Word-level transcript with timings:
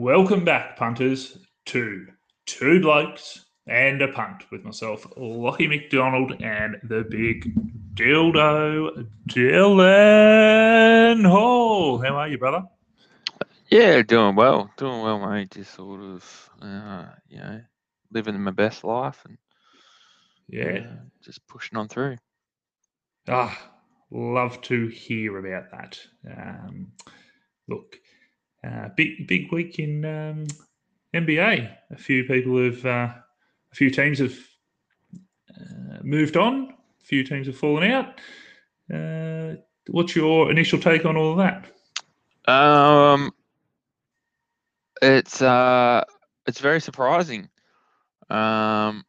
Welcome 0.00 0.46
back, 0.46 0.78
punters, 0.78 1.36
to 1.66 2.06
Two 2.46 2.80
Blokes 2.80 3.44
and 3.66 4.00
a 4.00 4.08
Punt 4.08 4.50
with 4.50 4.64
myself, 4.64 5.06
Lockie 5.18 5.66
McDonald, 5.66 6.40
and 6.40 6.78
the 6.84 7.04
big 7.10 7.54
dildo, 7.94 9.06
Dylan 9.28 11.28
Hall. 11.28 11.98
How 11.98 12.16
are 12.16 12.28
you, 12.28 12.38
brother? 12.38 12.64
Yeah, 13.68 14.00
doing 14.00 14.36
well, 14.36 14.70
doing 14.78 15.02
well, 15.02 15.18
mate. 15.28 15.50
Just 15.50 15.74
sort 15.74 16.00
of, 16.00 16.50
uh, 16.62 17.04
you 17.28 17.36
know, 17.36 17.60
living 18.10 18.40
my 18.40 18.52
best 18.52 18.84
life 18.84 19.22
and 19.26 19.36
Yeah. 20.48 20.78
uh, 20.78 20.96
just 21.22 21.46
pushing 21.46 21.76
on 21.76 21.88
through. 21.88 22.16
Ah, 23.28 23.70
love 24.10 24.62
to 24.62 24.86
hear 24.86 25.46
about 25.46 25.70
that. 25.72 26.00
Um, 26.26 26.92
look, 27.68 27.99
uh, 28.64 28.88
big 28.96 29.26
big 29.26 29.52
week 29.52 29.78
in 29.78 30.04
um, 30.04 30.46
NBA. 31.14 31.74
A 31.90 31.96
few 31.96 32.24
people 32.24 32.62
have, 32.62 32.84
uh, 32.84 33.12
a 33.72 33.74
few 33.74 33.90
teams 33.90 34.18
have 34.18 34.36
uh, 35.14 35.98
moved 36.02 36.36
on. 36.36 36.74
A 37.00 37.04
few 37.04 37.24
teams 37.24 37.46
have 37.46 37.56
fallen 37.56 37.90
out. 37.90 38.20
Uh, 38.92 39.56
what's 39.88 40.14
your 40.14 40.50
initial 40.50 40.78
take 40.78 41.04
on 41.04 41.16
all 41.16 41.32
of 41.32 41.38
that? 41.38 42.50
Um, 42.50 43.32
it's 45.00 45.40
uh, 45.40 46.04
it's 46.46 46.60
very 46.60 46.80
surprising. 46.80 47.48
Um, 48.28 49.04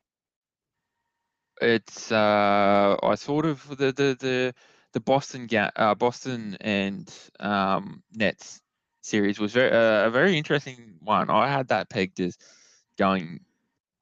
it's 1.61 2.11
uh, 2.11 2.97
I 3.03 3.15
thought 3.15 3.45
of 3.45 3.67
the 3.77 3.91
the 3.91 4.17
the 4.19 4.53
the 4.93 4.99
Boston 4.99 5.47
uh, 5.75 5.95
Boston 5.95 6.57
and 6.61 7.13
um, 7.39 8.03
Nets 8.13 8.60
series 9.01 9.39
was 9.39 9.51
very 9.53 9.71
uh, 9.71 10.07
a 10.07 10.09
very 10.09 10.37
interesting 10.37 10.95
one. 11.01 11.29
I 11.29 11.47
had 11.47 11.67
that 11.69 11.89
pegged 11.89 12.19
as 12.19 12.37
going 12.97 13.41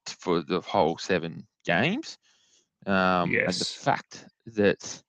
for 0.06 0.42
the 0.42 0.60
whole 0.60 0.98
seven 0.98 1.46
games. 1.64 2.18
Um, 2.86 3.30
and 3.34 3.52
the 3.52 3.64
fact 3.64 4.24
that 4.46 5.02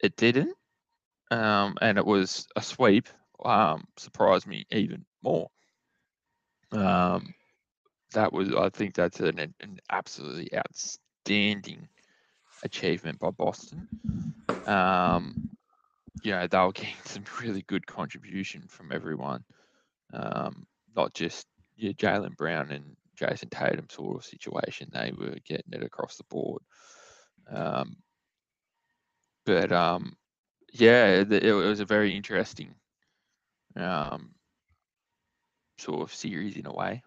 it 0.00 0.16
didn't, 0.16 0.56
um, 1.30 1.76
and 1.80 1.96
it 1.96 2.04
was 2.04 2.46
a 2.56 2.62
sweep, 2.62 3.08
um, 3.44 3.84
surprised 3.96 4.46
me 4.46 4.66
even 4.70 5.04
more. 5.22 5.48
Um, 6.72 7.34
that 8.14 8.32
was, 8.32 8.52
I 8.54 8.68
think, 8.68 8.94
that's 8.94 9.20
an, 9.20 9.38
an 9.38 9.54
an 9.60 9.78
absolutely 9.90 10.54
outstanding 10.54 11.88
achievement 12.62 13.18
by 13.18 13.30
Boston. 13.30 13.88
Um, 14.66 15.50
you 16.22 16.32
know, 16.32 16.46
they 16.46 16.58
were 16.58 16.72
getting 16.72 16.94
some 17.04 17.24
really 17.40 17.62
good 17.62 17.86
contribution 17.86 18.64
from 18.68 18.92
everyone, 18.92 19.44
um, 20.12 20.66
not 20.96 21.14
just 21.14 21.46
your 21.76 21.92
Jaylen 21.94 22.36
Brown 22.36 22.70
and 22.70 22.96
Jayson 23.16 23.50
Tatum 23.50 23.88
sort 23.90 24.16
of 24.16 24.24
situation. 24.24 24.88
They 24.92 25.12
were 25.16 25.36
getting 25.44 25.72
it 25.72 25.82
across 25.82 26.16
the 26.16 26.24
board. 26.24 26.62
Um, 27.50 27.96
but 29.44 29.72
um, 29.72 30.16
yeah, 30.72 31.24
the, 31.24 31.44
it 31.44 31.52
was 31.52 31.80
a 31.80 31.84
very 31.84 32.16
interesting 32.16 32.74
um, 33.76 34.30
sort 35.78 36.02
of 36.02 36.14
series 36.14 36.56
in 36.56 36.66
a 36.66 36.72
way. 36.72 37.02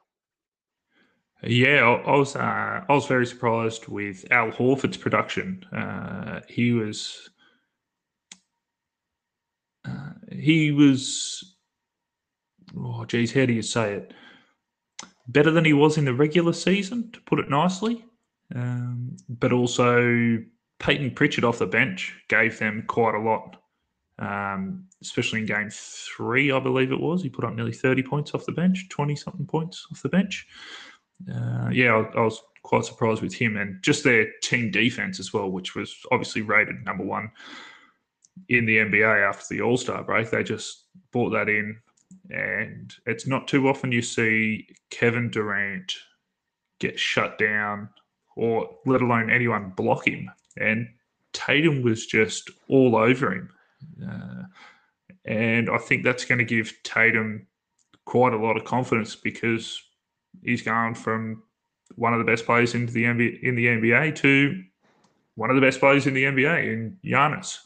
Yeah, 1.43 2.01
I 2.05 2.17
was 2.17 2.35
uh, 2.35 2.39
I 2.87 2.93
was 2.93 3.05
very 3.05 3.25
surprised 3.25 3.87
with 3.87 4.25
Al 4.31 4.51
Horford's 4.51 4.97
production. 4.97 5.63
Uh, 5.71 6.41
he 6.47 6.71
was 6.71 7.29
uh, 9.87 10.11
he 10.31 10.71
was 10.71 11.55
oh 12.77 13.05
geez, 13.05 13.33
how 13.33 13.45
do 13.45 13.53
you 13.53 13.61
say 13.61 13.93
it? 13.93 14.13
Better 15.27 15.51
than 15.51 15.65
he 15.65 15.73
was 15.73 15.97
in 15.97 16.05
the 16.05 16.13
regular 16.13 16.53
season, 16.53 17.11
to 17.11 17.21
put 17.21 17.39
it 17.39 17.49
nicely. 17.49 18.05
Um, 18.53 19.17
but 19.27 19.51
also, 19.51 20.37
Payton 20.79 21.11
Pritchard 21.11 21.43
off 21.43 21.59
the 21.59 21.65
bench 21.65 22.13
gave 22.27 22.59
them 22.59 22.83
quite 22.87 23.15
a 23.15 23.19
lot, 23.19 23.57
um, 24.19 24.85
especially 25.01 25.39
in 25.39 25.47
game 25.47 25.69
three, 25.71 26.51
I 26.51 26.59
believe 26.59 26.91
it 26.91 26.99
was. 26.99 27.23
He 27.23 27.29
put 27.29 27.45
up 27.45 27.55
nearly 27.55 27.73
30 27.73 28.03
points 28.03 28.35
off 28.35 28.45
the 28.45 28.51
bench, 28.51 28.87
20 28.89 29.15
something 29.15 29.47
points 29.47 29.87
off 29.91 30.03
the 30.03 30.09
bench. 30.09 30.47
Uh, 31.33 31.69
yeah, 31.71 31.95
I, 31.95 32.19
I 32.19 32.21
was 32.21 32.39
quite 32.61 32.85
surprised 32.85 33.21
with 33.21 33.33
him 33.33 33.57
and 33.57 33.81
just 33.81 34.03
their 34.03 34.27
team 34.43 34.69
defense 34.69 35.19
as 35.19 35.33
well, 35.33 35.49
which 35.49 35.75
was 35.75 35.95
obviously 36.11 36.41
rated 36.41 36.83
number 36.83 37.03
one 37.03 37.31
in 38.49 38.65
the 38.65 38.77
NBA 38.77 39.27
after 39.27 39.53
the 39.53 39.61
All 39.61 39.77
Star 39.77 40.03
break. 40.03 40.29
They 40.29 40.43
just 40.43 40.85
brought 41.11 41.31
that 41.31 41.49
in, 41.49 41.77
and 42.29 42.93
it's 43.05 43.27
not 43.27 43.47
too 43.47 43.67
often 43.67 43.91
you 43.91 44.01
see 44.01 44.67
Kevin 44.89 45.29
Durant 45.29 45.93
get 46.79 46.99
shut 46.99 47.37
down, 47.37 47.89
or 48.35 48.69
let 48.85 49.01
alone 49.01 49.29
anyone 49.29 49.73
block 49.75 50.07
him. 50.07 50.29
And 50.57 50.87
Tatum 51.33 51.81
was 51.81 52.05
just 52.05 52.49
all 52.69 52.95
over 52.95 53.33
him, 53.33 53.49
uh, 54.07 54.43
and 55.25 55.69
I 55.69 55.77
think 55.77 56.03
that's 56.03 56.25
going 56.25 56.39
to 56.39 56.45
give 56.45 56.73
Tatum 56.83 57.47
quite 58.05 58.33
a 58.33 58.37
lot 58.37 58.55
of 58.55 58.63
confidence 58.63 59.15
because 59.15 59.81
he's 60.43 60.61
gone 60.61 60.93
from 60.93 61.43
one 61.95 62.13
of 62.13 62.19
the 62.19 62.25
best 62.25 62.45
players 62.45 62.75
into 62.75 62.93
the 62.93 63.03
NBA, 63.03 63.41
in 63.41 63.55
the 63.55 63.67
NBA 63.67 64.15
to 64.17 64.63
one 65.35 65.49
of 65.49 65.55
the 65.55 65.61
best 65.61 65.79
players 65.79 66.07
in 66.07 66.13
the 66.13 66.23
NBA 66.23 66.71
in 66.71 66.97
Giannis. 67.03 67.59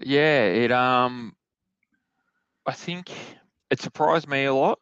Yeah, 0.00 0.44
it 0.46 0.72
um, 0.72 1.34
I 2.66 2.72
think 2.72 3.10
it 3.70 3.80
surprised 3.80 4.28
me 4.28 4.44
a 4.44 4.54
lot. 4.54 4.78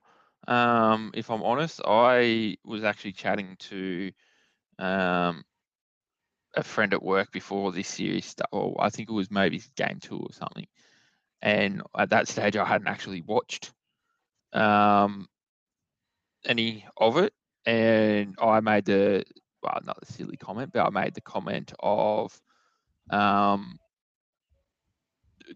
Um, 0.49 1.11
if 1.15 1.31
I'm 1.31 1.43
honest, 1.43 1.81
I 1.85 2.57
was 2.65 2.85
actually 2.85 3.13
chatting 3.13 3.57
to 3.71 4.13
um 4.79 5.45
a 6.57 6.63
friend 6.63 6.93
at 6.95 7.03
work 7.03 7.31
before 7.33 7.73
this 7.73 7.89
series 7.89 8.27
started. 8.27 8.49
Or 8.53 8.77
I 8.83 8.91
think 8.91 9.09
it 9.09 9.13
was 9.13 9.31
maybe 9.31 9.63
game 9.77 9.99
two 10.01 10.19
or 10.19 10.33
something. 10.33 10.67
And 11.43 11.83
at 11.97 12.11
that 12.11 12.29
stage, 12.29 12.57
I 12.57 12.65
hadn't 12.65 12.89
actually 12.89 13.23
watched 13.23 13.73
um 14.53 15.29
any 16.45 16.87
of 16.97 17.17
it, 17.17 17.33
and 17.67 18.35
I 18.41 18.61
made 18.61 18.85
the 18.85 19.25
well, 19.63 19.81
not 19.85 19.99
the 20.01 20.13
silly 20.13 20.37
comment, 20.37 20.71
but 20.73 20.87
I 20.87 20.91
made 20.91 21.15
the 21.15 21.21
comment 21.21 21.73
of 21.81 22.41
um 23.11 23.79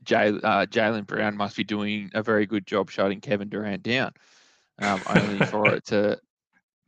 Jay, 0.04 0.28
uh, 0.28 0.66
Jaylen 0.66 1.06
Brown 1.06 1.36
must 1.36 1.56
be 1.56 1.64
doing 1.64 2.10
a 2.14 2.22
very 2.22 2.46
good 2.46 2.66
job 2.66 2.90
shutting 2.90 3.20
Kevin 3.20 3.48
Durant 3.48 3.82
down. 3.82 4.12
Um, 4.78 5.02
only 5.06 5.42
for 5.50 5.74
it 5.74 5.86
to 5.86 6.18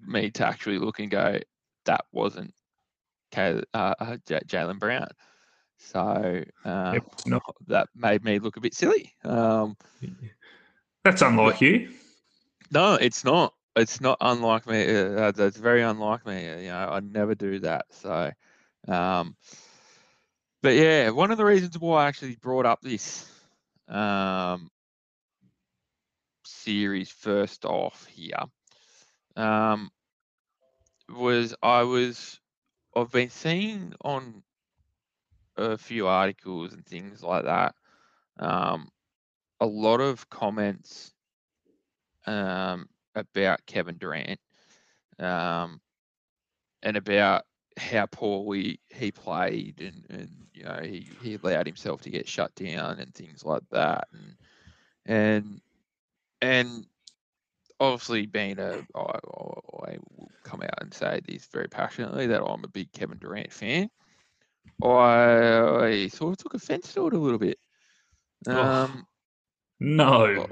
me 0.00 0.30
to 0.32 0.46
actually 0.46 0.78
look 0.78 0.98
and 0.98 1.10
go, 1.10 1.38
that 1.84 2.04
wasn't 2.12 2.54
Kay, 3.30 3.62
uh, 3.74 3.94
uh, 3.98 4.16
Jaylen 4.26 4.78
Brown. 4.78 5.08
So 5.78 6.44
um, 6.64 7.00
that 7.66 7.88
made 7.94 8.24
me 8.24 8.38
look 8.38 8.56
a 8.56 8.60
bit 8.60 8.74
silly. 8.74 9.12
Um, 9.24 9.76
That's 11.04 11.22
unlike 11.22 11.60
you. 11.60 11.90
no, 12.70 12.94
it's 12.94 13.24
not. 13.24 13.54
It's 13.74 14.00
not 14.00 14.18
unlike 14.20 14.66
me. 14.66 14.84
Uh, 14.94 15.32
that's 15.32 15.56
very 15.56 15.82
unlike 15.82 16.26
me. 16.26 16.48
uh, 16.50 16.56
You 16.58 16.68
know, 16.68 16.88
I'd 16.92 17.10
never 17.10 17.34
do 17.34 17.58
that. 17.60 17.86
So, 17.90 18.30
um, 18.86 19.34
but 20.62 20.74
yeah, 20.74 21.10
one 21.10 21.30
of 21.30 21.38
the 21.38 21.44
reasons 21.44 21.78
why 21.78 22.04
I 22.04 22.08
actually 22.08 22.36
brought 22.36 22.66
up 22.66 22.80
this 22.80 23.28
um, 23.88 24.70
series 26.44 27.10
first 27.10 27.64
off 27.64 28.06
here 28.06 28.44
um, 29.36 29.90
was 31.08 31.54
I 31.62 31.82
was 31.82 32.38
I've 32.96 33.10
been 33.10 33.30
seeing 33.30 33.92
on 34.02 34.42
a 35.56 35.76
few 35.76 36.06
articles 36.06 36.72
and 36.72 36.84
things 36.86 37.22
like 37.22 37.44
that 37.44 37.74
um, 38.38 38.88
a 39.60 39.66
lot 39.66 40.00
of 40.00 40.28
comments 40.30 41.12
um, 42.26 42.88
about 43.14 43.66
Kevin 43.66 43.96
Durant 43.98 44.38
um, 45.18 45.80
and 46.82 46.96
about 46.96 47.42
how 47.76 48.06
poorly 48.06 48.80
he 48.88 49.10
played 49.10 49.80
and, 49.80 50.04
and 50.10 50.30
you 50.54 50.64
know 50.64 50.80
he, 50.82 51.08
he 51.22 51.34
allowed 51.34 51.66
himself 51.66 52.02
to 52.02 52.10
get 52.10 52.28
shut 52.28 52.54
down 52.54 52.98
and 52.98 53.14
things 53.14 53.44
like 53.44 53.62
that 53.70 54.06
and 54.12 54.36
and 55.06 55.60
and 56.40 56.86
obviously 57.80 58.26
being 58.26 58.58
a 58.58 58.84
I, 58.94 59.00
I 59.00 59.96
will 60.16 60.30
come 60.44 60.62
out 60.62 60.82
and 60.82 60.92
say 60.92 61.20
this 61.26 61.46
very 61.46 61.68
passionately 61.68 62.26
that 62.28 62.42
I'm 62.42 62.64
a 62.64 62.68
big 62.68 62.92
Kevin 62.92 63.18
Durant 63.18 63.52
fan. 63.52 63.90
I, 64.82 65.84
I 65.84 66.08
sort 66.08 66.32
of 66.32 66.38
took 66.38 66.54
offence 66.54 66.92
to 66.94 67.06
it 67.06 67.14
a 67.14 67.18
little 67.18 67.38
bit. 67.38 67.58
Oh. 68.48 68.84
Um, 68.84 69.06
No. 69.80 70.46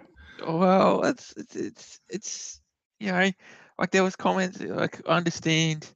well, 0.46 1.05
it's 1.05 1.34
it's 1.37 1.56
it's 1.56 2.00
it's 2.08 2.61
you 2.99 3.12
know, 3.12 3.31
like 3.78 3.90
there 3.90 4.05
was 4.05 4.16
comments 4.16 4.61
like 4.61 5.00
I 5.08 5.16
understand, 5.16 5.93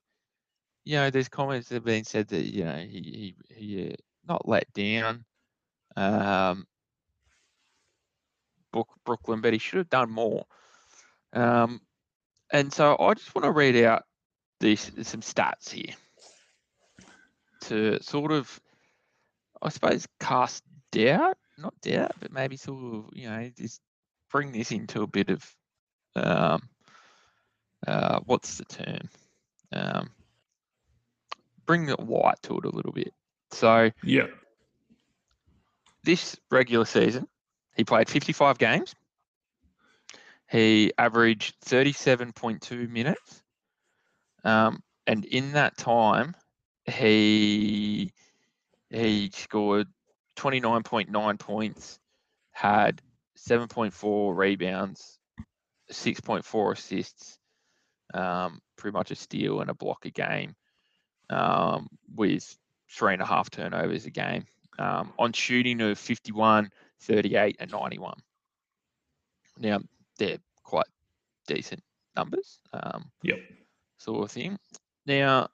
you 0.84 0.96
know, 0.96 1.10
there's 1.10 1.28
comments 1.28 1.68
that 1.68 1.76
have 1.76 1.84
been 1.84 2.04
said 2.04 2.28
that 2.28 2.44
you 2.44 2.64
know 2.64 2.76
he 2.76 3.34
he 3.48 3.54
he 3.54 3.90
uh, 3.90 3.94
not 4.26 4.48
let 4.48 4.72
down, 4.72 5.24
um, 5.96 6.66
Brook- 8.72 8.98
Brooklyn, 9.04 9.40
but 9.40 9.52
he 9.52 9.58
should 9.58 9.78
have 9.78 9.90
done 9.90 10.10
more. 10.10 10.44
Um, 11.32 11.80
and 12.52 12.72
so 12.72 12.96
I 12.98 13.14
just 13.14 13.34
want 13.34 13.44
to 13.44 13.50
read 13.50 13.76
out 13.84 14.04
these 14.60 14.90
some 15.02 15.20
stats 15.20 15.70
here 15.70 15.94
to 17.62 18.02
sort 18.02 18.30
of, 18.30 18.60
I 19.62 19.70
suppose, 19.70 20.06
cast 20.20 20.62
doubt, 20.92 21.38
not 21.58 21.74
doubt, 21.80 22.12
but 22.20 22.32
maybe 22.32 22.56
sort 22.56 22.94
of, 22.94 23.10
you 23.14 23.28
know, 23.28 23.50
just 23.56 23.80
bring 24.30 24.52
this 24.52 24.70
into 24.70 25.02
a 25.02 25.06
bit 25.06 25.30
of, 25.30 25.56
um, 26.16 26.68
uh, 27.86 28.20
what's 28.26 28.58
the 28.58 28.64
term? 28.64 29.08
Um, 29.72 30.10
bring 31.66 31.86
the 31.86 31.96
white 31.96 32.40
to 32.42 32.58
it 32.58 32.64
a 32.64 32.70
little 32.70 32.92
bit. 32.92 33.12
So 33.50 33.90
Yeah. 34.02 34.26
this 36.02 36.36
regular 36.50 36.84
season, 36.84 37.26
he 37.76 37.84
played 37.84 38.08
55 38.08 38.58
games. 38.58 38.94
He 40.50 40.92
averaged 40.98 41.60
37.2 41.64 42.88
minutes. 42.88 43.42
Um, 44.44 44.82
and 45.06 45.24
in 45.24 45.52
that 45.52 45.76
time, 45.76 46.36
he 46.86 48.12
he 48.90 49.30
scored 49.32 49.88
29.9 50.36 51.38
points, 51.38 51.98
had 52.52 53.00
7.4 53.36 54.36
rebounds, 54.36 55.18
6.4 55.90 56.72
assists, 56.72 57.38
um, 58.12 58.60
pretty 58.76 58.92
much 58.96 59.10
a 59.10 59.14
steal 59.16 59.60
and 59.60 59.70
a 59.70 59.74
block 59.74 60.04
a 60.04 60.10
game, 60.10 60.54
um, 61.34 61.88
with 62.14 62.56
three 62.90 63.12
and 63.12 63.22
a 63.22 63.26
half 63.26 63.50
turnovers 63.50 64.06
a 64.06 64.10
game, 64.10 64.44
um, 64.78 65.12
on 65.18 65.32
shooting 65.32 65.80
of 65.80 65.98
51, 65.98 66.70
38, 67.00 67.56
and 67.58 67.70
91. 67.70 68.14
Now, 69.58 69.80
they're 70.18 70.38
quite 70.62 70.86
decent 71.46 71.82
numbers, 72.16 72.60
um, 72.72 73.10
Yep. 73.22 73.40
sort 73.98 74.24
of 74.24 74.30
thing. 74.30 74.58
Now, 75.06 75.48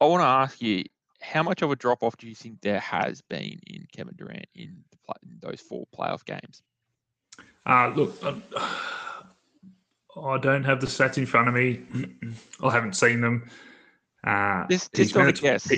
I 0.00 0.06
want 0.06 0.22
to 0.22 0.26
ask 0.26 0.62
you, 0.62 0.84
how 1.20 1.42
much 1.42 1.60
of 1.62 1.70
a 1.70 1.76
drop 1.76 2.02
off 2.02 2.16
do 2.16 2.26
you 2.26 2.34
think 2.34 2.60
there 2.62 2.80
has 2.80 3.20
been 3.20 3.60
in 3.66 3.86
Kevin 3.92 4.14
Durant 4.16 4.46
in, 4.54 4.82
the, 4.90 5.14
in 5.22 5.38
those 5.40 5.60
four 5.60 5.86
playoff 5.94 6.24
games? 6.24 6.62
Uh, 7.66 7.92
look, 7.94 8.24
um, 8.24 8.42
I 10.24 10.38
don't 10.38 10.64
have 10.64 10.80
the 10.80 10.86
stats 10.86 11.18
in 11.18 11.26
front 11.26 11.48
of 11.48 11.54
me. 11.54 11.82
I 12.62 12.70
haven't 12.70 12.94
seen 12.94 13.20
them. 13.20 13.48
Uh, 14.26 14.66
Just, 14.70 14.96
his 14.96 15.08
just 15.08 15.16
on 15.16 15.28
a 15.28 15.32
guess. 15.32 15.70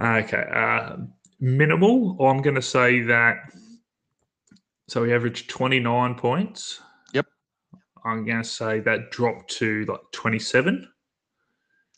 Okay. 0.00 0.44
Uh, 0.52 0.96
minimal. 1.40 2.16
I'm 2.20 2.42
going 2.42 2.56
to 2.56 2.62
say 2.62 3.02
that. 3.02 3.36
So 4.88 5.04
he 5.04 5.12
averaged 5.12 5.50
29 5.50 6.14
points. 6.14 6.80
Yep. 7.12 7.26
I'm 8.04 8.24
going 8.24 8.42
to 8.42 8.48
say 8.48 8.80
that 8.80 9.10
dropped 9.10 9.50
to 9.58 9.84
like 9.86 10.00
27. 10.12 10.88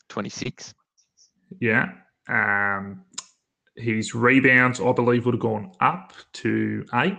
26. 0.09 0.73
Yeah. 1.59 1.89
Um, 2.27 3.03
his 3.75 4.13
rebounds, 4.13 4.81
I 4.81 4.91
believe, 4.91 5.25
would 5.25 5.35
have 5.35 5.41
gone 5.41 5.71
up 5.79 6.13
to 6.33 6.85
eight. 6.95 7.17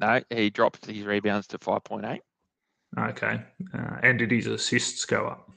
No, 0.00 0.20
he 0.30 0.50
dropped 0.50 0.86
his 0.86 1.04
rebounds 1.04 1.46
to 1.48 1.58
5.8. 1.58 2.18
Okay. 3.10 3.42
Uh, 3.72 3.96
and 4.02 4.18
did 4.18 4.30
his 4.30 4.46
assists 4.46 5.04
go 5.04 5.26
up? 5.26 5.50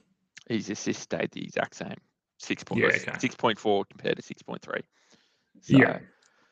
His 0.50 0.70
assists 0.70 1.04
stayed 1.04 1.32
the 1.32 1.44
exact 1.44 1.76
same. 1.76 1.96
Six 2.40 2.64
point, 2.64 2.82
Yeah, 2.82 2.88
uh, 2.88 3.16
okay. 3.16 3.28
6.4 3.28 3.86
compared 3.90 4.16
to 4.18 4.22
6.3. 4.22 4.82
So, 5.62 5.78
Yeah. 5.78 6.00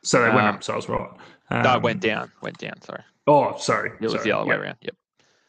So 0.03 0.21
they 0.21 0.27
went 0.29 0.41
Um, 0.47 0.55
up, 0.55 0.63
so 0.63 0.73
I 0.73 0.75
was 0.75 0.89
right. 0.89 1.09
no, 1.51 1.57
Um, 1.57 1.75
it 1.77 1.81
went 1.81 2.01
down. 2.01 2.31
Went 2.41 2.57
down. 2.57 2.81
Sorry. 2.81 3.03
Oh, 3.27 3.57
sorry. 3.57 3.91
It 3.91 4.01
was 4.01 4.13
sorry. 4.13 4.23
the 4.23 4.31
other 4.33 4.45
way 4.49 4.55
around. 4.55 4.77
Yep. 4.81 4.95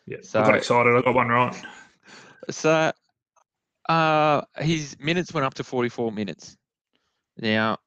Yeah. 0.06 0.16
So- 0.22 0.40
I 0.40 0.46
got 0.46 0.54
excited. 0.56 0.94
I 0.96 1.02
got 1.02 1.14
one 1.14 1.28
right. 1.28 1.54
So 2.50 2.92
uh, 3.88 4.42
his 4.58 4.96
minutes 5.00 5.32
went 5.32 5.44
up 5.46 5.54
to 5.54 5.64
44 5.64 6.12
minutes. 6.12 6.56
Now, 7.38 7.78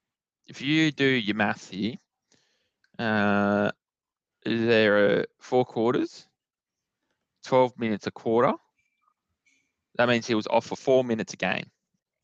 if 0.48 0.62
you 0.62 0.92
do 0.92 1.06
your 1.06 1.36
math 1.36 1.70
here, 1.70 1.96
uh, 3.00 3.72
there 4.46 5.20
are 5.20 5.26
four 5.40 5.66
quarters, 5.66 6.28
12 7.46 7.78
minutes 7.80 8.06
a 8.08 8.12
quarter. 8.12 8.54
That 10.00 10.08
means 10.08 10.26
he 10.26 10.34
was 10.34 10.48
off 10.48 10.66
for 10.66 10.78
four 10.78 11.04
minutes 11.04 11.34
a 11.34 11.36
game 11.36 11.70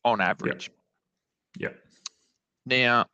on 0.02 0.22
average. 0.22 0.70
Yep. 1.58 1.76
Now, 2.64 3.04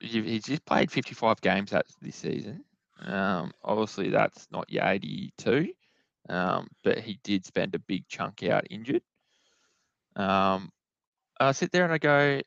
he's 0.00 0.44
just 0.44 0.66
played 0.66 0.92
55 0.92 1.40
games 1.40 1.70
that 1.70 1.86
this 2.02 2.16
season. 2.16 2.62
Um, 3.00 3.52
obviously, 3.64 4.10
that's 4.10 4.46
not 4.52 4.70
your 4.70 4.84
82, 4.84 5.72
um, 6.28 6.68
but 6.82 6.98
he 6.98 7.18
did 7.24 7.46
spend 7.46 7.74
a 7.74 7.78
big 7.78 8.06
chunk 8.06 8.42
out 8.42 8.66
injured. 8.68 9.02
Um, 10.14 10.70
I 11.40 11.52
sit 11.52 11.72
there 11.72 11.84
and 11.84 11.92
I 11.92 11.96
go, 11.96 12.42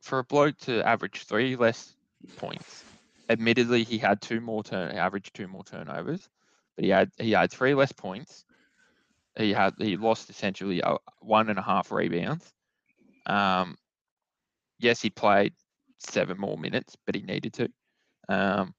for 0.00 0.20
a 0.20 0.24
bloke 0.24 0.56
to 0.58 0.86
average 0.86 1.24
three 1.24 1.56
less 1.56 1.92
points, 2.36 2.84
admittedly 3.28 3.82
he 3.82 3.98
had 3.98 4.20
two 4.20 4.40
more 4.40 4.62
turn, 4.62 4.96
averaged 4.96 5.34
two 5.34 5.48
more 5.48 5.64
turnovers, 5.64 6.28
but 6.76 6.84
he 6.84 6.90
had 6.92 7.10
he 7.18 7.32
had 7.32 7.50
three 7.50 7.74
less 7.74 7.90
points. 7.90 8.44
He 9.36 9.52
had 9.52 9.74
he 9.78 9.96
lost 9.96 10.30
essentially 10.30 10.82
uh, 10.82 10.98
one 11.20 11.50
and 11.50 11.58
a 11.58 11.62
half 11.62 11.92
rebounds. 11.92 12.52
Um, 13.26 13.76
yes, 14.78 15.02
he 15.02 15.10
played 15.10 15.52
seven 15.98 16.38
more 16.38 16.56
minutes, 16.56 16.96
but 17.04 17.14
he 17.14 17.22
needed 17.22 17.52
to. 17.54 17.68
Um, 18.28 18.74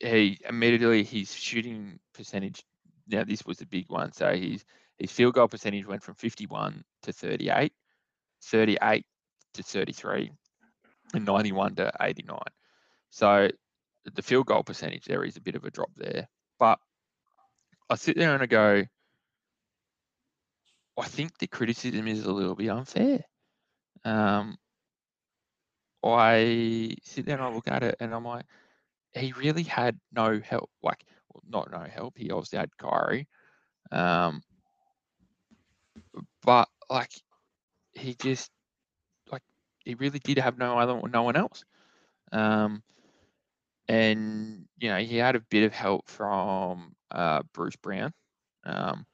he 0.00 0.38
immediately 0.48 1.04
his 1.04 1.32
shooting 1.32 2.00
percentage. 2.14 2.64
Now 3.08 3.24
this 3.24 3.44
was 3.44 3.60
a 3.60 3.66
big 3.66 3.88
one. 3.88 4.12
So 4.12 4.34
his 4.34 4.64
his 4.98 5.12
field 5.12 5.34
goal 5.34 5.48
percentage 5.48 5.86
went 5.86 6.02
from 6.02 6.14
51 6.14 6.84
to 7.02 7.12
38, 7.12 7.72
38 8.42 9.06
to 9.54 9.62
33, 9.62 10.32
and 11.14 11.24
91 11.24 11.76
to 11.76 11.92
89. 12.00 12.38
So 13.10 13.48
the 14.14 14.22
field 14.22 14.46
goal 14.46 14.62
percentage 14.62 15.04
there 15.04 15.24
is 15.24 15.36
a 15.36 15.40
bit 15.40 15.54
of 15.54 15.64
a 15.64 15.70
drop 15.70 15.90
there. 15.96 16.28
But 16.58 16.78
I 17.90 17.96
sit 17.96 18.16
there 18.16 18.34
and 18.34 18.42
I 18.42 18.46
go, 18.46 18.84
I 20.98 21.06
think 21.06 21.38
the 21.38 21.46
criticism 21.46 22.06
is 22.06 22.24
a 22.24 22.32
little 22.32 22.54
bit 22.54 22.68
unfair. 22.68 23.24
Um, 24.04 24.58
I 26.04 26.96
sit 27.04 27.26
there 27.26 27.36
and 27.36 27.44
I 27.44 27.54
look 27.54 27.68
at 27.68 27.82
it 27.82 27.96
and 28.00 28.14
I'm 28.14 28.24
like, 28.24 28.44
he 29.14 29.32
really 29.32 29.62
had 29.62 29.98
no 30.12 30.40
help. 30.40 30.70
Like, 30.82 31.04
well, 31.32 31.42
not 31.48 31.70
no 31.70 31.84
help. 31.90 32.14
He 32.16 32.30
obviously 32.30 32.58
had 32.58 32.76
Kyrie. 32.76 33.28
Um, 33.90 34.42
but 36.44 36.68
like, 36.90 37.12
he 37.94 38.14
just 38.14 38.50
like 39.30 39.42
he 39.84 39.94
really 39.94 40.18
did 40.18 40.38
have 40.38 40.58
no 40.58 40.78
other 40.78 41.00
no 41.08 41.22
one 41.22 41.36
else. 41.36 41.64
Um, 42.32 42.82
and 43.88 44.64
you 44.78 44.88
know 44.88 44.98
he 44.98 45.16
had 45.16 45.36
a 45.36 45.40
bit 45.50 45.64
of 45.64 45.72
help 45.72 46.08
from 46.08 46.94
uh, 47.10 47.42
Bruce 47.52 47.76
Brown, 47.76 48.12
um, 48.64 49.04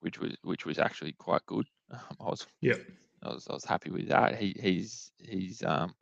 which 0.00 0.18
was 0.18 0.36
which 0.42 0.66
was 0.66 0.78
actually 0.78 1.12
quite 1.12 1.44
good. 1.46 1.66
Um, 1.90 2.00
I 2.20 2.24
was 2.24 2.46
Yep. 2.60 2.80
I 3.22 3.28
was 3.28 3.46
I 3.48 3.54
was 3.54 3.64
happy 3.64 3.90
with 3.90 4.08
that. 4.08 4.36
He 4.36 4.56
he's 4.60 5.10
he's 5.18 5.62
um 5.62 5.94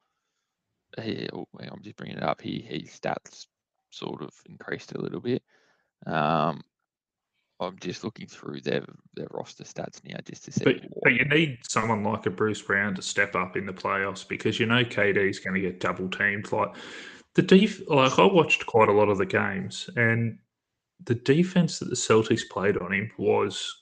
he, 1.02 1.28
oh, 1.32 1.46
I'm 1.60 1.82
just 1.82 1.96
bringing 1.96 2.16
it 2.16 2.22
up. 2.22 2.40
He 2.40 2.60
his 2.60 2.88
stats 2.88 3.46
sort 3.90 4.22
of 4.22 4.32
increased 4.48 4.92
a 4.92 5.00
little 5.00 5.20
bit. 5.20 5.42
Um, 6.06 6.62
I'm 7.60 7.76
just 7.80 8.04
looking 8.04 8.26
through 8.26 8.60
their 8.60 8.84
their 9.14 9.26
roster 9.32 9.64
stats 9.64 10.00
now 10.04 10.16
just 10.24 10.44
to 10.44 10.52
see. 10.52 10.64
But, 10.64 10.76
but 11.02 11.12
you 11.12 11.24
need 11.24 11.58
someone 11.68 12.04
like 12.04 12.26
a 12.26 12.30
Bruce 12.30 12.62
Brown 12.62 12.94
to 12.94 13.02
step 13.02 13.34
up 13.34 13.56
in 13.56 13.66
the 13.66 13.72
playoffs 13.72 14.26
because 14.26 14.60
you 14.60 14.66
know 14.66 14.84
KD 14.84 15.28
is 15.28 15.40
going 15.40 15.54
to 15.54 15.60
get 15.60 15.80
double 15.80 16.08
teamed. 16.08 16.52
Like 16.52 16.74
the 17.34 17.42
def, 17.42 17.80
like 17.88 18.18
I 18.18 18.24
watched 18.24 18.66
quite 18.66 18.88
a 18.88 18.92
lot 18.92 19.08
of 19.08 19.18
the 19.18 19.26
games, 19.26 19.90
and 19.96 20.38
the 21.04 21.16
defense 21.16 21.78
that 21.80 21.90
the 21.90 21.96
Celtics 21.96 22.48
played 22.48 22.76
on 22.76 22.92
him 22.92 23.10
was 23.18 23.74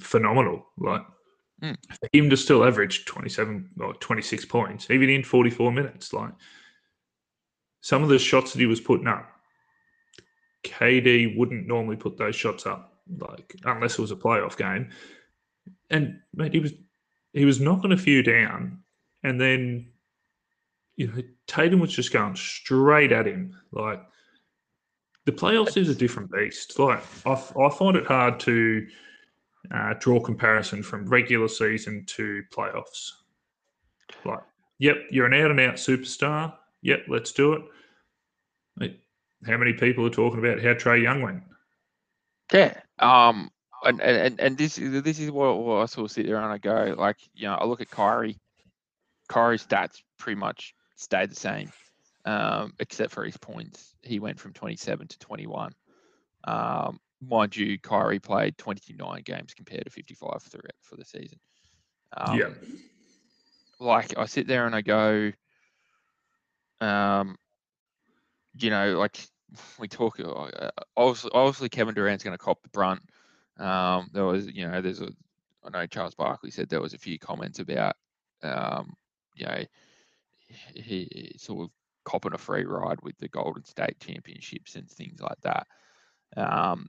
phenomenal. 0.00 0.66
Like 0.78 1.02
Mm. 1.62 1.76
for 1.90 2.08
him 2.12 2.28
to 2.28 2.36
still 2.36 2.64
average 2.64 3.04
twenty 3.04 3.28
seven 3.28 3.70
or 3.78 3.94
twenty 3.94 4.22
six 4.22 4.44
points, 4.44 4.90
even 4.90 5.08
in 5.08 5.22
forty 5.22 5.50
four 5.50 5.70
minutes, 5.70 6.12
like 6.12 6.32
some 7.82 8.02
of 8.02 8.08
the 8.08 8.18
shots 8.18 8.52
that 8.52 8.58
he 8.58 8.66
was 8.66 8.80
putting 8.80 9.06
up, 9.06 9.30
KD 10.64 11.36
wouldn't 11.36 11.68
normally 11.68 11.94
put 11.96 12.18
those 12.18 12.34
shots 12.34 12.66
up, 12.66 13.00
like 13.18 13.54
unless 13.64 13.92
it 13.92 14.00
was 14.00 14.10
a 14.10 14.16
playoff 14.16 14.56
game. 14.56 14.90
And 15.88 16.20
mate, 16.34 16.52
he 16.52 16.58
was 16.58 16.72
he 17.32 17.44
was 17.44 17.60
knocking 17.60 17.92
a 17.92 17.96
few 17.96 18.24
down, 18.24 18.82
and 19.22 19.40
then 19.40 19.92
you 20.96 21.06
know 21.06 21.22
Tatum 21.46 21.78
was 21.78 21.92
just 21.92 22.12
going 22.12 22.34
straight 22.34 23.12
at 23.12 23.26
him. 23.26 23.56
Like 23.70 24.02
the 25.26 25.32
playoffs 25.32 25.76
is 25.76 25.88
a 25.88 25.94
different 25.94 26.32
beast. 26.32 26.76
Like 26.76 27.04
I, 27.24 27.32
I 27.34 27.70
find 27.70 27.96
it 27.96 28.06
hard 28.06 28.40
to 28.40 28.84
uh, 29.70 29.94
draw 29.98 30.20
comparison 30.20 30.82
from 30.82 31.06
regular 31.06 31.48
season 31.48 32.04
to 32.06 32.42
playoffs. 32.52 33.12
Like, 34.24 34.40
yep, 34.78 34.96
you're 35.10 35.26
an 35.26 35.34
out 35.34 35.50
and 35.50 35.60
out 35.60 35.74
superstar. 35.74 36.54
Yep, 36.82 37.04
let's 37.08 37.32
do 37.32 37.54
it. 37.54 37.62
How 39.46 39.56
many 39.56 39.72
people 39.72 40.06
are 40.06 40.10
talking 40.10 40.38
about 40.38 40.62
how 40.62 40.74
Trae 40.74 41.02
Young 41.02 41.22
went? 41.22 41.42
Yeah. 42.52 42.78
Um. 42.98 43.50
And 43.84 44.00
and, 44.00 44.38
and 44.40 44.56
this 44.56 44.78
is 44.78 45.02
this 45.02 45.18
is 45.18 45.30
what, 45.32 45.58
what 45.58 45.82
I 45.82 45.86
sort 45.86 46.04
of 46.04 46.12
sit 46.12 46.26
there 46.26 46.36
and 46.36 46.52
I 46.52 46.58
go 46.58 46.94
like 46.96 47.16
you 47.34 47.48
know 47.48 47.54
I 47.54 47.64
look 47.64 47.80
at 47.80 47.90
Kyrie. 47.90 48.38
Kyrie's 49.28 49.66
stats 49.66 50.02
pretty 50.18 50.38
much 50.38 50.74
stayed 50.94 51.30
the 51.30 51.36
same, 51.36 51.72
um, 52.24 52.74
except 52.78 53.12
for 53.12 53.24
his 53.24 53.36
points. 53.36 53.96
He 54.02 54.20
went 54.20 54.38
from 54.38 54.52
27 54.52 55.08
to 55.08 55.18
21. 55.18 55.72
Um, 56.44 57.00
mind 57.22 57.56
you, 57.56 57.78
Kyrie 57.78 58.18
played 58.18 58.58
29 58.58 59.22
games 59.24 59.54
compared 59.54 59.84
to 59.84 59.90
55 59.90 60.42
for, 60.42 60.60
for 60.80 60.96
the 60.96 61.04
season. 61.04 61.38
Um, 62.16 62.38
yeah. 62.38 62.48
Like 63.78 64.16
I 64.18 64.26
sit 64.26 64.46
there 64.46 64.66
and 64.66 64.74
I 64.74 64.82
go, 64.82 65.32
um, 66.80 67.36
you 68.58 68.70
know, 68.70 68.98
like 68.98 69.18
we 69.78 69.88
talk. 69.88 70.20
Uh, 70.20 70.70
obviously, 70.96 71.30
obviously, 71.34 71.68
Kevin 71.68 71.94
Durant's 71.94 72.24
going 72.24 72.36
to 72.36 72.42
cop 72.42 72.62
the 72.62 72.68
brunt. 72.68 73.02
Um, 73.58 74.08
there 74.12 74.24
was, 74.24 74.46
you 74.46 74.68
know, 74.68 74.80
there's 74.80 75.00
a. 75.00 75.10
I 75.64 75.70
know 75.70 75.86
Charles 75.86 76.16
Barkley 76.16 76.50
said 76.50 76.68
there 76.68 76.80
was 76.80 76.94
a 76.94 76.98
few 76.98 77.20
comments 77.20 77.60
about, 77.60 77.94
um, 78.42 78.94
you 79.36 79.46
know, 79.46 79.64
he, 80.74 81.08
he 81.12 81.34
sort 81.38 81.66
of 81.66 81.70
copping 82.04 82.34
a 82.34 82.38
free 82.38 82.64
ride 82.64 83.00
with 83.02 83.16
the 83.18 83.28
Golden 83.28 83.64
State 83.64 84.00
Championships 84.00 84.74
and 84.74 84.90
things 84.90 85.20
like 85.20 85.40
that. 85.42 85.68
Um, 86.36 86.88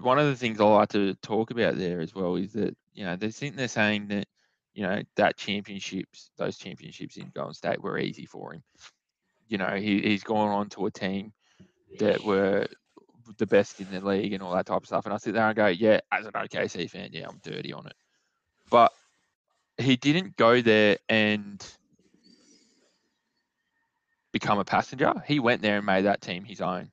one 0.00 0.18
of 0.18 0.26
the 0.26 0.36
things 0.36 0.60
I 0.60 0.64
like 0.64 0.90
to 0.90 1.14
talk 1.16 1.50
about 1.50 1.76
there 1.76 2.00
as 2.00 2.14
well 2.14 2.36
is 2.36 2.52
that 2.52 2.76
you 2.94 3.04
know 3.04 3.16
they 3.16 3.30
think 3.30 3.56
they're 3.56 3.68
saying 3.68 4.08
that 4.08 4.26
you 4.74 4.82
know 4.82 5.02
that 5.16 5.36
championships, 5.36 6.30
those 6.36 6.58
championships 6.58 7.16
in 7.16 7.30
Golden 7.34 7.54
State 7.54 7.82
were 7.82 7.98
easy 7.98 8.26
for 8.26 8.52
him. 8.52 8.62
You 9.48 9.58
know 9.58 9.76
he, 9.76 10.00
he's 10.00 10.24
gone 10.24 10.48
on 10.48 10.68
to 10.70 10.86
a 10.86 10.90
team 10.90 11.32
that 11.98 12.22
were 12.24 12.66
the 13.38 13.46
best 13.46 13.80
in 13.80 13.90
the 13.90 14.00
league 14.00 14.32
and 14.32 14.42
all 14.42 14.54
that 14.54 14.66
type 14.66 14.82
of 14.82 14.86
stuff. 14.86 15.04
And 15.04 15.14
I 15.14 15.16
sit 15.16 15.34
there 15.34 15.46
and 15.46 15.56
go, 15.56 15.66
yeah, 15.66 16.00
as 16.12 16.26
an 16.26 16.32
OKC 16.32 16.88
fan, 16.88 17.10
yeah, 17.12 17.26
I'm 17.28 17.40
dirty 17.42 17.72
on 17.72 17.86
it. 17.86 17.94
But 18.70 18.92
he 19.78 19.96
didn't 19.96 20.36
go 20.36 20.60
there 20.60 20.98
and 21.08 21.64
become 24.32 24.58
a 24.58 24.64
passenger. 24.64 25.14
He 25.26 25.40
went 25.40 25.62
there 25.62 25.78
and 25.78 25.86
made 25.86 26.04
that 26.04 26.20
team 26.20 26.44
his 26.44 26.60
own. 26.60 26.90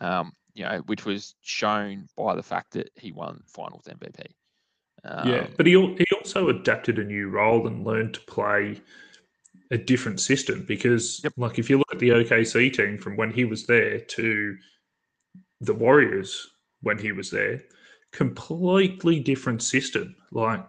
Um, 0.00 0.32
you 0.56 0.64
know, 0.64 0.78
which 0.86 1.04
was 1.04 1.34
shown 1.42 2.08
by 2.16 2.34
the 2.34 2.42
fact 2.42 2.72
that 2.72 2.90
he 2.94 3.12
won 3.12 3.42
Finals 3.46 3.86
MVP. 3.86 4.26
Um, 5.04 5.28
yeah, 5.28 5.46
but 5.56 5.66
he 5.66 5.72
he 5.72 6.04
also 6.16 6.48
adapted 6.48 6.98
a 6.98 7.04
new 7.04 7.28
role 7.28 7.66
and 7.66 7.84
learned 7.84 8.14
to 8.14 8.20
play 8.20 8.80
a 9.70 9.76
different 9.76 10.18
system 10.18 10.64
because, 10.66 11.20
yep. 11.22 11.34
like, 11.36 11.58
if 11.58 11.68
you 11.68 11.76
look 11.76 11.92
at 11.92 11.98
the 11.98 12.08
OKC 12.08 12.72
team 12.72 12.98
from 12.98 13.16
when 13.16 13.30
he 13.30 13.44
was 13.44 13.66
there 13.66 14.00
to 14.00 14.56
the 15.60 15.74
Warriors 15.74 16.48
when 16.80 16.98
he 16.98 17.12
was 17.12 17.30
there, 17.30 17.62
completely 18.12 19.20
different 19.20 19.62
system. 19.62 20.16
Like, 20.32 20.66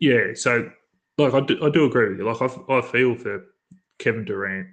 yeah, 0.00 0.34
so 0.34 0.70
like 1.16 1.32
I 1.32 1.40
do, 1.40 1.64
I 1.64 1.70
do 1.70 1.84
agree 1.84 2.08
with 2.08 2.18
you. 2.18 2.24
Like, 2.24 2.42
I, 2.42 2.78
I 2.78 2.80
feel 2.82 3.14
for 3.14 3.44
Kevin 4.00 4.24
Durant 4.24 4.66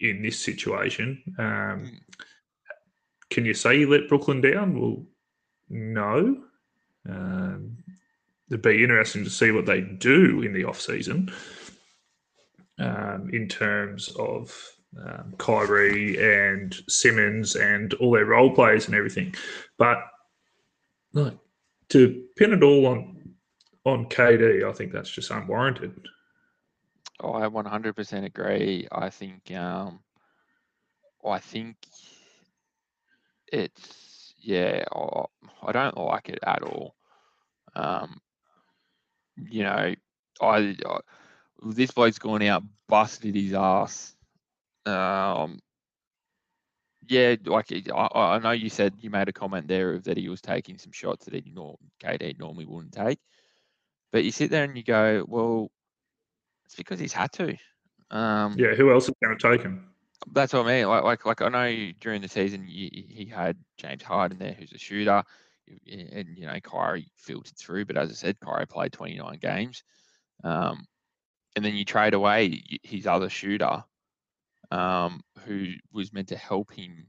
in 0.00 0.22
this 0.22 0.38
situation. 0.38 1.22
Um, 1.38 1.44
mm 1.46 1.90
can 3.34 3.44
you 3.44 3.52
say 3.52 3.80
you 3.80 3.90
let 3.90 4.08
Brooklyn 4.08 4.40
down? 4.40 4.80
Well, 4.80 5.04
no. 5.68 6.44
Um, 7.08 7.76
it'd 8.48 8.62
be 8.62 8.84
interesting 8.84 9.24
to 9.24 9.30
see 9.30 9.50
what 9.50 9.66
they 9.66 9.80
do 9.80 10.42
in 10.42 10.52
the 10.52 10.64
off 10.64 10.80
season 10.80 11.32
um, 12.78 13.28
in 13.32 13.48
terms 13.48 14.14
of 14.20 14.56
um, 15.04 15.34
Kyrie 15.36 16.16
and 16.22 16.72
Simmons 16.88 17.56
and 17.56 17.92
all 17.94 18.12
their 18.12 18.24
role 18.24 18.54
players 18.54 18.86
and 18.86 18.94
everything. 18.94 19.34
But 19.78 19.98
to 21.14 22.24
pin 22.36 22.52
it 22.52 22.62
all 22.62 22.86
on 22.86 23.34
on 23.84 24.06
KD, 24.06 24.64
I 24.64 24.72
think 24.72 24.92
that's 24.92 25.10
just 25.10 25.30
unwarranted. 25.30 26.06
Oh, 27.20 27.34
I 27.34 27.42
100% 27.42 28.24
agree. 28.24 28.88
I 28.90 29.10
think 29.10 29.50
um, 29.52 30.00
I 31.24 31.38
think 31.38 31.76
it's 33.54 34.34
yeah, 34.38 34.84
I, 34.92 35.24
I 35.62 35.72
don't 35.72 35.96
like 35.96 36.28
it 36.28 36.40
at 36.46 36.62
all. 36.62 36.94
Um, 37.74 38.20
you 39.36 39.62
know, 39.62 39.94
I, 40.40 40.76
I 40.86 40.98
this 41.62 41.90
bloke's 41.90 42.18
gone 42.18 42.42
out, 42.42 42.62
busted 42.88 43.34
his 43.34 43.54
ass. 43.54 44.14
Um, 44.86 45.60
yeah, 47.08 47.36
like 47.46 47.72
I, 47.72 48.08
I 48.14 48.38
know 48.38 48.50
you 48.50 48.68
said 48.68 48.94
you 49.00 49.10
made 49.10 49.28
a 49.28 49.32
comment 49.32 49.68
there 49.68 49.94
of 49.94 50.04
that 50.04 50.16
he 50.16 50.28
was 50.28 50.40
taking 50.40 50.78
some 50.78 50.92
shots 50.92 51.26
that 51.26 51.44
he 51.44 51.52
KD 52.02 52.38
normally 52.38 52.66
wouldn't 52.66 52.92
take, 52.92 53.18
but 54.12 54.24
you 54.24 54.30
sit 54.30 54.50
there 54.50 54.64
and 54.64 54.76
you 54.76 54.82
go, 54.82 55.24
well, 55.26 55.70
it's 56.66 56.74
because 56.74 56.98
he's 56.98 57.12
had 57.12 57.32
to. 57.32 57.56
Um, 58.10 58.56
yeah, 58.58 58.74
who 58.74 58.92
else 58.92 59.08
is 59.08 59.14
going 59.22 59.36
to 59.36 59.50
take 59.50 59.62
him? 59.62 59.93
That's 60.32 60.52
what 60.52 60.66
I 60.66 60.68
mean. 60.68 60.88
Like, 60.88 61.04
like, 61.04 61.26
like 61.26 61.42
I 61.42 61.48
know 61.48 61.92
during 62.00 62.22
the 62.22 62.28
season 62.28 62.64
he 62.66 63.30
had 63.32 63.56
James 63.78 64.02
Harden 64.02 64.38
there, 64.38 64.54
who's 64.58 64.72
a 64.72 64.78
shooter, 64.78 65.22
and 65.86 66.36
you 66.36 66.46
know 66.46 66.58
Kyrie 66.60 67.10
filtered 67.16 67.56
through. 67.56 67.84
But 67.84 67.96
as 67.96 68.10
I 68.10 68.14
said, 68.14 68.40
Kyrie 68.40 68.66
played 68.66 68.92
29 68.92 69.38
games, 69.40 69.82
um, 70.42 70.86
and 71.56 71.64
then 71.64 71.74
you 71.74 71.84
trade 71.84 72.14
away 72.14 72.62
his 72.82 73.06
other 73.06 73.28
shooter, 73.28 73.84
um, 74.70 75.22
who 75.44 75.72
was 75.92 76.12
meant 76.12 76.28
to 76.28 76.36
help 76.36 76.72
him 76.72 77.06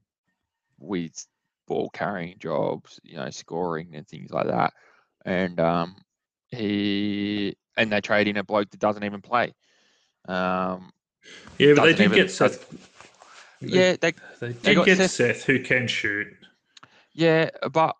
with 0.78 1.26
ball 1.68 1.90
carrying 1.90 2.38
jobs, 2.38 3.00
you 3.04 3.18
know, 3.18 3.30
scoring 3.30 3.96
and 3.96 4.08
things 4.08 4.32
like 4.32 4.48
that, 4.48 4.74
and 5.26 5.60
um, 5.60 5.96
he 6.50 7.56
and 7.78 7.92
they 7.92 8.02
trade 8.02 8.28
in 8.28 8.38
a 8.38 8.44
bloke 8.44 8.70
that 8.72 8.80
doesn't 8.80 9.04
even 9.04 9.22
play. 9.22 9.54
Um, 10.28 10.92
yeah, 11.58 11.74
but 11.76 11.86
they 11.86 11.94
did 11.94 12.02
even, 12.02 12.16
get 12.16 12.32
Seth. 12.32 12.94
Yeah, 13.62 13.96
they 14.00 14.14
they 14.40 14.54
did 14.54 14.86
get 14.86 14.98
Seth, 14.98 15.12
Seth, 15.12 15.44
who 15.44 15.60
can 15.60 15.88
shoot. 15.88 16.28
Yeah, 17.14 17.50
but 17.72 17.96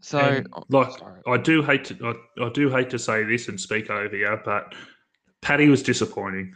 so 0.00 0.18
and, 0.18 0.48
oh, 0.52 0.64
like 0.68 0.98
sorry. 0.98 1.20
I 1.26 1.36
do 1.36 1.62
hate 1.62 1.84
to 1.86 2.16
I, 2.38 2.44
I 2.44 2.48
do 2.50 2.70
hate 2.70 2.90
to 2.90 2.98
say 2.98 3.24
this 3.24 3.48
and 3.48 3.60
speak 3.60 3.90
over 3.90 4.16
you, 4.16 4.38
but 4.44 4.74
Patty 5.40 5.68
was 5.68 5.82
disappointing. 5.82 6.54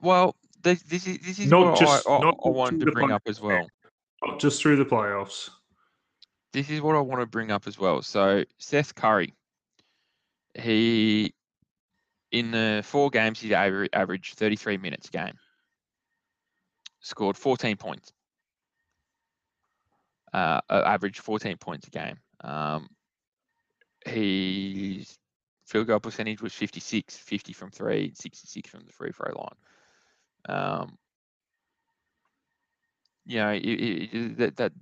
Well, 0.00 0.36
this, 0.62 0.82
this 0.82 1.06
is 1.06 1.18
this 1.18 1.38
is 1.38 1.50
not 1.50 1.72
what 1.72 1.78
just, 1.78 2.08
I, 2.08 2.12
I, 2.12 2.30
I 2.30 2.48
wanted 2.48 2.80
to 2.86 2.92
bring 2.92 3.12
up 3.12 3.22
as 3.26 3.40
well. 3.40 3.66
Not 4.24 4.40
just 4.40 4.60
through 4.60 4.76
the 4.76 4.84
playoffs. 4.84 5.50
This 6.52 6.70
is 6.70 6.80
what 6.80 6.96
I 6.96 7.00
want 7.00 7.20
to 7.20 7.26
bring 7.26 7.50
up 7.50 7.66
as 7.66 7.78
well. 7.78 8.02
So 8.02 8.44
Seth 8.58 8.94
Curry, 8.94 9.34
he 10.54 11.32
in 12.32 12.50
the 12.50 12.82
four 12.84 13.10
games 13.10 13.40
he 13.40 13.54
averaged 13.54 14.34
33 14.34 14.76
minutes 14.76 15.08
a 15.08 15.12
game 15.12 15.34
scored 17.00 17.36
14 17.36 17.76
points. 17.76 18.12
Uh, 20.32 20.60
averaged 20.68 21.20
14 21.20 21.56
points 21.56 21.86
a 21.86 21.90
game. 21.90 22.18
Um, 22.42 22.88
his 24.04 25.16
field 25.66 25.86
goal 25.86 26.00
percentage 26.00 26.42
was 26.42 26.52
56, 26.52 27.16
50 27.16 27.52
from 27.52 27.70
three, 27.70 28.12
66 28.14 28.68
from 28.68 28.84
the 28.84 28.92
free 28.92 29.12
throw 29.12 29.32
line. 29.34 30.58
Um, 30.58 30.98
you 33.26 33.38
know, 33.38 33.50
it, 33.50 33.60
it, 33.62 34.38
that, 34.38 34.56
that 34.56 34.72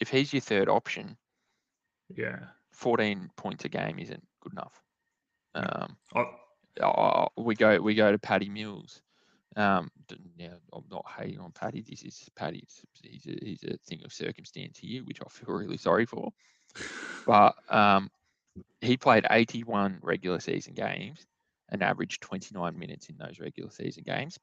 if 0.00 0.08
he's 0.08 0.32
your 0.32 0.40
third 0.40 0.68
option, 0.68 1.16
yeah, 2.14 2.38
14 2.72 3.30
points 3.36 3.64
a 3.64 3.68
game 3.68 3.98
isn't 3.98 4.26
good 4.40 4.52
enough. 4.52 4.82
Um, 5.54 5.96
oh. 6.14 7.28
we 7.36 7.54
go 7.54 7.78
we 7.80 7.94
go 7.94 8.10
to 8.10 8.18
Patty 8.18 8.48
Mills. 8.48 9.02
Um, 9.56 9.90
yeah, 10.36 10.54
I'm 10.72 10.84
not 10.90 11.04
hating 11.18 11.40
on 11.40 11.52
Patty. 11.52 11.84
This 11.86 12.02
is 12.02 12.28
Patty. 12.34 12.66
He's 13.02 13.26
a, 13.26 13.44
he's 13.44 13.64
a 13.64 13.76
thing 13.86 14.00
of 14.04 14.12
circumstance 14.12 14.78
here, 14.78 15.02
which 15.04 15.20
I 15.20 15.28
feel 15.28 15.54
really 15.54 15.78
sorry 15.78 16.06
for. 16.06 16.32
But 17.24 17.54
um, 17.68 18.10
he 18.80 18.96
played 18.96 19.26
81 19.30 19.98
regular 20.02 20.40
season 20.40 20.74
games 20.74 21.24
and 21.68 21.82
averaged 21.82 22.20
29 22.20 22.76
minutes 22.76 23.08
in 23.08 23.16
those 23.16 23.38
regular 23.38 23.70
season 23.70 24.02
games. 24.04 24.38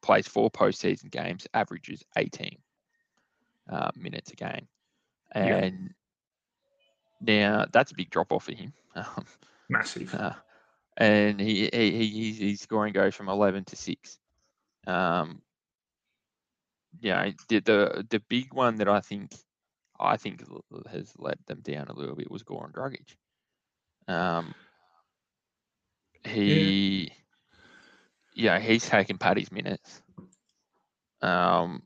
Plays 0.00 0.26
four 0.26 0.50
postseason 0.50 1.10
games, 1.10 1.46
averages 1.52 2.02
18 2.16 2.56
uh, 3.70 3.90
minutes 3.94 4.30
a 4.32 4.36
game. 4.36 4.68
And 5.32 5.90
yeah. 7.20 7.50
now 7.58 7.66
that's 7.72 7.92
a 7.92 7.94
big 7.94 8.10
drop 8.10 8.32
off 8.32 8.44
for 8.44 8.54
him. 8.54 8.72
Massive. 9.68 10.14
Uh, 10.14 10.32
and 10.96 11.40
he, 11.40 11.68
he, 11.72 12.06
he 12.06 12.50
his 12.50 12.60
scoring 12.60 12.92
goes 12.92 13.14
from 13.14 13.28
11 13.28 13.64
to 13.64 13.76
6. 13.76 14.18
Um, 14.86 15.42
yeah, 17.00 17.30
the, 17.48 17.60
the 17.60 18.06
the 18.10 18.20
big 18.28 18.52
one 18.52 18.76
that 18.76 18.88
I 18.88 19.00
think 19.00 19.32
I 19.98 20.16
think 20.16 20.42
has 20.90 21.12
let 21.18 21.44
them 21.46 21.60
down 21.60 21.88
a 21.88 21.94
little 21.94 22.16
bit 22.16 22.30
was 22.30 22.42
Goran 22.42 22.72
Dragic. 22.72 23.16
Um, 24.08 24.54
he, 26.24 27.12
yeah. 28.34 28.58
yeah, 28.58 28.58
he's 28.60 28.88
taking 28.88 29.18
Patty's 29.18 29.52
minutes. 29.52 30.02
Um, 31.22 31.82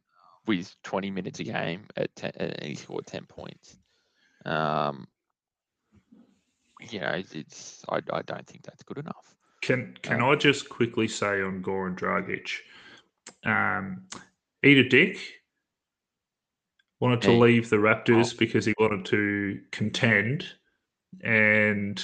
with 0.47 0.75
20 0.85 1.11
minutes 1.11 1.41
a 1.41 1.45
game 1.45 1.87
at 1.97 2.15
10, 2.17 2.33
and 2.37 2.63
he 2.63 2.75
scored 2.75 3.07
10 3.07 3.27
points. 3.27 3.77
Um, 4.45 5.07
you 6.93 7.00
know, 7.00 7.23
it's 7.33 7.85
I, 7.88 8.00
I 8.12 8.23
don't 8.23 8.47
think 8.47 8.62
that's 8.62 8.83
good 8.83 8.99
enough. 8.99 9.35
Can 9.62 9.97
can 10.02 10.23
um, 10.23 10.31
I 10.31 10.35
just 10.37 10.69
quickly 10.69 11.09
say 11.09 11.43
on 11.43 11.62
Goran 11.62 11.97
Dragic, 11.97 12.50
um, 13.45 14.02
eat 14.62 14.78
a 14.78 14.88
dick 14.88 15.19
wanted 17.00 17.23
to 17.23 17.33
leave 17.33 17.69
the 17.69 17.76
Raptors 17.76 18.35
oh. 18.35 18.37
because 18.38 18.64
he 18.64 18.75
wanted 18.78 19.05
to 19.07 19.61
contend 19.71 20.47
and 21.23 22.02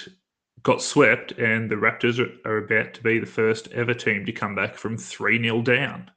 got 0.62 0.82
swept. 0.82 1.32
And 1.32 1.70
the 1.70 1.76
Raptors 1.76 2.18
are, 2.18 2.50
are 2.50 2.58
about 2.58 2.94
to 2.94 3.02
be 3.02 3.18
the 3.18 3.26
first 3.26 3.68
ever 3.72 3.94
team 3.94 4.26
to 4.26 4.32
come 4.32 4.54
back 4.54 4.76
from 4.76 4.96
3 4.96 5.42
0 5.42 5.62
down. 5.62 6.10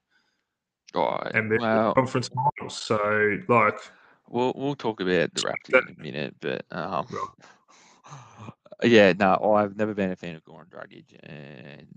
Right. 0.94 1.32
And 1.34 1.52
then 1.52 1.60
conference 1.60 2.30
finals. 2.30 2.78
So, 2.78 3.38
like. 3.48 3.80
We'll, 4.28 4.54
we'll 4.56 4.76
talk 4.76 5.02
about 5.02 5.34
the 5.36 5.42
Raptors 5.42 5.72
that, 5.72 5.84
in 5.88 5.96
a 6.00 6.02
minute, 6.02 6.36
but. 6.40 6.66
Um. 6.72 7.08
Yeah, 8.84 9.14
no, 9.14 9.54
I've 9.56 9.78
never 9.78 9.94
been 9.94 10.12
a 10.12 10.16
fan 10.16 10.36
of 10.36 10.44
Goran 10.44 10.68
Dragic, 10.70 11.06
and 11.24 11.88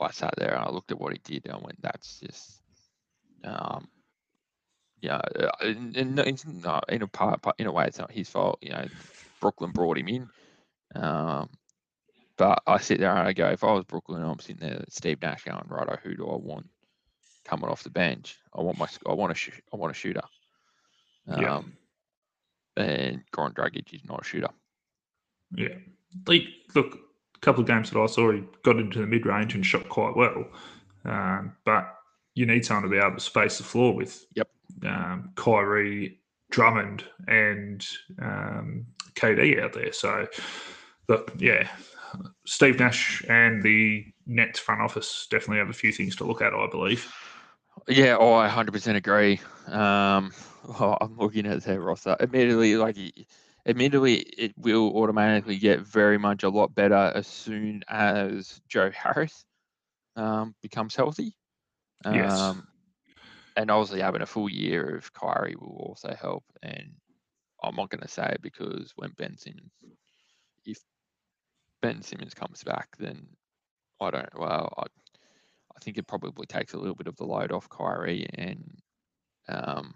I 0.00 0.10
sat 0.10 0.34
there 0.36 0.54
and 0.54 0.64
I 0.64 0.70
looked 0.70 0.90
at 0.90 1.00
what 1.00 1.12
he 1.12 1.20
did 1.22 1.46
and 1.46 1.54
I 1.54 1.58
went, 1.58 1.80
"That's 1.80 2.18
just 2.20 2.60
um, 3.44 3.88
yeah, 5.00 5.20
uh, 5.38 5.50
in, 5.62 5.94
in, 5.96 6.14
no, 6.14 6.80
in 6.88 7.02
a 7.02 7.06
part, 7.06 7.44
in 7.58 7.66
a 7.66 7.72
way, 7.72 7.84
it's 7.86 7.98
not 7.98 8.10
his 8.10 8.28
fault. 8.30 8.58
You 8.62 8.70
know, 8.70 8.86
Brooklyn 9.38 9.70
brought 9.70 9.98
him 9.98 10.08
in. 10.08 10.28
Um, 10.94 11.50
but 12.38 12.62
I 12.66 12.78
sit 12.78 13.00
there 13.00 13.10
and 13.14 13.28
I 13.28 13.34
go, 13.34 13.50
if 13.50 13.62
I 13.62 13.72
was 13.72 13.84
Brooklyn, 13.84 14.24
I'm 14.24 14.38
sitting 14.40 14.66
there, 14.66 14.82
Steve 14.88 15.20
Nash 15.20 15.44
going, 15.44 15.62
right, 15.68 15.98
who 16.02 16.16
do 16.16 16.26
I 16.26 16.36
want 16.36 16.66
coming 17.44 17.68
off 17.68 17.82
the 17.82 17.90
bench? 17.90 18.38
I 18.54 18.62
want 18.62 18.78
my, 18.78 18.88
I 19.06 19.12
want 19.12 19.32
a, 19.32 19.34
sh- 19.34 19.60
I 19.72 19.76
want 19.76 19.90
a 19.90 19.94
shooter. 19.94 20.22
Um, 21.28 21.74
yeah. 22.78 22.82
and 22.82 23.22
Goran 23.30 23.52
Dragic 23.52 23.92
is 23.92 24.04
not 24.06 24.22
a 24.22 24.24
shooter. 24.24 24.48
Yeah, 25.56 25.74
like 26.26 26.44
look, 26.74 26.98
a 27.36 27.38
couple 27.40 27.62
of 27.62 27.68
games 27.68 27.90
that 27.90 28.00
I 28.00 28.06
saw, 28.06 28.32
he 28.32 28.42
got 28.62 28.76
into 28.76 29.00
the 29.00 29.06
mid 29.06 29.26
range 29.26 29.54
and 29.54 29.64
shot 29.64 29.88
quite 29.88 30.16
well. 30.16 30.46
Um, 31.04 31.56
but 31.64 31.94
you 32.34 32.46
need 32.46 32.64
someone 32.64 32.84
to 32.84 32.88
be 32.88 32.98
able 32.98 33.16
to 33.16 33.20
space 33.20 33.58
the 33.58 33.64
floor 33.64 33.94
with. 33.94 34.26
Yep 34.34 34.48
um, 34.84 35.30
Kyrie, 35.36 36.20
Drummond, 36.50 37.04
and 37.28 37.86
um, 38.20 38.86
KD 39.14 39.62
out 39.62 39.72
there. 39.72 39.92
So, 39.92 40.26
look, 41.08 41.32
yeah, 41.38 41.68
Steve 42.46 42.78
Nash 42.78 43.24
and 43.28 43.62
the 43.62 44.04
Nets 44.26 44.58
front 44.58 44.80
office 44.80 45.26
definitely 45.30 45.58
have 45.58 45.70
a 45.70 45.74
few 45.74 45.92
things 45.92 46.16
to 46.16 46.24
look 46.24 46.42
at, 46.42 46.54
I 46.54 46.66
believe. 46.70 47.12
Yeah, 47.88 48.16
oh, 48.18 48.34
I 48.34 48.48
100% 48.48 48.96
agree. 48.96 49.40
Um, 49.68 50.32
oh, 50.80 50.96
I'm 51.00 51.16
looking 51.16 51.46
at 51.46 51.62
their 51.62 51.80
roster. 51.80 52.16
Admittedly, 52.20 52.76
like, 52.76 52.96
admittedly, 53.66 54.16
it 54.16 54.52
will 54.56 54.96
automatically 54.96 55.56
get 55.56 55.80
very 55.80 56.18
much 56.18 56.42
a 56.42 56.48
lot 56.48 56.74
better 56.74 57.12
as 57.14 57.26
soon 57.26 57.82
as 57.88 58.60
Joe 58.68 58.90
Harris 58.94 59.44
um, 60.16 60.54
becomes 60.62 60.94
healthy. 60.94 61.36
Um, 62.04 62.14
yes 62.14 62.54
and 63.56 63.70
obviously 63.70 64.00
having 64.00 64.22
a 64.22 64.26
full 64.26 64.48
year 64.48 64.96
of 64.96 65.12
Kyrie 65.12 65.56
will 65.58 65.76
also 65.88 66.14
help. 66.20 66.44
And 66.62 66.92
I'm 67.62 67.76
not 67.76 67.90
going 67.90 68.02
to 68.02 68.08
say 68.08 68.30
it 68.32 68.42
because 68.42 68.92
when 68.96 69.12
Ben 69.16 69.36
Simmons, 69.36 69.72
if 70.64 70.78
Ben 71.80 72.02
Simmons 72.02 72.34
comes 72.34 72.64
back, 72.64 72.88
then 72.98 73.26
I 74.00 74.10
don't. 74.10 74.38
Well, 74.38 74.72
I, 74.76 74.82
I 74.82 75.80
think 75.80 75.98
it 75.98 76.06
probably 76.06 76.46
takes 76.46 76.72
a 76.72 76.78
little 76.78 76.94
bit 76.94 77.06
of 77.06 77.16
the 77.16 77.24
load 77.24 77.52
off 77.52 77.68
Kyrie 77.68 78.26
and 78.34 78.78
um, 79.48 79.94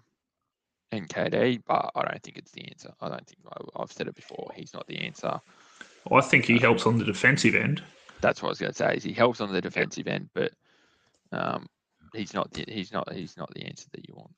and 0.91 1.07
KD, 1.07 1.61
but 1.67 1.91
I 1.95 2.03
don't 2.03 2.23
think 2.23 2.37
it's 2.37 2.51
the 2.51 2.67
answer. 2.67 2.91
I 3.01 3.09
don't 3.09 3.25
think 3.25 3.39
I, 3.75 3.81
have 3.81 3.91
said 3.91 4.07
it 4.07 4.15
before. 4.15 4.49
He's 4.55 4.73
not 4.73 4.87
the 4.87 4.97
answer. 4.97 5.39
I 6.11 6.21
think 6.21 6.45
he 6.45 6.55
um, 6.55 6.59
helps 6.59 6.85
on 6.85 6.97
the 6.97 7.05
defensive 7.05 7.55
end. 7.55 7.83
That's 8.21 8.41
what 8.41 8.49
I 8.49 8.51
was 8.51 8.59
going 8.59 8.71
to 8.71 8.77
say. 8.77 8.95
Is 8.95 9.03
he 9.03 9.13
helps 9.13 9.41
on 9.41 9.51
the 9.51 9.61
defensive 9.61 10.07
end, 10.07 10.29
but 10.33 10.51
um, 11.31 11.67
he's 12.13 12.33
not 12.33 12.51
the, 12.51 12.65
he's 12.67 12.91
not 12.91 13.11
he's 13.13 13.37
not 13.37 13.53
the 13.53 13.63
answer 13.63 13.87
that 13.93 14.07
you 14.07 14.15
want. 14.15 14.31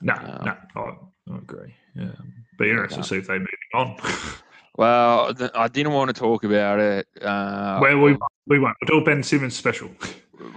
No, 0.00 0.14
um, 0.14 0.44
no, 0.44 0.56
I, 0.76 1.32
I 1.32 1.38
agree. 1.38 1.74
Yeah, 1.94 2.10
be 2.58 2.70
interesting 2.70 3.02
to 3.02 3.08
see 3.08 3.16
if 3.16 3.26
they 3.26 3.38
move 3.38 3.48
on. 3.74 3.96
well, 4.76 5.34
I 5.54 5.68
didn't 5.68 5.92
want 5.92 6.08
to 6.08 6.14
talk 6.14 6.44
about 6.44 6.78
it. 6.78 7.06
Uh, 7.20 7.78
well, 7.82 7.98
we 7.98 8.16
we 8.46 8.58
won't. 8.58 8.76
We'll 8.88 9.00
do 9.00 9.04
Ben 9.04 9.22
Simmons 9.22 9.56
special. 9.56 9.90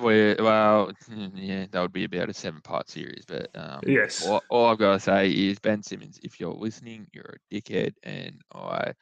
We 0.02 0.36
well, 0.40 0.92
yeah, 1.36 1.66
that 1.72 1.82
would 1.82 1.94
be 1.94 2.06
about 2.06 2.30
a 2.30 2.34
seven-part 2.34 2.90
series. 2.90 3.24
But 3.28 3.50
um, 3.56 3.82
yes, 3.86 4.26
all, 4.26 4.42
all, 4.50 4.68
I've 4.68 4.78
got 4.78 4.94
to 4.94 5.00
say 5.00 5.30
is 5.30 5.60
Ben 5.60 5.84
Simmons. 5.84 6.20
If 6.24 6.40
you're 6.40 6.54
listening, 6.54 7.08
you're 7.14 7.36
a 7.36 7.56
dickhead, 7.56 7.94
and 8.04 8.42
I 8.54 8.94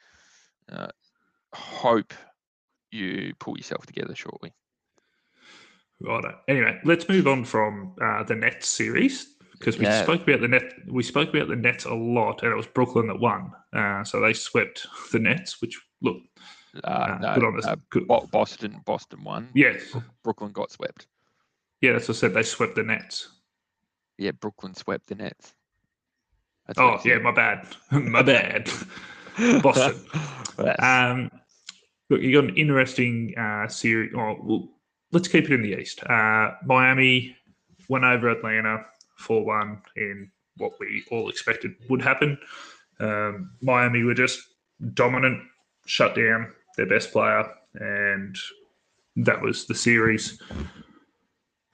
uh, 0.70 0.88
hope 1.54 2.12
you 2.90 3.34
pull 3.40 3.56
yourself 3.56 3.86
together 3.86 4.14
shortly. 4.14 4.52
Right. 6.00 6.24
Anyway, 6.48 6.80
let's 6.84 7.08
move 7.08 7.26
on 7.26 7.44
from 7.44 7.94
uh, 8.02 8.24
the 8.24 8.34
Nets 8.34 8.68
series 8.68 9.36
because 9.52 9.78
we 9.78 9.86
yeah. 9.86 10.02
spoke 10.02 10.22
about 10.22 10.40
the 10.40 10.48
net. 10.48 10.72
We 10.90 11.02
spoke 11.02 11.32
about 11.32 11.48
the 11.48 11.56
Nets 11.56 11.84
a 11.84 11.94
lot, 11.94 12.42
and 12.42 12.52
it 12.52 12.56
was 12.56 12.66
Brooklyn 12.66 13.06
that 13.06 13.20
won. 13.20 13.52
Uh, 13.72 14.04
so 14.04 14.20
they 14.20 14.32
swept 14.32 14.86
the 15.12 15.18
Nets, 15.18 15.60
which 15.60 15.80
look 16.02 16.18
uh, 16.82 17.18
no, 17.20 17.34
good 17.34 17.44
on 17.44 17.58
us. 17.58 17.66
Uh. 17.66 18.26
Boston, 18.30 18.80
Boston 18.84 19.22
won. 19.22 19.48
Yes, 19.54 19.94
Brooklyn 20.22 20.52
got 20.52 20.70
swept. 20.72 21.06
Yeah, 21.80 21.92
that's 21.92 22.08
what 22.08 22.16
I 22.16 22.20
said. 22.20 22.34
They 22.34 22.42
swept 22.42 22.74
the 22.74 22.82
Nets. 22.82 23.28
Yeah, 24.18 24.32
Brooklyn 24.32 24.74
swept 24.74 25.06
the 25.06 25.14
Nets. 25.14 25.54
That's 26.66 26.78
oh 26.78 26.98
yeah, 27.04 27.18
my 27.18 27.32
bad, 27.32 27.66
my 27.90 28.22
bad. 28.22 28.70
Boston. 29.62 30.00
um, 30.78 31.30
look, 32.08 32.20
you 32.20 32.40
got 32.40 32.48
an 32.48 32.56
interesting 32.56 33.34
uh, 33.38 33.68
series. 33.68 34.12
Oh, 34.16 34.36
well, 34.42 34.68
let's 35.12 35.28
keep 35.28 35.44
it 35.44 35.52
in 35.52 35.62
the 35.62 35.78
East. 35.78 36.02
Uh, 36.04 36.52
Miami 36.64 37.36
went 37.88 38.04
over 38.04 38.30
Atlanta 38.30 38.84
4 39.18 39.44
1 39.44 39.82
in 39.96 40.30
what 40.56 40.72
we 40.80 41.04
all 41.10 41.28
expected 41.28 41.74
would 41.90 42.00
happen. 42.00 42.38
Um, 43.00 43.50
Miami 43.60 44.04
were 44.04 44.14
just 44.14 44.40
dominant, 44.94 45.42
shut 45.86 46.14
down 46.14 46.52
their 46.76 46.86
best 46.86 47.12
player, 47.12 47.48
and 47.74 48.36
that 49.16 49.40
was 49.40 49.66
the 49.66 49.74
series. 49.74 50.40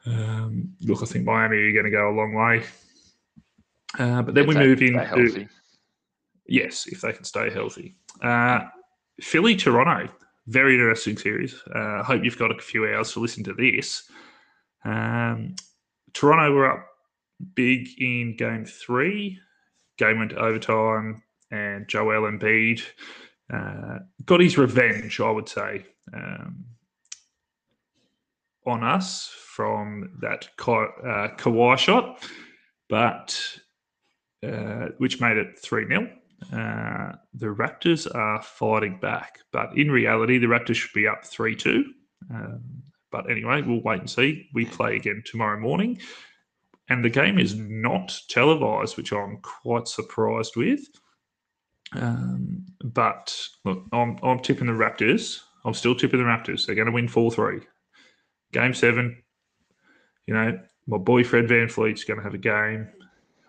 Um, 0.06 0.74
look, 0.82 1.02
I 1.02 1.06
think 1.06 1.24
Miami 1.24 1.56
are 1.56 1.72
going 1.72 1.84
to 1.84 1.90
go 1.90 2.10
a 2.10 2.16
long 2.16 2.34
way. 2.34 2.64
Uh, 3.98 4.22
but 4.22 4.34
then 4.34 4.44
if 4.44 4.48
we 4.48 4.54
move 4.54 4.82
into. 4.82 5.48
Yes, 6.46 6.86
if 6.88 7.00
they 7.00 7.12
can 7.12 7.24
stay 7.24 7.48
healthy. 7.50 7.94
Uh, 8.22 8.60
Philly, 9.20 9.54
Toronto 9.54 10.08
very 10.50 10.74
interesting 10.74 11.16
series. 11.16 11.54
I 11.74 11.78
uh, 11.78 12.02
hope 12.02 12.24
you've 12.24 12.38
got 12.38 12.50
a 12.50 12.60
few 12.60 12.86
hours 12.86 13.12
to 13.12 13.20
listen 13.20 13.44
to 13.44 13.54
this. 13.54 14.10
Um, 14.84 15.54
Toronto 16.12 16.52
were 16.52 16.72
up 16.72 16.86
big 17.54 17.88
in 17.98 18.36
game 18.36 18.64
three. 18.64 19.38
Game 19.96 20.18
went 20.18 20.30
to 20.30 20.36
overtime, 20.36 21.22
and 21.50 21.86
Joel 21.88 22.30
Embiid 22.30 22.82
uh, 23.52 23.98
got 24.24 24.40
his 24.40 24.58
revenge, 24.58 25.20
I 25.20 25.30
would 25.30 25.48
say, 25.48 25.84
um, 26.14 26.64
on 28.66 28.84
us 28.84 29.30
from 29.54 30.18
that 30.20 30.48
Ka- 30.56 30.94
uh, 31.02 31.36
Kawhi 31.36 31.76
shot, 31.78 32.22
but 32.88 33.58
uh, 34.46 34.88
which 34.98 35.20
made 35.20 35.36
it 35.36 35.58
3 35.58 35.86
0. 35.86 36.10
Uh, 36.52 37.12
the 37.34 37.46
Raptors 37.46 38.12
are 38.14 38.42
fighting 38.42 38.98
back, 39.00 39.40
but 39.52 39.76
in 39.76 39.90
reality, 39.90 40.38
the 40.38 40.46
Raptors 40.46 40.76
should 40.76 40.92
be 40.94 41.06
up 41.06 41.24
3 41.24 41.54
2. 41.54 41.84
Um, 42.32 42.60
but 43.10 43.30
anyway, 43.30 43.62
we'll 43.62 43.82
wait 43.82 44.00
and 44.00 44.08
see. 44.10 44.48
We 44.54 44.64
play 44.64 44.96
again 44.96 45.22
tomorrow 45.26 45.58
morning. 45.58 46.00
And 46.88 47.04
the 47.04 47.10
game 47.10 47.38
is 47.38 47.54
not 47.54 48.18
televised, 48.28 48.96
which 48.96 49.12
I'm 49.12 49.38
quite 49.42 49.88
surprised 49.88 50.56
with. 50.56 50.80
Um, 51.92 52.66
but 52.82 53.36
look, 53.64 53.84
I'm, 53.92 54.18
I'm 54.22 54.40
tipping 54.40 54.66
the 54.66 54.72
Raptors. 54.72 55.40
I'm 55.64 55.74
still 55.74 55.94
tipping 55.94 56.20
the 56.20 56.26
Raptors. 56.26 56.66
They're 56.66 56.74
going 56.74 56.86
to 56.86 56.92
win 56.92 57.08
4 57.08 57.30
3. 57.30 57.60
Game 58.52 58.74
seven, 58.74 59.22
you 60.26 60.34
know, 60.34 60.58
my 60.86 60.98
boy 60.98 61.22
Fred 61.22 61.46
VanVleet's 61.46 62.04
going 62.04 62.18
to 62.18 62.24
have 62.24 62.34
a 62.34 62.38
game. 62.38 62.88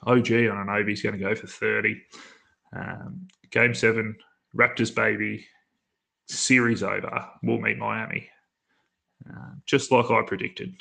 OG, 0.06 0.32
I 0.32 0.46
don't 0.46 0.66
know 0.68 0.80
if 0.80 0.88
he's 0.88 1.02
going 1.02 1.18
to 1.18 1.24
go 1.24 1.34
for 1.34 1.48
30. 1.48 2.00
Um, 2.76 3.28
game 3.50 3.74
seven, 3.74 4.16
Raptors 4.56 4.94
baby, 4.94 5.46
series 6.28 6.84
over. 6.84 7.28
We'll 7.44 7.60
meet 7.60 7.78
Miami, 7.78 8.30
uh, 9.30 9.52
just 9.66 9.92
like 9.92 10.10
I 10.12 10.22
predicted. 10.24 10.76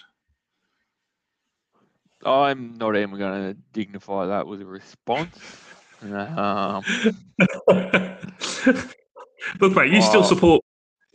I'm 2.24 2.74
not 2.74 2.96
even 2.96 3.18
going 3.18 3.54
to 3.54 3.60
dignify 3.72 4.26
that 4.26 4.46
with 4.46 4.60
a 4.60 4.66
response. 4.66 5.38
Um, 6.02 6.82
Look, 9.60 9.74
mate, 9.74 9.90
you 9.90 10.02
still 10.02 10.24
support 10.24 10.62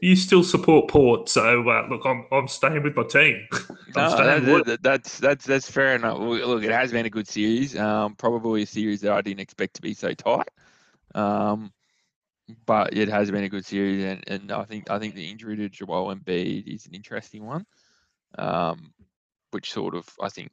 you 0.01 0.15
still 0.15 0.43
support 0.43 0.89
Port, 0.89 1.29
so 1.29 1.67
uh, 1.69 1.87
look, 1.89 2.01
I'm 2.05 2.25
I'm 2.31 2.47
staying 2.47 2.83
with 2.83 2.95
my 2.95 3.03
team. 3.03 3.47
no, 3.95 4.09
that, 4.15 4.65
that, 4.65 4.83
that's 4.83 5.19
that's 5.19 5.45
that's 5.45 5.71
fair 5.71 5.95
enough. 5.95 6.19
Look, 6.19 6.63
it 6.63 6.71
has 6.71 6.91
been 6.91 7.05
a 7.05 7.09
good 7.09 7.27
series. 7.27 7.77
Um, 7.77 8.15
probably 8.15 8.63
a 8.63 8.67
series 8.67 9.01
that 9.01 9.13
I 9.13 9.21
didn't 9.21 9.39
expect 9.39 9.75
to 9.75 9.81
be 9.81 9.93
so 9.93 10.13
tight. 10.13 10.49
Um, 11.15 11.71
but 12.65 12.95
it 12.95 13.09
has 13.09 13.31
been 13.31 13.45
a 13.45 13.49
good 13.49 13.65
series, 13.65 14.03
and, 14.03 14.23
and 14.27 14.51
I 14.51 14.63
think 14.65 14.91
I 14.91 14.99
think 14.99 15.15
the 15.15 15.29
injury 15.29 15.55
to 15.55 15.69
Joel 15.69 16.13
Embiid 16.13 16.67
is 16.67 16.85
an 16.85 16.93
interesting 16.93 17.45
one, 17.45 17.65
um, 18.37 18.93
which 19.51 19.71
sort 19.71 19.95
of 19.95 20.07
I 20.21 20.29
think 20.29 20.51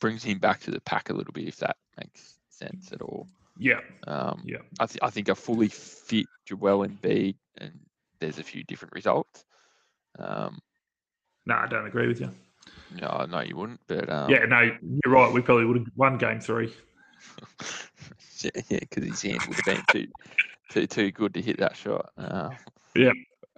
brings 0.00 0.22
him 0.22 0.38
back 0.38 0.60
to 0.60 0.70
the 0.70 0.80
pack 0.82 1.10
a 1.10 1.14
little 1.14 1.32
bit, 1.32 1.48
if 1.48 1.56
that 1.56 1.76
makes 1.96 2.37
sense 2.58 2.92
at 2.92 3.02
all. 3.02 3.28
Yeah. 3.58 3.80
Um, 4.06 4.42
yeah. 4.44 4.58
I, 4.80 4.86
th- 4.86 5.00
I 5.02 5.10
think 5.10 5.28
a 5.28 5.34
fully 5.34 5.68
fit 5.68 6.26
Joel 6.46 6.86
Embiid, 6.86 7.36
and 7.58 7.72
there's 8.20 8.38
a 8.38 8.44
few 8.44 8.64
different 8.64 8.94
results. 8.94 9.44
Um, 10.18 10.58
no, 11.46 11.54
I 11.54 11.66
don't 11.66 11.86
agree 11.86 12.08
with 12.08 12.20
you. 12.20 12.30
No, 13.00 13.26
no, 13.28 13.40
you 13.40 13.56
wouldn't. 13.56 13.80
But 13.86 14.10
um, 14.10 14.30
yeah, 14.30 14.44
no, 14.46 14.60
you're 14.60 15.14
right. 15.14 15.32
We 15.32 15.42
probably 15.42 15.66
would 15.66 15.78
have 15.78 15.86
won 15.96 16.18
game 16.18 16.40
three. 16.40 16.72
yeah, 18.42 18.50
because 18.80 19.04
his 19.04 19.22
hand 19.22 19.40
would 19.46 19.56
have 19.56 19.64
been 19.64 19.82
too, 19.88 20.06
too, 20.70 20.86
too 20.86 21.10
good 21.10 21.34
to 21.34 21.42
hit 21.42 21.58
that 21.58 21.76
shot. 21.76 22.10
Uh, 22.16 22.50
yeah, 22.94 23.12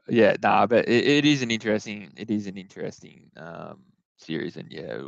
yeah, 0.08 0.36
nah, 0.42 0.66
but 0.66 0.88
it, 0.88 1.06
it 1.06 1.24
is 1.24 1.42
an 1.42 1.50
interesting, 1.50 2.10
it 2.16 2.30
is 2.30 2.46
an 2.46 2.56
interesting 2.56 3.30
um, 3.36 3.78
series, 4.16 4.56
and 4.56 4.70
yeah, 4.70 4.98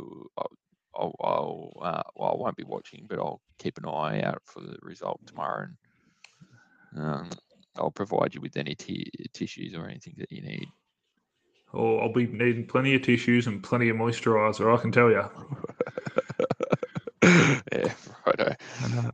I'll, 0.95 1.15
I'll, 1.21 1.73
uh, 1.81 2.03
well, 2.15 2.31
I 2.31 2.35
won't 2.35 2.55
be 2.55 2.63
watching, 2.63 3.05
but 3.09 3.19
I'll 3.19 3.41
keep 3.57 3.77
an 3.77 3.85
eye 3.85 4.21
out 4.21 4.41
for 4.45 4.61
the 4.61 4.77
result 4.81 5.19
tomorrow, 5.25 5.67
and 6.93 7.03
um, 7.03 7.29
I'll 7.77 7.91
provide 7.91 8.35
you 8.35 8.41
with 8.41 8.57
any 8.57 8.75
t- 8.75 9.11
tissues 9.33 9.73
or 9.73 9.87
anything 9.87 10.15
that 10.17 10.31
you 10.31 10.41
need. 10.41 10.67
Oh, 11.73 11.97
I'll 11.97 12.13
be 12.13 12.27
needing 12.27 12.67
plenty 12.67 12.93
of 12.93 13.01
tissues 13.01 13.47
and 13.47 13.63
plenty 13.63 13.89
of 13.89 13.97
moisturizer. 13.97 14.77
I 14.77 14.79
can 14.79 14.91
tell 14.91 15.09
you. 15.09 15.23
yeah, 17.71 17.93
righto. 18.27 18.55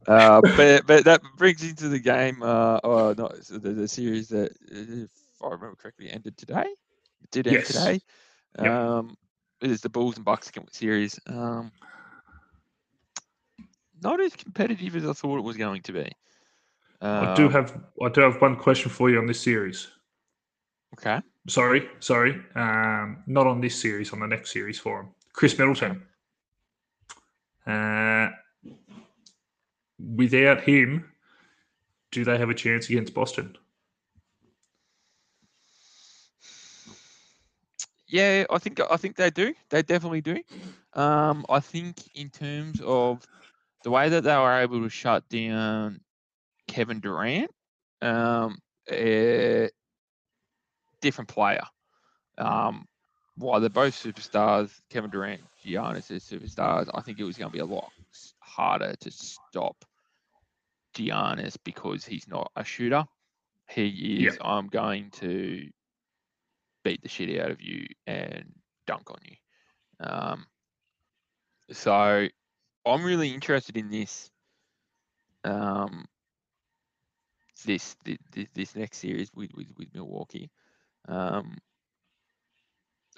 Uh, 0.08 0.42
but 0.58 0.86
but 0.86 1.06
that 1.06 1.22
brings 1.38 1.64
into 1.64 1.88
the 1.88 2.00
game. 2.00 2.44
Uh, 2.44 2.80
oh, 2.84 3.14
not 3.18 3.36
the, 3.48 3.60
the 3.60 3.88
series 3.88 4.28
that, 4.30 4.52
if 4.70 5.10
I 5.42 5.46
remember 5.46 5.76
correctly, 5.78 6.10
ended 6.10 6.36
today. 6.36 6.66
It 7.24 7.32
did 7.32 7.48
end 7.48 7.56
yes. 7.56 7.68
today. 7.68 8.02
Yep. 8.62 8.72
Um, 8.72 9.16
it 9.62 9.72
is 9.72 9.82
the 9.82 9.90
Bulls 9.90 10.16
and 10.16 10.26
Bucks 10.26 10.52
series. 10.72 11.20
Um, 11.28 11.72
not 14.02 14.20
as 14.20 14.36
competitive 14.36 14.96
as 14.96 15.06
I 15.06 15.14
thought 15.14 15.38
it 15.38 15.44
was 15.44 15.58
going 15.58 15.82
to 15.82 15.92
be. 15.92 16.12
I 17.02 17.34
do 17.34 17.48
have 17.48 17.80
I 18.04 18.10
do 18.10 18.22
have 18.22 18.42
one 18.42 18.58
question 18.58 18.92
for 18.92 19.10
you 19.10 19.20
on 19.20 19.26
this 19.26 19.40
series. 19.40 19.88
Okay. 20.96 21.22
Sorry, 21.48 21.88
sorry. 22.00 22.42
Um, 22.56 23.24
not 23.26 23.48
on 23.48 23.62
this 23.62 23.80
series, 23.80 24.12
on 24.12 24.20
the 24.20 24.28
next 24.28 24.52
series 24.52 24.80
for 24.80 25.02
him. 25.02 25.10
Khris 25.34 25.58
Middleton. 25.58 26.04
Uh, 27.66 28.30
without 30.16 30.62
him, 30.62 31.10
do 32.12 32.26
they 32.26 32.38
have 32.38 32.50
a 32.50 32.54
chance 32.54 32.90
against 32.90 33.14
Boston? 33.14 33.56
Yeah, 38.10 38.46
I 38.50 38.58
think 38.58 38.80
I 38.90 38.98
think 38.98 39.16
they 39.16 39.30
do. 39.30 39.54
They 39.70 39.84
definitely 39.84 40.22
do. 40.22 40.42
Um, 40.94 41.46
I 41.48 41.60
think 41.60 41.98
in 42.16 42.30
terms 42.30 42.82
of 42.82 43.26
the 43.84 43.92
way 43.92 44.10
that 44.10 44.24
they 44.24 44.36
were 44.36 44.60
able 44.60 44.82
to 44.82 44.90
shut 44.90 45.30
down 45.30 46.02
Kevin 46.68 47.00
Durant, 47.00 47.52
um, 48.02 48.58
a 48.92 49.70
different 51.02 51.30
player. 51.30 51.64
Um, 52.38 52.86
while 53.38 53.60
they're 53.60 53.70
both 53.70 53.94
superstars, 53.94 54.72
Kevin 54.90 55.12
Durant, 55.12 55.42
Giannis 55.66 56.12
is 56.12 56.24
superstars. 56.24 56.90
I 56.94 57.02
think 57.02 57.20
it 57.20 57.24
was 57.24 57.38
going 57.38 57.52
to 57.52 57.54
be 57.54 57.60
a 57.60 57.66
lot 57.66 57.92
harder 58.40 58.96
to 59.00 59.12
stop 59.12 59.86
Giannis 60.96 61.58
because 61.64 62.06
he's 62.06 62.28
not 62.28 62.52
a 62.56 62.64
shooter. 62.64 63.06
He 63.70 64.26
is. 64.26 64.38
I'm 64.42 64.68
going 64.68 65.12
to 65.12 65.70
beat 66.84 67.02
the 67.02 67.10
shit 67.10 67.40
out 67.40 67.52
of 67.52 67.62
you 67.62 67.86
and 68.08 68.46
dunk 68.88 69.10
on 69.10 69.18
you. 69.24 69.36
Um, 70.00 70.46
so 71.72 72.28
I'm 72.86 73.04
really 73.04 73.34
interested 73.34 73.78
in 73.78 73.90
this. 73.90 74.30
Um, 75.44 76.06
this 77.66 77.96
this, 78.06 78.48
this 78.54 78.76
next 78.76 79.00
series 79.00 79.32
with, 79.36 79.52
with, 79.56 79.68
with 79.78 79.94
Milwaukee. 79.94 80.50
Um, 81.08 81.58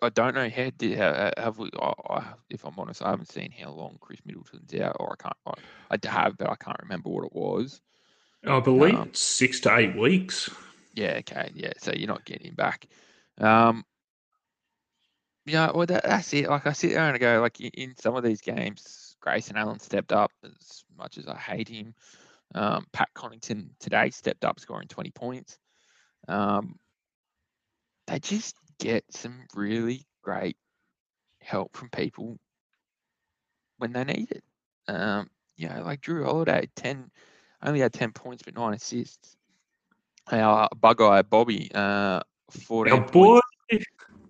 I 0.01 0.09
don't 0.09 0.33
know 0.33 0.49
how 0.49 0.71
did 0.77 0.97
how, 0.97 1.31
have 1.37 1.59
we. 1.59 1.69
I, 1.79 2.33
if 2.49 2.65
I'm 2.65 2.77
honest, 2.77 3.03
I 3.03 3.11
haven't 3.11 3.31
seen 3.31 3.51
how 3.51 3.69
long 3.69 3.97
Khris 4.01 4.19
Middleton's 4.25 4.73
out, 4.81 4.97
or 4.99 5.13
I 5.13 5.23
can't. 5.23 5.37
I, 5.91 5.97
I 6.07 6.09
have, 6.09 6.37
but 6.37 6.49
I 6.49 6.55
can't 6.55 6.81
remember 6.81 7.09
what 7.09 7.25
it 7.25 7.33
was. 7.33 7.81
I 8.47 8.59
believe 8.59 8.95
um, 8.95 9.13
six 9.13 9.59
to 9.61 9.77
eight 9.77 9.95
weeks. 9.95 10.49
Yeah. 10.95 11.17
Okay. 11.19 11.51
Yeah. 11.53 11.73
So 11.77 11.91
you're 11.93 12.07
not 12.07 12.25
getting 12.25 12.47
him 12.47 12.55
back. 12.55 12.87
Um, 13.37 13.83
yeah. 15.45 15.71
Well, 15.73 15.85
that, 15.87 16.03
that's 16.03 16.33
it. 16.33 16.49
Like 16.49 16.67
I 16.67 16.73
sit 16.73 16.91
there 16.91 17.05
and 17.05 17.15
I 17.15 17.19
go, 17.19 17.41
like 17.41 17.59
in 17.59 17.95
some 17.97 18.15
of 18.15 18.23
these 18.23 18.41
games, 18.41 19.15
Grayson 19.19 19.57
Allen 19.57 19.79
stepped 19.79 20.11
up 20.11 20.31
as 20.43 20.83
much 20.97 21.17
as 21.17 21.27
I 21.27 21.37
hate 21.37 21.69
him. 21.69 21.93
Um, 22.53 22.85
Pat 22.91 23.09
Connaughton 23.15 23.69
today 23.79 24.09
stepped 24.09 24.43
up, 24.43 24.59
scoring 24.59 24.87
20 24.87 25.11
points. 25.11 25.57
Um, 26.27 26.75
they 28.07 28.19
just 28.19 28.55
get 28.79 29.05
some 29.09 29.45
really 29.55 30.05
great 30.21 30.57
help 31.41 31.75
from 31.75 31.89
people 31.89 32.37
when 33.77 33.93
they 33.93 34.03
need 34.03 34.31
it. 34.31 34.43
Um, 34.87 35.29
you 35.55 35.69
know, 35.69 35.81
like 35.83 36.01
Jrue 36.01 36.25
Holiday, 36.25 36.67
10, 36.75 37.09
only 37.63 37.79
had 37.79 37.93
10 37.93 38.11
points, 38.11 38.43
but 38.43 38.55
nine 38.55 38.73
assists. 38.73 39.35
Our 40.31 40.69
bug 40.79 41.01
eye 41.01 41.21
Bobby, 41.23 41.71
uh, 41.73 42.21
14. 42.51 42.93
Our 42.93 43.07
boy. 43.07 43.39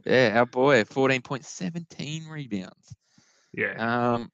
Yeah, 0.06 0.34
our 0.36 0.46
boy, 0.46 0.84
14.17 0.84 2.30
rebounds. 2.30 2.96
Yeah. 3.54 3.74
Um, 4.14 4.32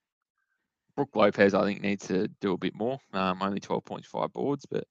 Brook 0.95 1.09
Lopez, 1.13 1.53
I 1.53 1.63
think, 1.63 1.81
needs 1.81 2.07
to 2.07 2.27
do 2.41 2.53
a 2.53 2.57
bit 2.57 2.75
more. 2.75 2.99
Um, 3.13 3.41
only 3.41 3.59
12.5 3.59 4.33
boards, 4.33 4.65
but 4.65 4.85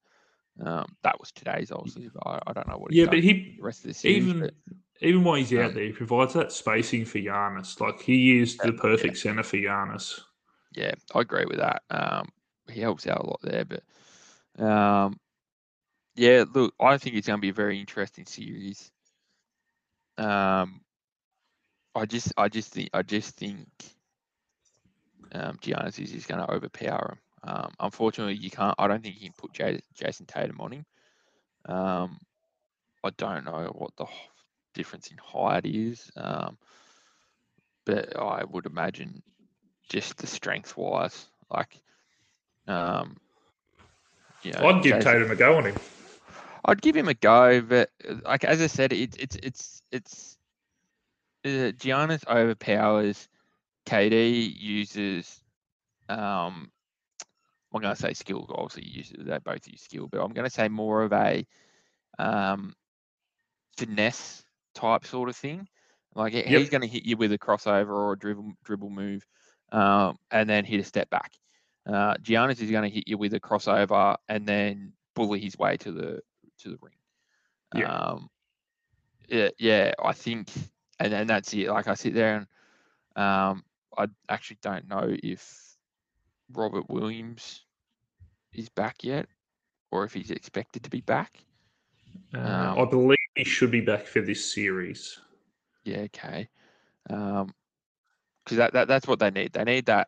um, 0.63 0.85
that 1.03 1.19
was 1.19 1.31
today's, 1.31 1.71
obviously. 1.71 2.09
I, 2.25 2.39
I 2.47 2.53
don't 2.53 2.67
know 2.67 2.77
what. 2.77 2.93
Yeah, 2.93 3.05
but 3.05 3.19
he 3.19 3.55
the 3.57 3.63
rest 3.63 3.79
of 3.81 3.89
the 3.89 3.93
series, 3.93 4.17
even 4.17 4.39
but, 4.39 4.53
even 5.01 5.23
while 5.23 5.35
he's 5.35 5.53
out 5.53 5.65
um, 5.65 5.73
there, 5.73 5.85
he 5.85 5.91
provides 5.91 6.33
that 6.33 6.51
spacing 6.51 7.05
for 7.05 7.19
Giannis. 7.19 7.79
Like 7.79 8.01
he 8.01 8.39
is 8.39 8.57
the 8.57 8.73
perfect 8.73 9.15
yeah. 9.17 9.21
center 9.21 9.43
for 9.43 9.57
Giannis. 9.57 10.19
yeah, 10.73 10.93
I 11.13 11.21
agree 11.21 11.45
with 11.45 11.57
that. 11.57 11.83
Um, 11.89 12.29
he 12.71 12.81
helps 12.81 13.05
out 13.07 13.19
a 13.19 13.27
lot 13.27 13.39
there, 13.43 13.65
but 13.65 14.63
um, 14.63 15.19
yeah, 16.17 16.45
look, 16.51 16.73
I 16.79 16.97
think 16.97 17.15
it's 17.15 17.27
going 17.27 17.37
to 17.37 17.41
be 17.41 17.49
a 17.49 17.53
very 17.53 17.79
interesting 17.79 18.25
series. 18.25 18.91
Um, 20.17 20.81
I 21.95 22.05
just, 22.05 22.33
I 22.35 22.49
just 22.49 22.73
think, 22.73 22.89
I 22.93 23.03
just 23.03 23.35
think 23.37 23.67
um, 25.31 25.57
Giannis 25.61 25.99
is 25.99 26.11
just 26.11 26.27
going 26.27 26.45
to 26.45 26.51
overpower 26.51 27.13
him. 27.13 27.19
Um, 27.43 27.71
unfortunately, 27.79 28.33
you 28.35 28.49
can't. 28.49 28.75
I 28.79 28.87
don't 28.87 29.01
think 29.01 29.15
you 29.21 29.29
can 29.29 29.35
put 29.37 29.53
Jayson 29.53 30.25
Tatum 30.25 30.59
on 30.59 30.71
him. 30.71 30.85
Um, 31.65 32.19
I 33.03 33.11
don't 33.15 33.45
know 33.45 33.71
what 33.75 33.91
the 33.97 34.07
difference 34.73 35.11
in 35.11 35.17
height 35.17 35.65
is, 35.65 36.11
um, 36.17 36.57
but 37.85 38.17
I 38.19 38.43
would 38.43 38.65
imagine 38.65 39.21
just 39.87 40.17
the 40.17 40.27
strength 40.27 40.75
wise, 40.75 41.27
like, 41.49 41.79
um, 42.67 43.17
you 44.41 44.51
know, 44.51 44.67
I'd 44.67 44.83
give 44.83 44.95
Jayson- 44.95 45.03
Tatum 45.03 45.31
a 45.31 45.35
go 45.35 45.57
on 45.57 45.65
him. 45.65 45.75
I'd 46.67 46.81
give 46.81 46.95
him 46.95 47.07
a 47.07 47.13
go, 47.13 47.61
but 47.61 47.89
uh, 48.07 48.15
like 48.25 48.43
as 48.43 48.61
I 48.61 48.67
said, 48.67 48.93
it's 48.93 49.17
it's 49.17 49.37
it's 49.37 49.81
it's 49.91 50.37
uh, 51.45 51.71
Giannis 51.77 52.27
overpowers. 52.27 53.27
KD 53.85 54.53
uses, 54.59 55.41
um, 56.09 56.69
I'm 57.73 57.81
going 57.81 57.95
to 57.95 58.01
say 58.01 58.13
skill. 58.13 58.45
Obviously, 58.49 58.85
you 58.85 58.97
use 58.97 59.13
they 59.17 59.37
both 59.39 59.67
use 59.67 59.81
skill, 59.81 60.07
but 60.07 60.21
I'm 60.21 60.33
going 60.33 60.45
to 60.45 60.53
say 60.53 60.67
more 60.67 61.03
of 61.03 61.13
a 61.13 61.45
um, 62.19 62.73
finesse 63.77 64.43
type 64.75 65.05
sort 65.05 65.29
of 65.29 65.35
thing. 65.35 65.67
Like 66.15 66.33
Yep. 66.45 66.63
he's 66.63 66.69
going 66.69 66.81
to 66.81 66.87
hit 66.87 67.05
you 67.05 67.17
with 67.17 67.31
a 67.31 67.39
crossover 67.39 67.89
or 67.89 68.13
a 68.13 68.17
dribble 68.19 68.53
dribble 68.63 68.89
move, 68.89 69.25
um, 69.71 70.17
and 70.31 70.49
then 70.49 70.65
hit 70.65 70.79
a 70.81 70.83
step 70.83 71.09
back. 71.09 71.31
Uh, 71.85 72.15
Giannis 72.15 72.61
is 72.61 72.71
going 72.71 72.83
to 72.83 72.93
hit 72.93 73.07
you 73.07 73.17
with 73.17 73.33
a 73.33 73.39
crossover 73.39 74.17
and 74.27 74.45
then 74.45 74.93
bully 75.15 75.39
his 75.39 75.57
way 75.57 75.77
to 75.77 75.91
the 75.91 76.21
to 76.59 76.69
the 76.69 76.77
ring. 76.81 76.93
Yeah. 77.75 77.93
Um, 77.93 78.29
yeah, 79.27 79.49
yeah, 79.59 79.93
I 80.03 80.13
think, 80.13 80.49
and 80.99 81.11
then 81.11 81.27
that's 81.27 81.53
it. 81.53 81.69
Like 81.69 81.87
I 81.87 81.95
sit 81.95 82.13
there 82.13 82.37
and 82.37 82.47
um, 83.15 83.63
I 83.97 84.07
actually 84.29 84.59
don't 84.61 84.87
know 84.87 85.15
if 85.23 85.75
Robert 86.53 86.89
Williams 86.89 87.65
is 88.53 88.69
back 88.69 89.03
yet, 89.03 89.27
or 89.91 90.05
if 90.05 90.13
he's 90.13 90.31
expected 90.31 90.83
to 90.83 90.89
be 90.89 91.01
back. 91.01 91.39
Uh, 92.33 92.39
Um, 92.39 92.79
I 92.79 92.85
believe 92.85 93.17
he 93.35 93.43
should 93.43 93.71
be 93.71 93.81
back 93.81 94.05
for 94.05 94.21
this 94.21 94.53
series. 94.53 95.19
Yeah, 95.83 95.99
okay. 95.99 96.49
Um, 97.09 97.53
because 98.43 98.57
that, 98.57 98.73
that 98.73 98.87
that's 98.87 99.07
what 99.07 99.19
they 99.19 99.29
need. 99.29 99.51
They 99.51 99.65
need 99.65 99.87
that 99.87 100.07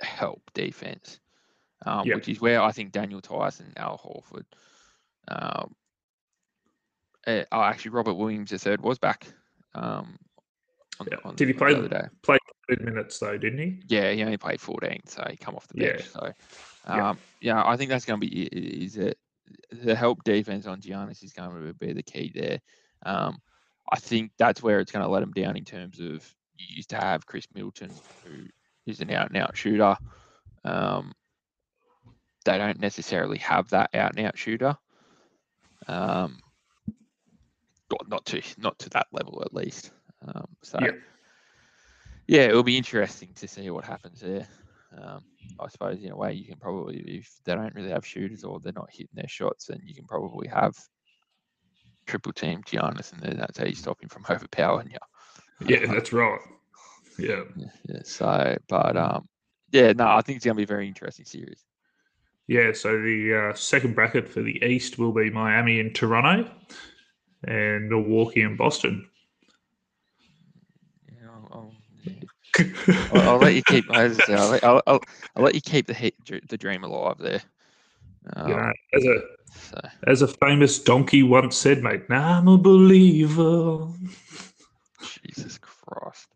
help 0.00 0.42
defense, 0.54 1.18
um, 1.84 2.06
Yeah. 2.06 2.14
which 2.14 2.28
is 2.28 2.40
where 2.40 2.62
I 2.62 2.70
think 2.70 2.92
Daniel 2.92 3.20
Theis 3.20 3.58
and 3.58 3.76
Al 3.76 3.98
Horford. 3.98 4.44
Um, 5.30 5.74
eh, 7.26 7.44
oh, 7.52 7.62
actually, 7.62 7.92
Robert 7.92 8.14
Williams 8.14 8.50
the 8.50 8.58
third 8.58 8.80
was 8.80 8.98
back. 8.98 9.26
Um, 9.74 10.18
on, 11.00 11.06
Yeah. 11.10 11.18
on- 11.24 11.36
Did 11.36 11.48
he 11.48 11.54
play 11.54 11.72
the 11.74 11.78
other 11.80 11.88
day? 11.88 12.08
Played 12.22 12.40
30 12.68 12.84
minutes 12.84 13.18
though, 13.18 13.38
didn't 13.38 13.58
he? 13.58 13.82
Yeah, 13.88 14.12
he 14.12 14.22
only 14.24 14.36
played 14.36 14.60
14, 14.60 15.00
so 15.06 15.24
he 15.30 15.36
come 15.36 15.54
off 15.54 15.68
the 15.68 15.80
Yeah. 15.80 15.92
bench. 15.92 16.08
So, 16.08 16.32
Yeah. 16.88 17.10
um, 17.10 17.18
yeah, 17.40 17.62
I 17.64 17.76
think 17.76 17.90
that's 17.90 18.04
going 18.04 18.20
to 18.20 18.26
be 18.26 18.42
is 18.44 18.96
it 18.96 19.18
the 19.70 19.94
help 19.94 20.24
defense 20.24 20.66
on 20.66 20.80
Giannis 20.80 21.22
is 21.22 21.32
going 21.32 21.50
to 21.50 21.74
be 21.74 21.92
the 21.92 22.02
key 22.02 22.30
there. 22.34 22.60
Um, 23.06 23.40
I 23.90 23.98
think 23.98 24.32
that's 24.36 24.62
where 24.62 24.80
it's 24.80 24.92
going 24.92 25.04
to 25.04 25.10
let 25.10 25.22
him 25.22 25.32
down 25.32 25.56
in 25.56 25.64
terms 25.64 26.00
of 26.00 26.34
you 26.56 26.66
used 26.76 26.90
to 26.90 26.96
have 26.96 27.26
Khris 27.26 27.46
Middleton, 27.54 27.90
who 28.24 28.46
is 28.84 29.00
an 29.00 29.10
out 29.10 29.28
and 29.28 29.36
out 29.38 29.56
shooter. 29.56 29.96
Um, 30.64 31.14
they 32.44 32.58
don't 32.58 32.80
necessarily 32.80 33.38
have 33.38 33.68
that 33.70 33.94
out 33.94 34.16
and 34.16 34.26
out 34.26 34.36
shooter. 34.36 34.76
Um, 35.88 36.38
not- 38.08 38.26
to 38.26 38.42
not 38.58 38.78
to 38.78 38.90
that 38.90 39.06
level 39.12 39.42
at 39.44 39.54
least. 39.54 39.90
Um, 40.22 40.46
so 40.62 40.78
Yeah. 40.80 40.92
yeah, 42.26 42.42
it'll 42.42 42.62
be 42.62 42.76
interesting 42.76 43.32
to 43.34 43.48
see 43.48 43.70
what 43.70 43.84
happens 43.84 44.20
there. 44.20 44.46
Um, 44.92 45.24
I 45.58 45.68
suppose 45.68 46.02
in 46.02 46.10
a 46.12 46.16
way 46.16 46.34
you 46.34 46.46
can 46.46 46.58
probably, 46.58 46.98
if 47.00 47.40
they 47.44 47.54
don't 47.54 47.74
really 47.74 47.90
have 47.90 48.06
shooters 48.06 48.44
or 48.44 48.60
they're 48.60 48.72
not 48.72 48.90
hitting 48.90 49.08
their 49.14 49.28
shots, 49.28 49.66
then 49.66 49.80
you 49.82 49.94
can 49.94 50.06
probably 50.06 50.48
have 50.48 50.74
triple 52.06 52.32
team 52.32 52.62
Giannis, 52.62 53.12
and 53.12 53.20
then 53.22 53.36
that's 53.36 53.58
how 53.58 53.64
you 53.66 53.74
stop 53.74 54.02
him 54.02 54.08
from 54.08 54.24
overpowering 54.28 54.90
you. 54.90 54.98
Yeah, 55.66 55.86
that's 55.86 56.12
right. 56.12 56.40
Yeah. 57.18 57.44
Yeah, 57.56 57.66
yeah, 57.88 58.02
so, 58.04 58.56
but 58.68 58.96
um, 58.96 59.28
yeah, 59.72 59.92
no, 59.92 60.06
I 60.08 60.20
think 60.22 60.36
it's 60.36 60.44
gonna 60.44 60.54
be 60.54 60.62
a 60.62 60.66
very 60.66 60.88
interesting 60.88 61.24
series. 61.24 61.64
Yeah, 62.48 62.72
so 62.72 63.00
the 63.00 63.50
uh, 63.50 63.54
second 63.54 63.94
bracket 63.94 64.26
for 64.26 64.40
the 64.40 64.64
East 64.64 64.98
will 64.98 65.12
be 65.12 65.28
Miami 65.28 65.80
and 65.80 65.94
Toronto, 65.94 66.50
and 67.44 67.90
Milwaukee 67.90 68.40
and 68.40 68.56
Boston. 68.56 69.06
Yeah, 71.12 71.28
I'll, 71.30 71.48
I'll. 71.52 71.72
I'll, 73.12 73.28
I'll 73.28 73.38
let 73.38 73.54
you 73.54 73.62
keep. 73.62 73.84
I 73.90 74.10
say, 74.12 74.34
I'll, 74.34 74.48
let, 74.48 74.64
I'll, 74.64 74.82
I'll, 74.86 75.00
I'll 75.36 75.42
let 75.42 75.54
you 75.54 75.60
keep 75.60 75.86
the 75.86 75.94
hit, 75.94 76.14
the 76.48 76.56
dream 76.56 76.84
alive 76.84 77.18
there. 77.18 77.42
Um, 78.34 78.48
you 78.48 78.56
know, 78.56 78.72
as 78.94 79.04
a 79.04 79.20
so, 79.50 79.80
as 80.06 80.22
a 80.22 80.28
famous 80.28 80.78
donkey 80.78 81.22
once 81.22 81.54
said, 81.54 81.82
mate, 81.82 82.08
now 82.08 82.38
I'm 82.38 82.48
a 82.48 82.56
believer. 82.56 83.88
Jesus 85.02 85.58
Christ. 85.58 86.28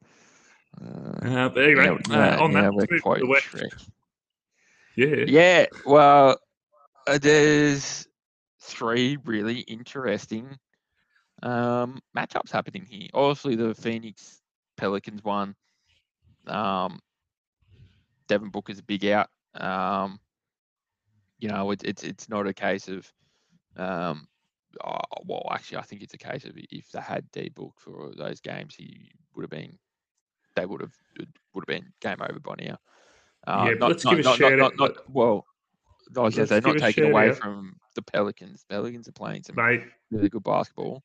Uh, 0.79 1.27
Uh, 1.27 1.49
but 1.49 1.65
anyway, 1.65 1.97
yeah, 2.09 2.37
uh, 2.37 2.43
on 2.43 2.53
yeah, 2.53 2.63
that, 2.63 2.75
we're 2.75 2.81
let's 2.81 2.91
move 2.91 2.99
to 2.99 3.03
quoting 3.03 3.25
the 3.25 3.31
West. 3.31 3.47
Shrek. 3.47 3.87
Yeah, 4.97 5.25
Yeah, 5.27 5.67
well, 5.87 6.39
uh, 7.07 7.19
there's 7.19 8.07
three 8.61 9.19
really 9.25 9.61
interesting 9.61 10.59
um, 11.43 12.01
matchups 12.17 12.51
happening 12.51 12.87
here. 12.89 13.09
Obviously, 13.15 13.57
the 13.57 13.75
Phoenix 13.75 14.41
Pelicans 14.77 15.23
one. 15.25 15.55
Um, 16.47 17.01
Devin 18.29 18.51
Booker's 18.51 18.79
a 18.79 18.83
big 18.83 19.05
out. 19.07 19.29
Um, 19.55 20.19
you 21.39 21.49
know, 21.49 21.71
it, 21.73 21.83
it's 21.85 22.05
it's 22.05 22.29
not 22.29 22.47
a 22.47 22.55
case 22.55 22.89
of, 22.89 23.13
um, 23.77 24.29
oh, 24.85 24.99
well, 25.27 25.49
actually, 25.53 25.79
I 25.79 25.83
think 25.83 26.03
it's 26.03 26.15
a 26.15 26.19
case 26.19 26.45
of 26.45 26.53
if 26.57 26.91
they 26.93 27.01
had 27.01 27.31
D 27.33 27.49
Book 27.49 27.75
for 27.79 28.13
those 28.17 28.41
games, 28.41 28.75
he 28.77 29.11
would 29.35 29.43
have 29.43 29.51
been, 29.51 29.79
they 30.55 30.67
would 30.67 30.81
have 30.81 30.95
would 31.19 31.63
have 31.63 31.67
been 31.67 31.93
game 32.01 32.19
over 32.21 32.39
by 32.39 32.55
now. 32.59 32.79
Uh, 33.47 33.67
Yeah, 33.69 33.75
not, 33.75 33.89
let's 33.91 34.05
not, 34.05 34.11
give 34.17 34.21
a 34.21 34.23
not, 34.29 34.39
shout 34.39 34.61
out- 34.61 34.77
not, 34.79 35.11
well, 35.13 35.47
I 36.17 36.21
was 36.21 36.35
say, 36.35 36.61
not 36.61 36.77
a 36.77 36.81
taking 36.81 37.11
away 37.11 37.31
out. 37.31 37.37
from 37.39 37.77
the 37.95 38.03
Pelicans. 38.03 38.65
Pelicans 38.69 39.09
are 39.09 39.13
playing 39.13 39.43
some 39.45 39.57
mate. 39.57 39.83
really 40.11 40.29
good 40.29 40.43
basketball. 40.45 41.03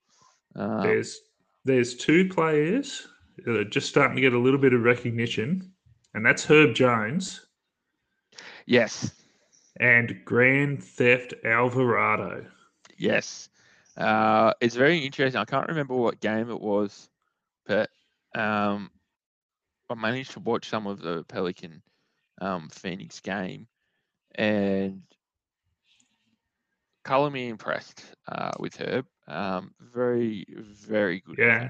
Um, 0.56 0.82
There's 0.82 1.22
there's 1.66 1.96
two 1.96 2.28
players 2.30 3.08
that 3.46 3.56
are 3.56 3.64
just 3.66 3.90
starting 3.90 4.16
to 4.16 4.22
get 4.22 4.34
a 4.34 4.40
little 4.40 4.60
bit 4.60 4.74
of 4.74 4.82
recognition, 4.82 5.72
and 6.14 6.26
that's 6.26 6.44
Herb 6.46 6.74
Jones 6.76 7.46
yes, 8.66 9.14
and 9.80 10.20
Grand 10.26 10.84
Theft 10.84 11.34
Alvarado. 11.46 12.46
yes. 12.98 13.50
Uh, 13.98 14.54
it's 14.62 14.76
very 14.76 15.00
interesting. 15.00 15.42
I 15.42 15.46
can't 15.46 15.68
remember 15.68 15.96
what 15.96 16.20
game 16.20 16.52
it 16.52 16.62
was, 16.62 17.10
but 17.66 17.90
um, 18.36 18.92
I 19.90 19.96
managed 19.96 20.32
to 20.34 20.40
watch 20.40 20.70
some 20.70 20.86
of 20.86 21.02
the 21.02 21.24
Pelican 21.24 21.82
um, 22.42 22.70
Phoenix 22.70 23.20
game, 23.20 23.68
and 24.36 25.02
color 27.04 27.30
me 27.30 27.48
impressed 27.50 28.04
uh, 28.28 28.52
with 28.60 28.76
her. 28.78 29.04
Um, 29.28 29.74
very, 29.80 30.46
very 30.50 31.22
good. 31.22 31.38
Yeah. 31.38 31.70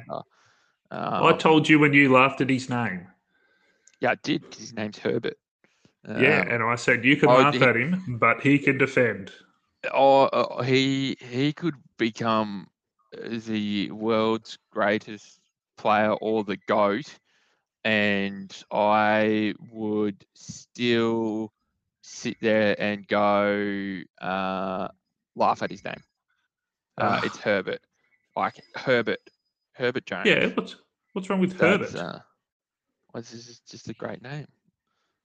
I 0.92 1.32
Um, 1.32 1.38
told 1.38 1.68
you 1.70 1.80
when 1.80 1.94
you 1.94 2.12
laughed 2.12 2.42
at 2.42 2.50
his 2.50 2.70
name. 2.70 3.08
yeah, 4.00 4.12
I 4.12 4.16
did 4.16 4.44
his 4.56 4.74
name's 4.74 4.98
Herbert. 5.00 5.38
yeah, 6.06 6.42
Um, 6.42 6.48
and 6.50 6.64
I 6.64 6.76
said 6.76 7.04
you 7.06 7.18
can 7.18 7.30
laugh 7.30 7.62
at 7.62 7.76
him, 7.76 8.18
but 8.20 8.42
he 8.42 8.58
can 8.60 8.78
defend. 8.78 9.32
Oh, 9.94 10.24
uh, 10.24 10.64
he 10.64 11.18
he 11.20 11.54
could 11.54 11.76
become 11.98 12.68
the 13.12 13.92
world's 13.92 14.58
greatest 14.72 15.40
player 15.78 16.12
or 16.14 16.44
the 16.44 16.58
goat, 16.68 17.20
and 17.88 18.52
I 18.70 19.54
would 19.72 20.26
still 20.34 21.54
sit 22.02 22.36
there 22.42 22.76
and 22.78 23.08
go 23.08 24.02
uh, 24.22 24.90
laugh 25.38 25.64
at 25.64 25.72
his 25.72 25.86
name. 25.86 26.04
Uh, 26.98 27.20
Ah. 27.20 27.22
it's 27.24 27.38
Herbert, 27.38 27.80
like 28.36 28.56
Herbert, 28.76 29.20
Herbert 29.72 30.06
Jones. 30.06 30.26
Yeah, 30.28 30.48
what's 30.48 30.76
what's 31.14 31.30
wrong 31.30 31.40
with 31.40 31.58
That's, 31.58 31.94
Herbert? 31.94 31.96
uh, 31.96 32.20
well, 33.14 33.22
this 33.22 33.32
is 33.34 33.62
just 33.70 33.88
a 33.88 33.94
great 33.94 34.22
name. 34.22 34.48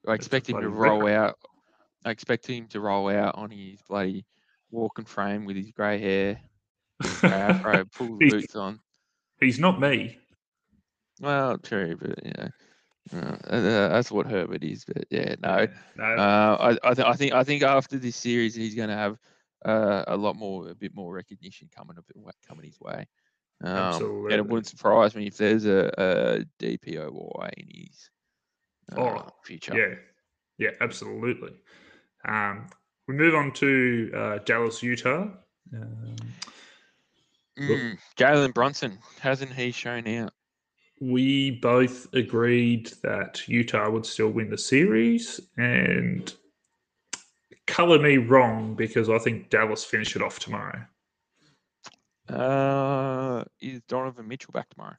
I 0.07 0.15
expect 0.15 0.49
him 0.49 0.61
to 0.61 0.69
roll 0.69 1.01
record. 1.03 1.13
out. 1.15 1.39
I 2.05 2.11
expect 2.11 2.47
him 2.47 2.69
to 2.69 2.81
roll 2.81 3.09
out 3.09 3.35
on 3.37 3.51
his 3.51 3.81
bloody 3.89 4.25
walking 4.71 5.05
frame 5.05 5.47
with 5.47 5.57
his 5.57 5.71
grey 5.73 5.99
hair, 5.99 6.41
grey 7.21 7.31
afro, 7.33 7.85
pull 7.87 8.19
the 8.19 8.31
boots 8.31 8.55
on. 8.55 8.79
He's 9.41 9.59
not 9.59 9.81
me. 9.81 10.19
Well, 11.21 11.59
true, 11.59 11.97
but 11.97 12.25
you 12.25 12.33
know, 12.39 12.49
uh, 13.15 13.37
uh, 13.49 13.89
that's 13.89 14.11
what 14.11 14.27
Herbert 14.27 14.65
is. 14.65 14.85
But 14.85 15.05
yeah, 15.11 15.35
no. 15.41 15.67
no, 15.97 16.05
Uh, 16.05 16.77
I, 16.85 16.91
I, 16.91 16.95
th- 16.95 17.07
I 17.07 17.15
think 17.15 17.33
I 17.33 17.45
think 17.45 17.63
after 17.63 17.99
this 17.99 18.17
series, 18.17 18.55
he's 18.55 18.75
going 18.75 18.89
to 18.89 18.97
have 18.97 19.19
uh, 19.65 20.05
a 20.09 20.17
lot 20.17 20.37
more, 20.37 20.69
a 20.71 20.75
bit 20.75 20.95
more 20.95 21.13
recognition 21.13 21.69
coming 21.75 21.97
up, 21.99 22.05
coming 22.47 22.67
his 22.67 22.81
way. 22.81 23.07
Um, 23.63 24.25
and 24.25 24.33
it 24.33 24.47
wouldn't 24.47 24.67
surprise 24.67 25.15
me 25.15 25.27
if 25.29 25.37
there's 25.37 25.67
a, 25.67 25.93
a 25.97 26.65
DPOY 26.65 27.51
in 27.57 27.69
his 27.71 28.11
uh, 28.91 28.99
Oh, 29.01 29.29
future. 29.45 29.75
yeah, 29.77 29.95
yeah, 30.59 30.71
absolutely. 30.81 31.53
Um, 32.27 32.67
we 33.07 33.15
move 33.15 33.35
on 33.37 33.53
to 33.53 34.11
uh, 34.17 34.39
Dallas, 34.45 34.83
Utah. 34.83 35.29
Um, 35.73 36.17
Mm, 37.59 37.99
Jalen 38.17 38.55
Brunson 38.55 38.99
hasn't 39.21 39.53
he 39.53 39.73
shown 39.73 40.09
out? 40.09 40.33
We 41.03 41.51
both 41.51 42.07
agreed 42.15 42.93
that 43.03 43.49
Utah 43.49 43.91
would 43.91 44.07
still 44.07 44.29
win 44.29 44.51
the 44.51 44.57
series, 44.57 45.41
and 45.57 46.33
color 47.67 47.99
me 47.99 48.19
wrong 48.19 48.77
because 48.77 49.11
I 49.11 49.19
think 49.19 49.51
Dallas 49.51 49.85
finish 49.85 50.15
it 50.15 50.23
off 50.23 50.39
tomorrow. 50.39 50.87
Uh, 52.29 53.43
is 53.61 53.81
Donovan 53.89 54.29
Mitchell 54.29 54.53
back 54.53 54.69
tomorrow? 54.69 54.95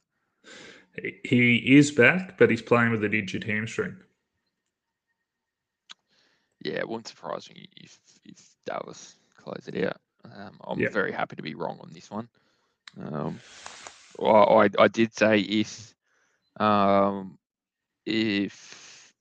He- 1.24 1.74
is 1.74 1.90
back, 1.90 2.36
but 2.36 2.50
he's 2.50 2.60
playing 2.60 2.90
with 2.90 3.02
an 3.02 3.14
injured 3.14 3.44
hamstring. 3.44 3.96
Yeah, 6.60 6.74
it 6.80 6.88
wouldn't 6.88 7.08
surprise 7.08 7.48
me 7.48 7.66
if 7.78 7.98
if 8.26 8.54
Dallas 8.66 9.16
close 9.36 9.68
it 9.68 9.86
out. 9.86 10.00
Um, 10.24 10.60
I'm 10.64 10.92
very 10.92 11.12
happy 11.12 11.36
to 11.36 11.42
be 11.42 11.54
wrong 11.54 11.78
on 11.80 11.92
this 11.94 12.10
one. 12.10 12.28
Um, 13.02 13.40
well, 14.18 14.58
I 14.58 14.68
I 14.78 14.88
did 14.88 15.14
say 15.14 15.40
if 15.40 15.93
um 16.60 17.38
if 18.06 19.12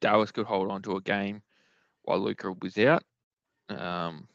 Dallas 0.00 0.30
could 0.30 0.46
hold 0.46 0.70
on 0.70 0.82
to 0.82 0.96
a 0.96 1.02
game 1.02 1.42
while 2.02 2.20
Luka 2.20 2.54
was 2.62 2.78
out, 2.78 3.02
um, 3.68 4.28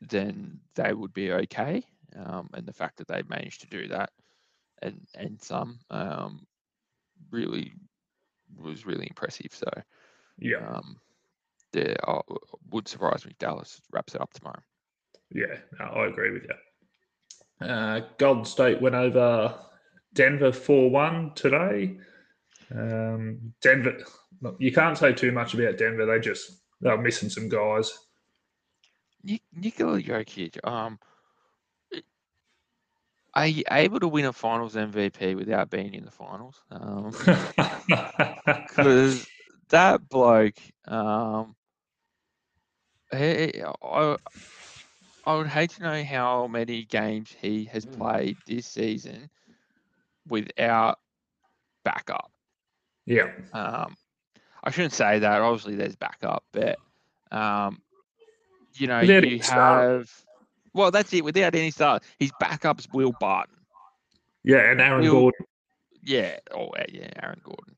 then 0.00 0.58
they 0.74 0.92
would 0.92 1.12
be 1.12 1.32
okay. 1.32 1.82
Um, 2.16 2.48
and 2.54 2.66
the 2.66 2.72
fact 2.72 2.96
that 2.98 3.08
they 3.08 3.22
managed 3.28 3.60
to 3.62 3.66
do 3.66 3.88
that 3.88 4.10
and 4.82 5.00
and 5.14 5.40
some 5.40 5.78
um, 5.90 6.46
really 7.30 7.72
was 8.58 8.84
really 8.84 9.06
impressive. 9.06 9.52
So 9.52 9.68
Yeah, 10.38 10.66
um, 10.66 10.96
yeah, 11.72 11.94
I, 12.06 12.20
would 12.70 12.88
surprise 12.88 13.24
me 13.24 13.30
if 13.30 13.38
Dallas 13.38 13.80
wraps 13.92 14.14
it 14.14 14.20
up 14.20 14.32
tomorrow. 14.32 14.60
Yeah, 15.30 15.56
no, 15.78 15.86
I 15.86 16.06
agree 16.08 16.32
with 16.32 16.44
you. 16.44 17.66
Uh, 17.66 18.00
Golden 18.18 18.44
State 18.44 18.82
went 18.82 18.94
over 18.94 19.58
Denver 20.14 20.52
4 20.52 20.90
1 20.90 21.32
today. 21.34 21.96
Um, 22.74 23.54
Denver, 23.60 23.98
look, 24.40 24.56
you 24.58 24.72
can't 24.72 24.96
say 24.96 25.12
too 25.12 25.32
much 25.32 25.54
about 25.54 25.78
Denver. 25.78 26.06
They 26.06 26.20
just, 26.20 26.62
they're 26.80 26.98
missing 26.98 27.28
some 27.28 27.48
guys. 27.48 27.92
Nik- 29.24 29.42
Nikola 29.54 30.02
Jokic, 30.02 30.58
um, 30.66 30.98
are 33.34 33.46
you 33.46 33.64
able 33.70 34.00
to 34.00 34.08
win 34.08 34.26
a 34.26 34.32
finals 34.32 34.74
MVP 34.74 35.36
without 35.36 35.70
being 35.70 35.94
in 35.94 36.04
the 36.04 36.10
finals? 36.10 36.62
Um, 36.70 37.10
because 38.46 39.26
that 39.70 40.06
bloke, 40.08 40.58
um, 40.86 41.54
he, 43.10 43.62
I, 43.82 44.16
I 45.24 45.34
would 45.34 45.46
hate 45.46 45.70
to 45.70 45.82
know 45.82 46.04
how 46.04 46.46
many 46.46 46.84
games 46.84 47.34
he 47.40 47.64
has 47.66 47.86
played 47.86 48.36
this 48.46 48.66
season 48.66 49.30
without 50.28 50.98
backup. 51.84 52.30
yeah. 53.06 53.30
Um, 53.52 53.96
I 54.64 54.70
shouldn't 54.70 54.92
say 54.92 55.18
that. 55.18 55.40
Obviously, 55.42 55.74
there's 55.74 55.96
backup, 55.96 56.44
but 56.52 56.78
um, 57.32 57.82
you 58.74 58.86
know, 58.86 59.00
Without 59.00 59.28
you 59.28 59.40
have. 59.40 60.10
Well, 60.72 60.90
that's 60.90 61.12
it. 61.12 61.24
Without 61.24 61.54
any 61.54 61.70
start, 61.72 62.04
his 62.18 62.30
backup's 62.40 62.86
Will 62.92 63.12
Barton. 63.18 63.56
Yeah, 64.44 64.70
and 64.70 64.80
Aaron 64.80 65.02
Will- 65.02 65.10
Gordon. 65.12 65.46
Yeah. 66.04 66.36
Oh, 66.52 66.68
uh, 66.68 66.84
yeah. 66.88 67.08
Aaron 67.22 67.40
Gordon. 67.44 67.76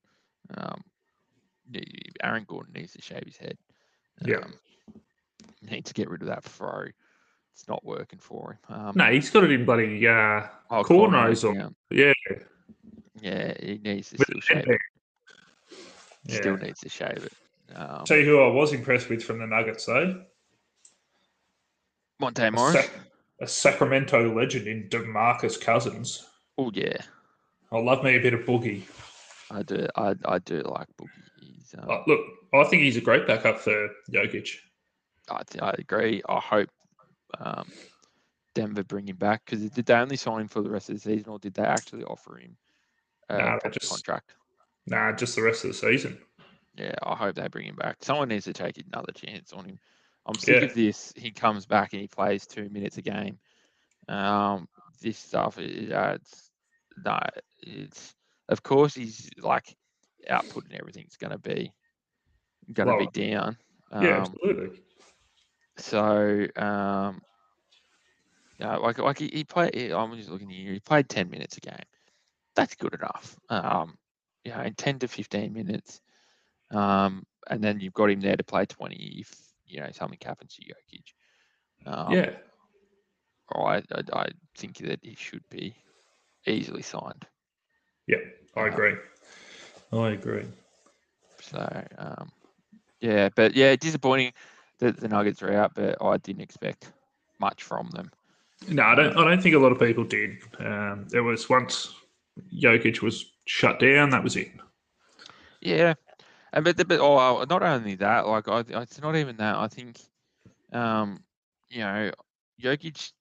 Um, 0.57 0.85
Aaron 2.23 2.45
Gordon 2.47 2.75
needs 2.75 2.93
to 2.93 3.03
shave 3.03 3.25
his 3.25 3.37
head. 3.37 3.57
Yeah. 4.25 4.37
Um, 4.37 4.55
needs 5.63 5.89
to 5.89 5.95
get 5.95 6.09
rid 6.09 6.23
of 6.23 6.29
that 6.29 6.45
fro. 6.45 6.87
It's 7.55 7.69
not 7.69 7.85
working 7.85 8.19
for 8.19 8.59
him. 8.69 8.77
Um, 8.77 8.93
No, 8.97 9.05
he's 9.13 9.31
got 9.31 9.45
it 9.45 9.53
in 9.53 9.65
bloody 9.65 10.07
uh, 10.09 10.43
oh, 10.71 10.83
cornrows 10.83 11.49
on. 11.49 11.75
yeah. 11.91 12.13
Yeah. 12.29 12.37
Yeah, 13.21 13.55
he 13.63 13.81
needs 13.83 14.11
to 14.11 14.19
still 14.19 14.41
shave. 14.41 14.65
it. 14.69 14.81
Yeah. 16.25 16.37
Still 16.37 16.57
needs 16.57 16.81
to 16.81 16.89
shave 16.89 17.19
it. 17.25 17.33
Um, 17.77 18.05
Tell 18.05 18.19
you 18.19 18.25
who 18.25 18.43
I 18.43 18.49
was 18.49 18.73
impressed 18.73 19.09
with 19.09 19.23
from 19.23 19.39
the 19.39 19.47
Nuggets, 19.47 19.87
though. 19.87 20.23
Monte 22.21 22.43
A, 22.43 22.51
Morris. 22.51 22.75
Sac- 22.75 22.91
a 23.41 23.47
Sacramento 23.47 24.35
legend 24.35 24.67
in 24.67 24.89
Demarcus 24.89 25.61
Cousins. 25.61 26.27
Oh 26.59 26.71
yeah, 26.75 26.99
I 27.73 27.79
love 27.79 28.05
me 28.05 28.17
a 28.17 28.21
bit 28.21 28.35
of 28.35 28.41
Boogie. 28.41 28.83
I 29.51 29.63
do. 29.63 29.87
I 29.97 30.15
I 30.25 30.39
do 30.41 30.63
like 30.63 30.87
Boogie. 31.01 31.09
He's, 31.41 31.75
um, 31.79 31.91
Uh, 31.91 31.99
look, 32.07 32.21
I 32.53 32.65
think 32.65 32.83
he's 32.83 32.97
a 32.97 33.01
great 33.01 33.27
backup 33.27 33.59
for 33.59 33.89
Jokic. 34.13 34.51
I, 35.31 35.43
th- 35.51 35.63
I 35.63 35.75
agree. 35.79 36.23
I 36.29 36.39
hope 36.39 36.69
um, 37.41 37.71
Denver 38.55 38.85
bring 38.85 39.09
him 39.09 39.17
back 39.17 39.43
because 39.45 39.69
did 39.71 39.87
they 39.87 39.95
only 39.95 40.17
sign 40.17 40.43
him 40.43 40.49
for 40.49 40.63
the 40.63 40.71
rest 40.71 40.89
of 40.91 40.97
the 40.97 41.01
season, 41.01 41.29
or 41.31 41.39
did 41.39 41.55
they 41.55 41.63
actually 41.65 42.05
offer 42.05 42.37
him 42.37 42.57
a 43.29 43.39
Nah, 43.39 43.59
proper 43.59 43.71
just- 43.71 43.91
contract? 43.91 44.35
Nah, 44.87 45.13
just 45.13 45.35
the 45.37 45.43
rest 45.43 45.65
of 45.65 45.69
the 45.71 45.75
season. 45.75 46.19
Yeah, 46.77 46.95
I 47.03 47.15
hope 47.15 47.37
they 47.37 47.49
bring 47.49 47.67
him 47.67 47.77
back. 47.77 47.97
Someone 48.03 48.29
needs 48.29 48.45
to 48.45 48.53
take 48.53 48.77
another 48.93 49.13
chance 49.13 49.53
on 49.53 49.65
him. 49.65 49.79
I'm 50.27 50.35
sick 50.35 50.61
Yeah. 50.61 50.69
of 50.69 50.75
this. 50.75 51.13
He 51.17 51.31
comes 51.31 51.65
back 51.67 51.93
and 51.93 52.03
he 52.03 52.09
plays 52.09 52.47
two 52.47 52.69
minutes 52.69 52.99
a 52.99 53.03
game. 53.03 53.39
Um, 54.09 54.69
this 55.01 55.19
stuff 55.19 55.59
is 55.59 55.91
uh, 55.91 56.19
it's, 56.21 56.51
no, 57.05 57.19
it's 57.63 58.15
of 58.49 58.63
course 58.63 58.95
he's 58.95 59.31
like 59.39 59.75
output 60.29 60.65
and 60.65 60.75
everything's 60.75 61.17
going 61.17 61.31
to 61.31 61.39
be 61.39 61.73
going 62.73 62.89
to 62.89 62.95
Well, 62.97 63.07
be 63.11 63.29
down. 63.31 63.57
Yeah, 63.93 63.99
Um, 63.99 64.35
absolutely. 64.35 64.83
So, 65.77 66.47
um, 66.57 67.23
yeah, 68.59 68.77
like 68.77 68.99
like 68.99 69.19
he, 69.19 69.29
he 69.33 69.45
played. 69.45 69.75
he- 69.75 69.93
I'm 69.93 70.17
just 70.17 70.31
looking 70.31 70.49
here. 70.49 70.73
He 70.73 70.81
played 70.81 71.09
ten 71.09 71.31
minutes 71.31 71.57
a 71.57 71.61
game. 71.61 71.87
That's 72.55 72.75
good 72.75 72.95
enough. 72.95 73.37
Um, 73.49 73.97
you 74.45 74.53
know, 74.53 74.61
in 74.61 74.75
ten 74.75 74.99
to 75.01 75.09
fifteen 75.09 75.53
minutes. 75.53 76.01
Um, 76.71 77.25
and 77.49 77.63
then 77.63 77.81
you've 77.81 77.95
got 77.95 78.11
him 78.11 78.21
there 78.21 78.37
to 78.37 78.45
play 78.45 78.67
twenty 78.67 79.17
if 79.21 79.33
you 79.67 79.81
know 79.81 79.91
something 79.93 80.19
happens 80.25 80.55
to 80.57 80.63
Jokic. 80.63 81.15
Um, 81.87 82.13
yeah. 82.13 82.31
I, 83.55 83.83
I 83.93 84.03
I 84.13 84.27
think 84.57 84.79
that 84.79 85.01
he 85.03 85.15
should 85.15 85.45
be 85.51 85.75
easily 86.47 86.83
signed. 86.83 87.27
Yeah, 88.07 88.19
I 88.57 88.67
agree. 88.69 88.95
I 89.93 90.11
agree. 90.11 90.47
So, 91.41 91.85
um, 91.99 92.31
yeah, 93.01 93.29
but 93.35 93.55
yeah, 93.55 93.77
disappointing 93.77 94.33
that 94.85 95.01
the 95.01 95.09
Nuggets 95.09 95.43
are 95.43 95.53
out, 95.53 95.75
but 95.75 95.97
I 96.01 96.17
didn't 96.19 96.43
expect 96.43 96.93
much 97.41 97.63
from 97.63 97.91
them. 97.91 98.11
No, 98.69 98.83
I 98.83 98.95
don't. 98.95 99.17
I 99.17 99.29
don't 99.29 99.43
think 99.43 99.55
a 99.55 99.59
lot 99.59 99.73
of 99.73 99.79
people 99.79 100.05
did. 100.05 100.39
Um, 100.59 101.07
there 101.09 101.23
was 101.23 101.49
once 101.49 101.95
Jokic 102.55 103.03
was 103.03 103.33
shut 103.47 103.79
down. 103.79 104.11
That 104.11 104.25
was 104.25 104.37
it. 104.37 104.53
Yeah, 105.61 105.95
and 106.53 106.65
but 106.65 106.77
but 106.89 107.01
oh, 107.01 107.45
not 107.49 107.63
only 107.63 107.97
that, 107.97 108.27
like 108.27 108.49
I, 108.49 108.65
it's 108.83 109.01
not 109.01 109.17
even 109.17 109.37
that. 109.39 109.57
I 109.57 109.69
think, 109.69 110.01
um, 110.73 111.23
you 111.69 111.81
know, 111.81 112.11
Jokic 112.63 113.13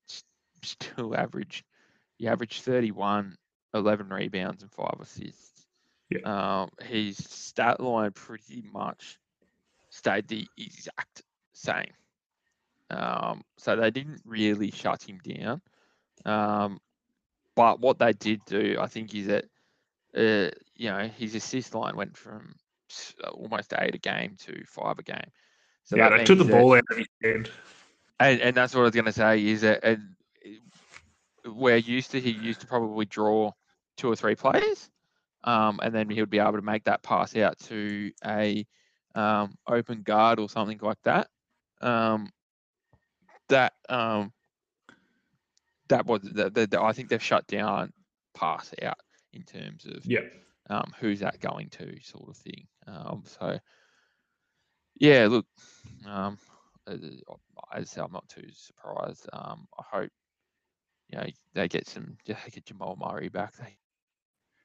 still 0.61 1.15
average. 1.15 1.63
He 2.17 2.27
averaged 2.27 2.61
31, 2.61 3.35
11 3.73 4.09
rebounds 4.09 4.61
and 4.61 4.71
five 4.71 4.95
assists. 5.01 5.65
Yeah. 6.09 6.61
Um, 6.61 6.69
his 6.85 7.17
stat 7.17 7.79
line 7.79 8.11
pretty 8.11 8.63
much 8.71 9.17
stayed 9.89 10.27
the 10.27 10.47
exact 10.57 11.23
same. 11.53 11.91
Um, 12.89 13.43
so 13.57 13.75
they 13.75 13.91
didn't 13.91 14.21
really 14.25 14.71
shut 14.71 15.03
him 15.03 15.19
down. 15.23 15.61
Um, 16.25 16.79
but 17.55 17.79
what 17.79 17.99
they 17.99 18.13
did 18.13 18.43
do, 18.45 18.77
I 18.79 18.87
think, 18.87 19.13
is 19.15 19.27
that 19.27 19.45
uh, 20.15 20.51
you 20.75 20.89
know, 20.89 21.07
his 21.07 21.35
assist 21.35 21.73
line 21.73 21.95
went 21.95 22.15
from 22.15 22.55
uh, 23.23 23.29
almost 23.29 23.73
eight 23.79 23.95
a 23.95 23.97
game 23.97 24.35
to 24.45 24.63
five 24.65 24.99
a 24.99 25.03
game. 25.03 25.31
So 25.83 25.97
yeah, 25.97 26.15
they 26.15 26.23
took 26.23 26.37
the 26.37 26.45
ball 26.45 26.75
out 26.75 26.83
of 26.89 26.97
his 26.97 27.07
hand. 27.21 27.49
and, 28.19 28.41
and 28.41 28.55
that's 28.55 28.73
what 28.73 28.81
I 28.81 28.83
was 28.83 28.93
going 28.93 29.05
to 29.05 29.11
say 29.11 29.43
is 29.45 29.61
that 29.61 29.83
and 29.83 30.15
uh, 30.45 31.51
we're 31.51 31.77
used 31.77 32.11
to 32.11 32.21
he 32.21 32.31
used 32.31 32.61
to 32.61 32.67
probably 32.67 33.05
draw 33.05 33.51
two 33.97 34.07
or 34.07 34.15
three 34.15 34.35
players, 34.35 34.89
um, 35.43 35.79
and 35.83 35.93
then 35.93 36.09
he 36.09 36.19
would 36.21 36.29
be 36.29 36.39
able 36.39 36.53
to 36.53 36.61
make 36.61 36.83
that 36.85 37.03
pass 37.03 37.35
out 37.35 37.57
to 37.59 38.11
a 38.25 38.65
um, 39.15 39.55
open 39.67 40.03
guard 40.03 40.39
or 40.39 40.47
something 40.47 40.79
like 40.81 41.01
that. 41.03 41.27
Um, 41.83 42.29
that 43.49 43.73
um, 43.89 44.31
that 45.89 46.05
was 46.05 46.21
that, 46.33 46.53
that, 46.55 46.75
I 46.75 46.93
think 46.93 47.09
they've 47.09 47.21
shut 47.21 47.45
down 47.47 47.91
pass 48.33 48.73
out 48.81 48.97
in 49.33 49.43
terms 49.43 49.85
of 49.85 50.05
Yeah, 50.05 50.21
um, 50.69 50.91
who's 50.99 51.19
that 51.19 51.39
going 51.39 51.69
to 51.71 51.99
sort 52.01 52.29
of 52.29 52.37
thing. 52.37 52.67
Um, 52.87 53.23
so 53.25 53.59
yeah, 54.95 55.27
look, 55.29 55.45
um, 56.07 56.37
as 56.87 57.01
I 57.71 57.83
say, 57.83 58.01
I'm 58.01 58.11
not 58.11 58.27
too 58.29 58.47
surprised. 58.53 59.27
Um, 59.33 59.67
I 59.77 59.83
hope 59.97 60.11
you 61.09 61.17
know 61.17 61.27
they 61.53 61.67
get 61.67 61.87
some 61.87 62.17
they 62.25 62.35
get 62.51 62.65
Jamal 62.65 62.97
Murray 62.99 63.29
back. 63.29 63.55
They 63.57 63.77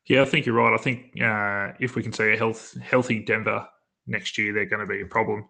yeah, 0.08 0.22
I 0.22 0.24
think 0.24 0.46
you're 0.46 0.54
right. 0.54 0.72
I 0.72 0.82
think 0.82 1.20
uh, 1.22 1.72
if 1.80 1.94
we 1.94 2.02
can 2.02 2.14
see 2.14 2.32
a 2.32 2.36
health, 2.36 2.76
healthy 2.80 3.22
Denver 3.22 3.68
next 4.06 4.38
year, 4.38 4.54
they're 4.54 4.64
going 4.64 4.80
to 4.80 4.86
be 4.86 5.02
a 5.02 5.06
problem. 5.06 5.46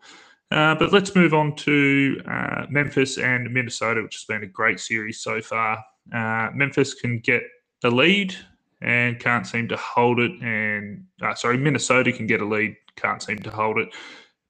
Uh, 0.51 0.75
but 0.77 0.93
let's 0.93 1.15
move 1.15 1.35
on 1.35 1.55
to 1.57 2.21
uh, 2.27 2.67
Memphis 2.71 3.19
and 3.19 3.53
Minnesota, 3.53 4.03
which 4.03 4.17
has 4.17 4.25
been 4.25 4.43
a 4.45 4.47
great 4.47 4.81
series 4.81 5.21
so 5.21 5.43
far. 5.43 5.85
Uh, 6.15 6.51
Memphis 6.55 6.95
can 6.95 7.19
get 7.21 7.43
a 7.85 7.91
lead 7.91 8.35
and 8.83 9.21
can't 9.21 9.47
seem 9.47 9.69
to 9.69 9.77
hold 9.77 10.21
it, 10.21 10.33
and 10.43 11.05
uh, 11.23 11.35
sorry, 11.35 11.59
Minnesota 11.59 12.13
can 12.13 12.27
get 12.27 12.41
a 12.41 12.47
lead, 12.47 12.77
can't 12.97 13.23
seem 13.23 13.39
to 13.41 13.51
hold 13.51 13.79
it. 13.79 13.89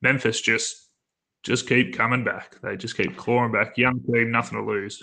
Memphis 0.03 0.41
just 0.41 0.89
just 1.45 1.69
keep 1.69 1.97
coming 1.97 2.25
back. 2.25 2.61
They 2.63 2.77
just 2.77 2.97
keep 2.97 3.17
clawing 3.17 3.53
back. 3.53 3.79
Young 3.79 4.01
team, 4.01 4.31
nothing 4.31 4.59
to 4.59 4.65
lose. 4.65 5.03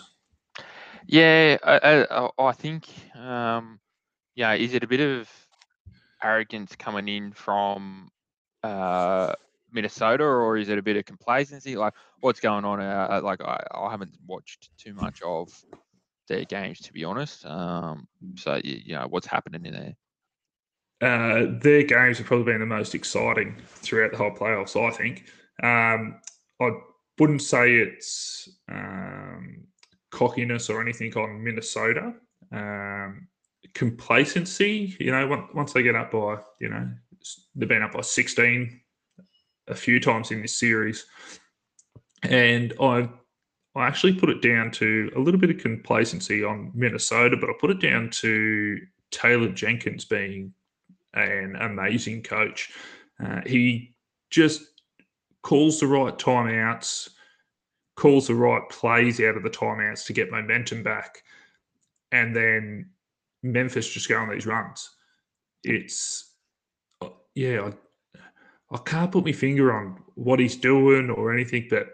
yeah, 1.08 1.58
I, 1.64 2.06
I, 2.12 2.30
I 2.40 2.52
think 2.54 2.88
um, 3.16 3.80
yeah, 4.36 4.54
is 4.54 4.74
it 4.74 4.84
a 4.84 4.88
bit 4.88 5.02
of 5.02 5.30
arrogance 6.24 6.76
coming 6.76 7.08
in 7.08 7.32
from 7.34 8.10
uh, 8.64 9.34
Minnesota, 9.72 10.24
or 10.24 10.58
is 10.58 10.70
it 10.70 10.78
a 10.78 10.82
bit 10.82 10.98
of 10.98 11.06
complacency? 11.06 11.76
Like, 11.76 11.94
what's 12.20 12.40
going 12.40 12.66
on? 12.66 12.80
Uh, 12.80 13.22
like, 13.24 13.42
I, 13.42 13.62
I 13.74 13.92
haven't 13.92 14.16
watched 14.26 14.70
too 14.78 14.94
much 14.94 15.22
of 15.22 15.50
their 16.28 16.46
games, 16.46 16.80
to 16.80 16.94
be 16.94 17.04
honest. 17.04 17.46
Um, 17.46 18.08
so, 18.36 18.60
you, 18.64 18.82
you 18.86 18.96
know, 18.96 19.08
what's 19.10 19.28
happening 19.28 19.66
in 19.66 19.74
there? 19.74 19.96
uh, 21.02 21.46
their 21.62 21.84
games 21.84 22.18
have 22.18 22.28
probably 22.28 22.54
been 22.54 22.62
the 22.62 22.66
most 22.66 22.96
exciting 22.96 23.56
throughout 23.66 24.12
the 24.12 24.18
whole 24.18 24.32
playoffs. 24.32 24.76
I 24.76 24.96
think. 24.96 25.26
Um, 25.62 26.22
I 26.62 26.72
wouldn't 27.20 27.42
say 27.42 27.76
it's 27.76 28.50
um, 28.72 29.66
cockiness 30.12 30.70
or 30.70 30.82
anything 30.82 31.14
on 31.16 31.44
Minnesota. 31.44 32.14
Um, 32.52 33.28
complacency, 33.74 34.96
you 35.00 35.12
know, 35.12 35.48
once 35.54 35.74
they 35.74 35.84
get 35.84 35.96
up 35.96 36.12
by, 36.12 36.38
you 36.60 36.70
know, 36.70 36.90
they've 37.56 37.68
been 37.68 37.82
up 37.82 37.94
by 37.94 38.02
16 38.02 38.82
a 39.68 39.76
few 39.76 40.00
times 40.00 40.32
in 40.32 40.42
this 40.42 40.58
series. 40.58 41.06
And 42.24 42.74
I 42.80 43.10
I 43.76 43.88
actually 43.88 44.14
put 44.14 44.30
it 44.30 44.42
down 44.42 44.72
to 44.72 45.12
a 45.16 45.20
little 45.20 45.40
bit 45.40 45.50
of 45.50 45.58
complacency 45.58 46.44
on 46.44 46.72
Minnesota, 46.74 47.36
but 47.36 47.50
I 47.50 47.54
put 47.60 47.72
it 47.72 47.82
down 47.82 48.10
to 48.12 48.80
Taylor 49.12 49.50
Jenkins 49.50 50.06
being 50.06 50.54
an 51.14 51.58
amazing 51.60 52.24
coach. 52.24 52.72
Uh, 53.24 53.42
he 53.46 53.96
just 54.30 54.64
calls 55.42 55.80
the 55.80 55.88
right 55.88 56.18
timeouts, 56.18 57.10
calls 57.98 58.28
the 58.28 58.36
right 58.36 58.68
plays 58.70 59.20
out 59.20 59.36
of 59.36 59.44
the 59.44 59.50
timeouts 59.50 60.06
to 60.06 60.14
get 60.14 60.32
momentum 60.32 60.82
back, 60.82 61.22
and 62.14 62.34
then 62.34 62.90
Memphis 63.44 63.90
just 63.90 64.08
go 64.08 64.18
on 64.18 64.30
these 64.30 64.46
runs. 64.46 64.90
It's 65.64 66.34
uh, 67.02 67.10
yeah, 67.36 67.72
I, 68.76 68.78
can't 68.86 69.12
put 69.12 69.26
my 69.26 69.32
finger 69.32 69.74
on 69.74 70.02
what 70.16 70.40
he's 70.40 70.56
doing 70.56 71.10
or 71.10 71.34
anything, 71.34 71.68
but 71.70 71.88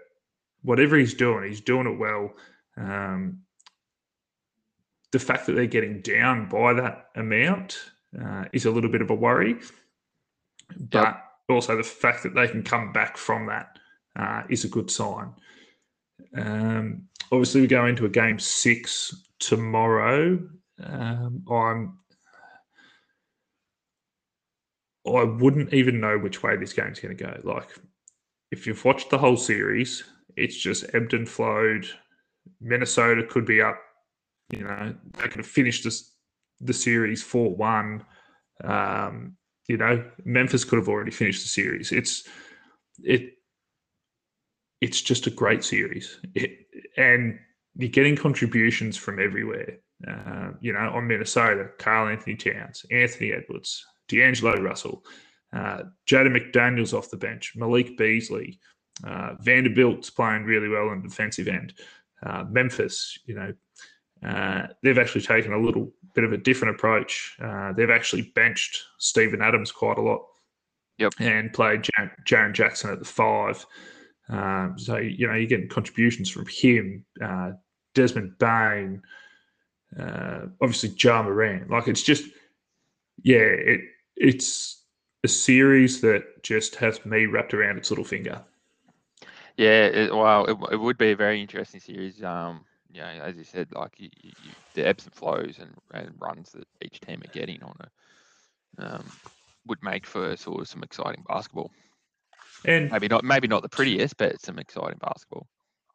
whatever 0.63 0.97
he's 0.97 1.13
doing, 1.13 1.47
he's 1.47 1.61
doing 1.61 1.87
it 1.87 1.97
well. 1.97 2.31
Um, 2.77 3.41
the 5.11 5.19
fact 5.19 5.45
that 5.45 5.53
they're 5.53 5.65
getting 5.65 6.01
down 6.01 6.47
by 6.47 6.73
that 6.73 7.09
amount 7.15 7.79
uh, 8.19 8.45
is 8.53 8.65
a 8.65 8.71
little 8.71 8.89
bit 8.89 9.01
of 9.01 9.09
a 9.09 9.15
worry, 9.15 9.57
but 10.89 11.05
yep. 11.05 11.23
also 11.49 11.75
the 11.75 11.83
fact 11.83 12.23
that 12.23 12.33
they 12.33 12.47
can 12.47 12.63
come 12.63 12.91
back 12.91 13.17
from 13.17 13.47
that 13.47 13.77
uh, 14.15 14.43
is 14.49 14.63
a 14.63 14.69
good 14.69 14.89
sign. 14.89 15.33
Um, 16.35 17.03
obviously, 17.31 17.61
we 17.61 17.67
go 17.67 17.85
into 17.87 18.05
a 18.05 18.09
game 18.09 18.39
six 18.39 19.25
tomorrow. 19.39 20.39
Um, 20.81 21.43
I'm 21.49 21.97
I 25.07 25.23
wouldn't 25.23 25.73
even 25.73 25.99
know 25.99 26.17
which 26.17 26.43
way 26.43 26.57
this 26.57 26.73
game's 26.73 26.99
going 26.99 27.17
to 27.17 27.23
go. 27.23 27.39
Like, 27.43 27.69
if 28.51 28.67
you've 28.67 28.85
watched 28.85 29.09
the 29.09 29.17
whole 29.17 29.37
series, 29.37 30.03
it's 30.35 30.57
just 30.57 30.85
ebbed 30.93 31.13
and 31.13 31.27
flowed. 31.27 31.87
Minnesota 32.59 33.23
could 33.23 33.45
be 33.45 33.61
up. 33.61 33.77
You 34.51 34.63
know, 34.63 34.95
they 35.17 35.23
could 35.23 35.37
have 35.37 35.47
finished 35.47 35.83
this 35.83 36.15
the 36.59 36.73
series 36.73 37.23
four 37.23 37.55
one. 37.55 38.05
Um, 38.63 39.37
you 39.67 39.77
know, 39.77 40.03
Memphis 40.25 40.63
could 40.63 40.77
have 40.77 40.89
already 40.89 41.11
finished 41.11 41.41
the 41.43 41.49
series. 41.49 41.91
It's 41.91 42.27
it. 42.99 43.33
It's 44.81 45.01
just 45.01 45.27
a 45.27 45.31
great 45.31 45.63
series, 45.63 46.19
it, 46.33 46.65
and 46.97 47.39
you're 47.75 47.89
getting 47.89 48.15
contributions 48.15 48.97
from 48.97 49.19
everywhere. 49.19 49.77
Uh, 50.07 50.51
you 50.59 50.73
know, 50.73 50.91
on 50.95 51.07
Minnesota, 51.07 51.69
Karl-Anthony 51.77 52.35
Towns, 52.35 52.83
Anthony 52.89 53.31
Edwards, 53.31 53.85
D'Angelo 54.11 54.61
Russell, 54.61 55.03
uh, 55.53 55.83
Jaden 56.09 56.35
McDaniels 56.35 56.93
off 56.97 57.09
the 57.09 57.17
bench, 57.17 57.53
Malik 57.55 57.97
Beasley, 57.97 58.59
uh, 59.03 59.35
Vanderbilt's 59.41 60.09
playing 60.09 60.43
really 60.43 60.67
well 60.67 60.89
on 60.89 61.01
the 61.01 61.07
defensive 61.07 61.47
end. 61.47 61.73
Uh, 62.23 62.45
Memphis, 62.49 63.17
you 63.25 63.35
know, 63.35 63.53
uh, 64.23 64.67
they've 64.83 64.99
actually 64.99 65.21
taken 65.21 65.53
a 65.53 65.59
little 65.59 65.91
bit 66.13 66.23
of 66.23 66.33
a 66.33 66.37
different 66.37 66.75
approach. 66.75 67.35
Uh, 67.41 67.73
they've 67.73 67.89
actually 67.89 68.31
benched 68.35 68.83
Steven 68.99 69.41
Adams 69.41 69.71
quite 69.71 69.97
a 69.97 70.01
lot. 70.01 70.21
Yep. 70.99 71.13
And 71.19 71.51
played 71.51 71.83
Jar- 71.83 72.15
Jaren 72.27 72.53
Jackson 72.53 72.91
at 72.91 72.99
the 72.99 73.05
five. 73.05 73.65
Um, 74.29 74.75
so, 74.77 74.97
you 74.97 75.27
know, 75.27 75.33
you're 75.33 75.47
getting 75.47 75.67
contributions 75.67 76.29
from 76.29 76.45
him, 76.45 77.03
uh, 77.23 77.51
Desmond 77.95 78.37
Bane, 78.37 79.01
uh, 79.99 80.41
obviously 80.61 80.89
Ja 80.89 81.23
Morant. 81.23 81.69
Like, 81.69 81.87
it's 81.87 82.03
just, 82.03 82.25
yeah, 83.23 83.39
it 83.39 83.81
it's 84.21 84.83
a 85.23 85.27
series 85.27 86.01
that 86.01 86.43
just 86.43 86.75
has 86.75 87.05
me 87.05 87.25
wrapped 87.25 87.53
around 87.53 87.77
its 87.77 87.89
little 87.89 88.05
finger. 88.05 88.41
Yeah, 89.57 89.85
it, 89.85 90.15
well, 90.15 90.45
it, 90.45 90.57
it 90.73 90.77
would 90.77 90.97
be 90.97 91.11
a 91.11 91.15
very 91.15 91.41
interesting 91.41 91.79
series. 91.79 92.23
Um, 92.23 92.65
you 92.93 93.01
know, 93.01 93.07
as 93.07 93.35
you 93.35 93.43
said, 93.43 93.67
like 93.73 93.93
you, 93.97 94.09
you, 94.21 94.31
the 94.73 94.87
ebbs 94.87 95.05
and 95.05 95.13
flows 95.13 95.59
and, 95.59 95.73
and 95.93 96.13
runs 96.19 96.51
that 96.51 96.67
each 96.81 96.99
team 97.01 97.21
are 97.23 97.31
getting 97.33 97.61
on 97.63 97.75
it 97.81 98.83
um, 98.83 99.03
would 99.67 99.81
make 99.83 100.05
for 100.05 100.35
sort 100.37 100.61
of 100.61 100.67
some 100.67 100.83
exciting 100.83 101.23
basketball. 101.27 101.71
And 102.65 102.91
maybe 102.91 103.07
not, 103.07 103.23
maybe 103.23 103.47
not 103.47 103.63
the 103.63 103.69
prettiest, 103.69 104.17
but 104.17 104.41
some 104.41 104.59
exciting 104.59 104.99
basketball. 105.01 105.47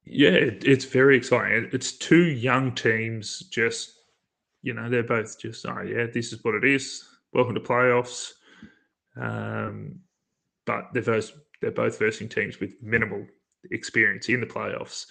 Yeah, 0.05 0.31
it, 0.31 0.65
it's 0.65 0.85
very 0.85 1.17
exciting. 1.17 1.69
It's 1.73 1.93
two 1.93 2.25
young 2.25 2.75
teams. 2.75 3.41
Just 3.51 3.93
you 4.63 4.75
know, 4.75 4.89
they're 4.89 5.03
both 5.03 5.39
just 5.39 5.67
oh 5.67 5.83
yeah, 5.83 6.07
this 6.07 6.33
is 6.33 6.43
what 6.43 6.55
it 6.55 6.65
is. 6.65 7.05
Welcome 7.37 7.55
to 7.55 7.61
playoffs. 7.61 8.33
Um, 9.21 10.01
but 10.65 10.87
they're 10.95 11.03
both 11.03 11.33
they're 11.61 11.71
both 11.71 11.99
versing 11.99 12.31
teams 12.31 12.61
with 12.61 12.83
minimal 12.83 13.27
experience 13.71 14.31
in 14.31 14.41
the 14.41 14.47
playoffs. 14.47 15.05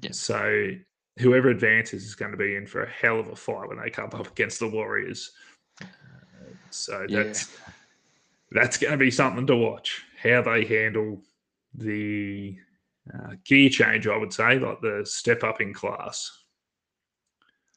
Yeah. 0.00 0.10
So 0.10 0.72
whoever 1.20 1.50
advances 1.50 2.04
is 2.04 2.16
going 2.16 2.32
to 2.32 2.36
be 2.36 2.56
in 2.56 2.66
for 2.66 2.82
a 2.82 2.90
hell 2.90 3.20
of 3.20 3.28
a 3.28 3.36
fight 3.36 3.68
when 3.68 3.78
they 3.78 3.90
come 3.90 4.10
up 4.12 4.26
against 4.26 4.58
the 4.58 4.66
Warriors. 4.66 5.30
Uh, 5.80 5.86
so 6.70 7.06
that's 7.08 7.48
yeah. 7.52 7.72
that's 8.50 8.76
going 8.76 8.90
to 8.90 8.98
be 8.98 9.12
something 9.12 9.46
to 9.46 9.54
watch. 9.54 10.02
How 10.20 10.42
they 10.42 10.64
handle 10.64 11.22
the 11.74 12.56
uh, 13.14 13.34
gear 13.44 13.70
change, 13.70 14.08
I 14.08 14.16
would 14.16 14.32
say, 14.32 14.58
like 14.58 14.80
the 14.80 15.02
step 15.04 15.44
up 15.44 15.60
in 15.60 15.72
class. 15.72 16.28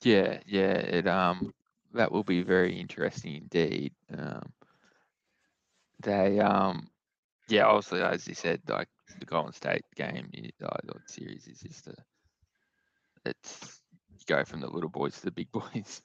Yeah, 0.02 0.39
yeah, 0.47 0.74
it 0.74 1.08
um 1.08 1.54
that 1.93 2.11
will 2.11 2.23
be 2.23 2.41
very 2.41 2.79
interesting 2.79 3.35
indeed. 3.35 3.93
Um, 4.15 4.51
they 6.01 6.39
um 6.39 6.89
yeah, 7.49 7.65
obviously 7.65 8.01
as 8.01 8.27
you 8.27 8.33
said, 8.33 8.61
like 8.67 8.87
the 9.19 9.25
Golden 9.25 9.53
State 9.53 9.83
game 9.95 10.29
uh, 10.63 10.77
series 11.05 11.47
is 11.47 11.59
just 11.59 11.87
a 11.87 11.95
it's 13.25 13.81
you 14.09 14.17
go 14.27 14.43
from 14.43 14.61
the 14.61 14.67
little 14.67 14.89
boys 14.89 15.15
to 15.19 15.25
the 15.25 15.31
big 15.31 15.51
boys. 15.53 16.01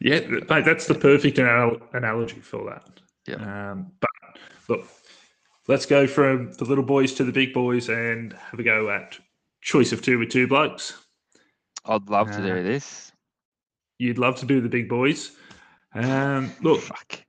Yeah, 0.00 0.20
that's 0.48 0.86
the 0.86 0.94
perfect 0.94 1.38
anal- 1.38 1.80
analogy 1.92 2.40
for 2.40 2.64
that. 2.70 3.00
Yeah. 3.26 3.70
Um, 3.70 3.92
but 4.00 4.10
look, 4.68 4.88
let's 5.68 5.86
go 5.86 6.08
from 6.08 6.52
the 6.54 6.64
little 6.64 6.84
boys 6.84 7.14
to 7.14 7.24
the 7.24 7.32
big 7.32 7.52
boys 7.52 7.88
and 7.88 8.32
have 8.32 8.58
a 8.58 8.64
go 8.64 8.90
at 8.90 9.18
choice 9.60 9.92
of 9.92 10.02
two 10.02 10.18
with 10.18 10.30
two 10.30 10.48
blokes. 10.48 10.98
I'd 11.84 12.08
love 12.08 12.30
uh, 12.30 12.36
to 12.38 12.42
do 12.42 12.58
uh, 12.58 12.62
this. 12.62 13.11
You'd 13.98 14.18
love 14.18 14.36
to 14.36 14.46
do 14.46 14.60
the 14.60 14.68
big 14.68 14.88
boys. 14.88 15.32
Um, 15.94 16.52
look, 16.62 16.82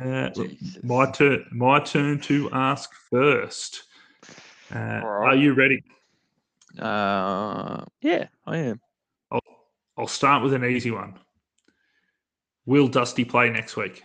uh, 0.00 0.30
look, 0.34 0.50
my 0.82 1.10
turn. 1.10 1.44
My 1.52 1.80
turn 1.80 2.20
to 2.20 2.50
ask 2.52 2.90
first. 3.10 3.84
Uh, 4.74 4.78
right. 4.78 5.02
Are 5.02 5.36
you 5.36 5.52
ready? 5.52 5.84
Uh, 6.78 7.84
yeah, 8.00 8.28
I 8.46 8.56
am. 8.58 8.80
I'll, 9.30 9.40
I'll 9.98 10.06
start 10.06 10.42
with 10.42 10.54
an 10.54 10.64
easy 10.64 10.90
one. 10.90 11.18
Will 12.64 12.88
Dusty 12.88 13.24
play 13.24 13.50
next 13.50 13.76
week? 13.76 14.02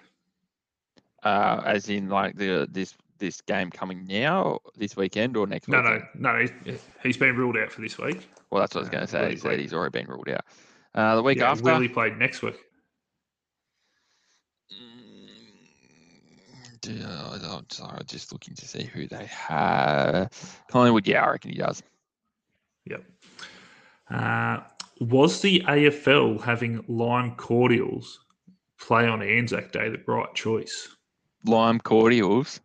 Uh, 1.24 1.62
as 1.66 1.90
in 1.90 2.10
like 2.10 2.36
the 2.36 2.68
this 2.70 2.94
this 3.18 3.42
game 3.42 3.70
coming 3.70 4.06
now, 4.06 4.60
this 4.76 4.96
weekend, 4.96 5.38
or 5.38 5.48
next? 5.48 5.68
Week? 5.68 5.82
No, 5.82 5.84
weekend? 5.84 6.04
no, 6.16 6.34
no. 6.34 6.40
He's, 6.66 6.80
he's 7.04 7.18
been 7.18 7.36
ruled 7.36 7.58
out 7.58 7.72
for 7.72 7.82
this 7.82 7.98
week. 7.98 8.30
Well, 8.50 8.62
that's 8.62 8.76
what 8.76 8.82
I 8.82 8.84
was 8.84 8.90
going 8.90 9.08
to 9.08 9.18
uh, 9.18 9.22
say. 9.28 9.32
He 9.32 9.38
said 9.38 9.60
he's 9.60 9.74
already 9.74 10.00
been 10.00 10.08
ruled 10.08 10.30
out. 10.30 10.46
Uh, 10.96 11.16
the 11.16 11.24
week 11.24 11.38
yeah, 11.38 11.52
after, 11.52 11.64
will 11.64 11.80
he 11.80 11.88
play 11.88 12.10
next 12.12 12.42
week? 12.42 12.58
Mm, 16.88 17.54
I'm 17.54 17.66
sorry, 17.70 18.04
just 18.06 18.32
looking 18.32 18.56
to 18.56 18.68
see 18.68 18.84
who 18.84 19.08
they 19.08 19.26
have. 19.26 20.32
Collingwood, 20.70 21.08
yeah, 21.08 21.24
I 21.24 21.32
reckon 21.32 21.52
he 21.52 21.58
does. 21.58 21.84
Yep. 22.86 23.04
Uh, 24.10 24.60
was 25.02 25.42
the 25.42 25.62
AFL 25.68 26.42
having 26.42 26.84
Lime 26.88 27.36
Cordiale 27.36 28.04
play 28.80 29.08
on 29.08 29.22
Anzac 29.22 29.72
Day 29.72 29.90
the 29.90 30.02
right 30.08 30.34
choice? 30.34 30.88
Lime 31.46 31.80
cordials? 31.80 32.60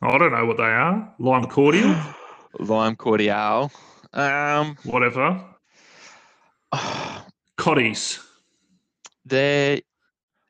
I 0.00 0.16
don't 0.16 0.32
know 0.32 0.46
what 0.46 0.56
they 0.56 0.62
are. 0.62 1.14
Lime 1.18 1.46
cordial? 1.46 1.94
lime 2.58 2.96
cordial. 2.96 3.72
Um, 4.12 4.76
Whatever. 4.84 5.44
Cotties. 7.58 8.24
They. 9.24 9.82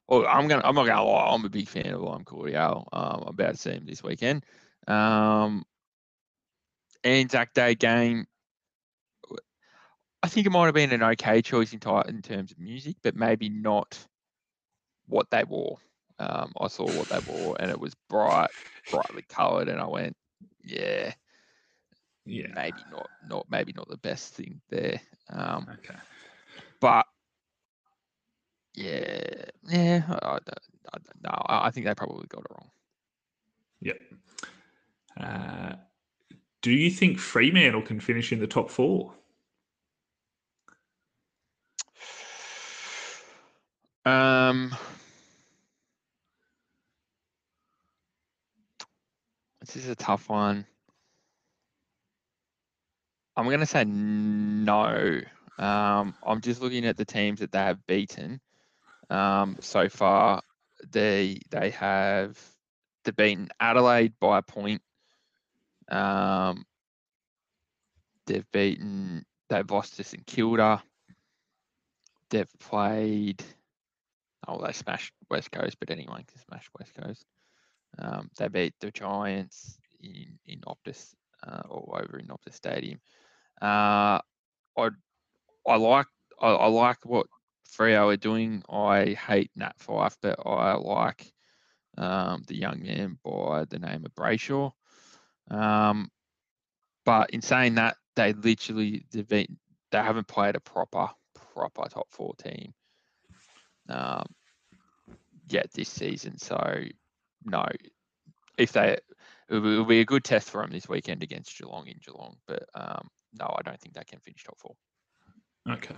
Oh, 0.09 0.25
I'm 0.25 0.49
gonna. 0.49 0.63
I'm 0.65 0.75
not 0.75 0.87
gonna 0.87 1.05
lie. 1.05 1.35
I'm 1.35 1.45
a 1.45 1.49
big 1.49 1.69
fan 1.69 1.87
of 1.87 2.03
lime 2.03 2.25
cordial. 2.25 2.89
Um, 2.93 3.23
I'm 3.23 3.29
about 3.29 3.53
to 3.53 3.57
see 3.57 3.71
him 3.71 3.87
this 3.87 4.03
weekend. 4.03 4.45
Um, 4.87 5.65
Anzac 7.05 7.55
Day 7.55 7.75
game. 7.75 8.27
I 10.23 10.29
think 10.29 10.47
it 10.47 10.51
might 10.51 10.67
have 10.67 10.75
been 10.75 10.93
an 10.93 11.03
okay 11.03 11.41
choice 11.43 11.73
in, 11.73 11.79
t- 11.79 11.91
in 12.09 12.23
terms 12.23 12.51
of 12.51 12.59
music, 12.59 12.97
but 13.03 13.15
maybe 13.15 13.49
not 13.49 13.99
what 15.07 15.31
they 15.31 15.45
wore. 15.45 15.79
Um, 16.19 16.53
I 16.61 16.69
saw 16.69 16.85
what 16.85 17.09
they 17.09 17.21
wore, 17.33 17.57
and 17.61 17.71
it 17.71 17.79
was 17.79 17.95
bright, 18.09 18.51
brightly 18.91 19.23
coloured, 19.29 19.69
and 19.69 19.81
I 19.81 19.87
went, 19.87 20.17
yeah, 20.65 21.13
yeah, 22.27 22.49
maybe 22.55 22.79
not, 22.91 23.09
not 23.29 23.47
maybe 23.51 23.73
not 23.77 23.89
the 23.89 23.99
best 23.99 24.35
thing 24.35 24.61
there. 24.69 25.01
Um, 25.31 25.69
okay, 25.79 25.99
but 26.81 27.07
yeah, 28.75 29.45
yeah, 29.69 30.03
I, 30.09 30.27
I, 30.27 30.37
I, 30.37 30.99
no, 31.23 31.43
I 31.49 31.71
think 31.71 31.87
they 31.87 31.95
probably 31.95 32.27
got 32.29 32.41
it 32.41 32.51
wrong. 32.51 32.71
Yep. 33.81 34.01
Uh, 35.21 35.73
do 36.63 36.73
you 36.73 36.91
think 36.91 37.19
Fremantle 37.19 37.83
can 37.83 38.01
finish 38.01 38.33
in 38.33 38.41
the 38.41 38.47
top 38.47 38.71
four? 38.71 39.13
Um, 44.05 44.75
this 49.69 49.85
is 49.85 49.91
a 49.91 49.97
tough 49.97 50.29
one. 50.29 50.67
I'm 53.37 53.45
going 53.45 53.61
to 53.61 53.67
say 53.67 53.85
no. 53.85 55.21
Um, 55.59 56.15
I'm 56.27 56.41
just 56.41 56.61
looking 56.61 56.87
at 56.87 56.97
the 56.97 57.05
teams 57.05 57.41
that 57.41 57.53
they 57.53 57.59
have 57.59 57.87
beaten 57.87 58.41
um, 59.11 59.57
so 59.61 59.89
far. 59.89 60.43
They 60.91 61.41
they 61.51 61.71
have 61.71 62.39
they've 63.05 63.15
beaten 63.15 63.49
Adelaide 63.61 64.15
by 64.21 64.39
a 64.39 64.43
point. 64.43 64.81
Um, 65.91 66.65
they've 68.27 68.51
beaten 68.53 69.25
they've 69.49 69.71
lost 69.71 69.97
to 69.97 70.05
St 70.05 70.27
Kilda. 70.27 70.83
They've 72.31 72.59
played. 72.61 73.43
Oh, 74.47 74.65
they 74.65 74.73
smashed 74.73 75.13
West 75.31 75.51
Coast, 75.51 75.79
but 75.79 75.91
anyone 75.91 76.25
can 76.25 76.41
smash 76.41 76.69
West 76.79 76.95
Coast. 76.95 77.25
Um, 77.99 78.31
they 78.39 78.49
beat 78.49 78.75
the 78.81 78.91
Giants 78.91 79.79
in 80.01 80.39
in 80.47 80.61
Optus 80.61 81.15
uh, 81.47 81.63
or 81.69 82.03
over 82.03 82.19
in 82.19 82.29
Optus 82.29 82.55
Stadium. 82.55 83.01
Uh, 83.61 84.21
I 84.77 84.91
I 85.67 85.77
like 85.77 86.07
I, 86.41 86.49
I 86.49 86.67
like 86.67 87.05
what 87.05 87.27
Freo 87.69 88.13
are 88.13 88.17
doing. 88.17 88.63
I 88.69 89.15
hate 89.15 89.51
Nat 89.57 89.79
Fyfe, 89.79 90.17
but 90.23 90.39
I 90.47 90.75
like 90.75 91.33
um, 91.97 92.43
the 92.47 92.57
young 92.57 92.83
man 92.83 93.19
by 93.25 93.65
the 93.65 93.79
name 93.79 94.05
of 94.05 94.15
Brayshaw. 94.15 94.73
Um, 95.51 96.11
but 97.05 97.31
in 97.31 97.43
saying 97.43 97.77
that, 97.77 97.97
they 98.17 98.33
literally 98.33 99.05
they 99.13 99.47
haven't 99.93 100.29
played 100.29 100.57
a 100.57 100.61
proper 100.61 101.09
proper 101.55 101.89
top 101.89 102.07
four 102.11 102.35
team 102.37 102.75
um, 103.89 104.25
yet 105.49 105.71
this 105.73 105.89
season. 105.89 106.39
So 106.39 106.85
no, 107.45 107.65
if 108.57 108.73
they 108.73 108.99
it 109.49 109.59
will 109.59 109.85
be 109.85 110.01
a 110.01 110.05
good 110.05 110.25
test 110.25 110.51
for 110.51 110.61
them 110.63 110.71
this 110.71 110.89
weekend 110.89 111.23
against 111.23 111.57
Geelong 111.57 111.87
in 111.87 111.99
Geelong, 112.05 112.37
but 112.47 112.65
um, 112.75 113.09
no, 113.39 113.47
I 113.59 113.63
don't 113.63 113.81
think 113.81 113.95
they 113.95 114.05
can 114.05 114.21
finish 114.21 114.45
top 114.45 114.59
four. 114.59 114.75
Okay. 115.71 115.97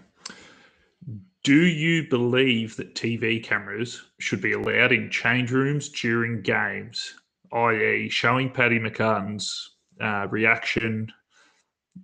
Do 1.43 1.67
you 1.67 2.09
believe 2.09 2.77
that 2.77 2.95
TV 2.95 3.43
cameras 3.43 4.03
should 4.19 4.41
be 4.41 4.53
allowed 4.53 4.93
in 4.93 5.11
change 5.11 5.51
rooms 5.51 5.89
during 5.89 6.43
games, 6.43 7.15
i.e., 7.53 8.09
showing 8.09 8.51
Paddy 8.51 8.79
McCartin's 8.79 9.77
uh, 10.01 10.27
reaction 10.31 11.11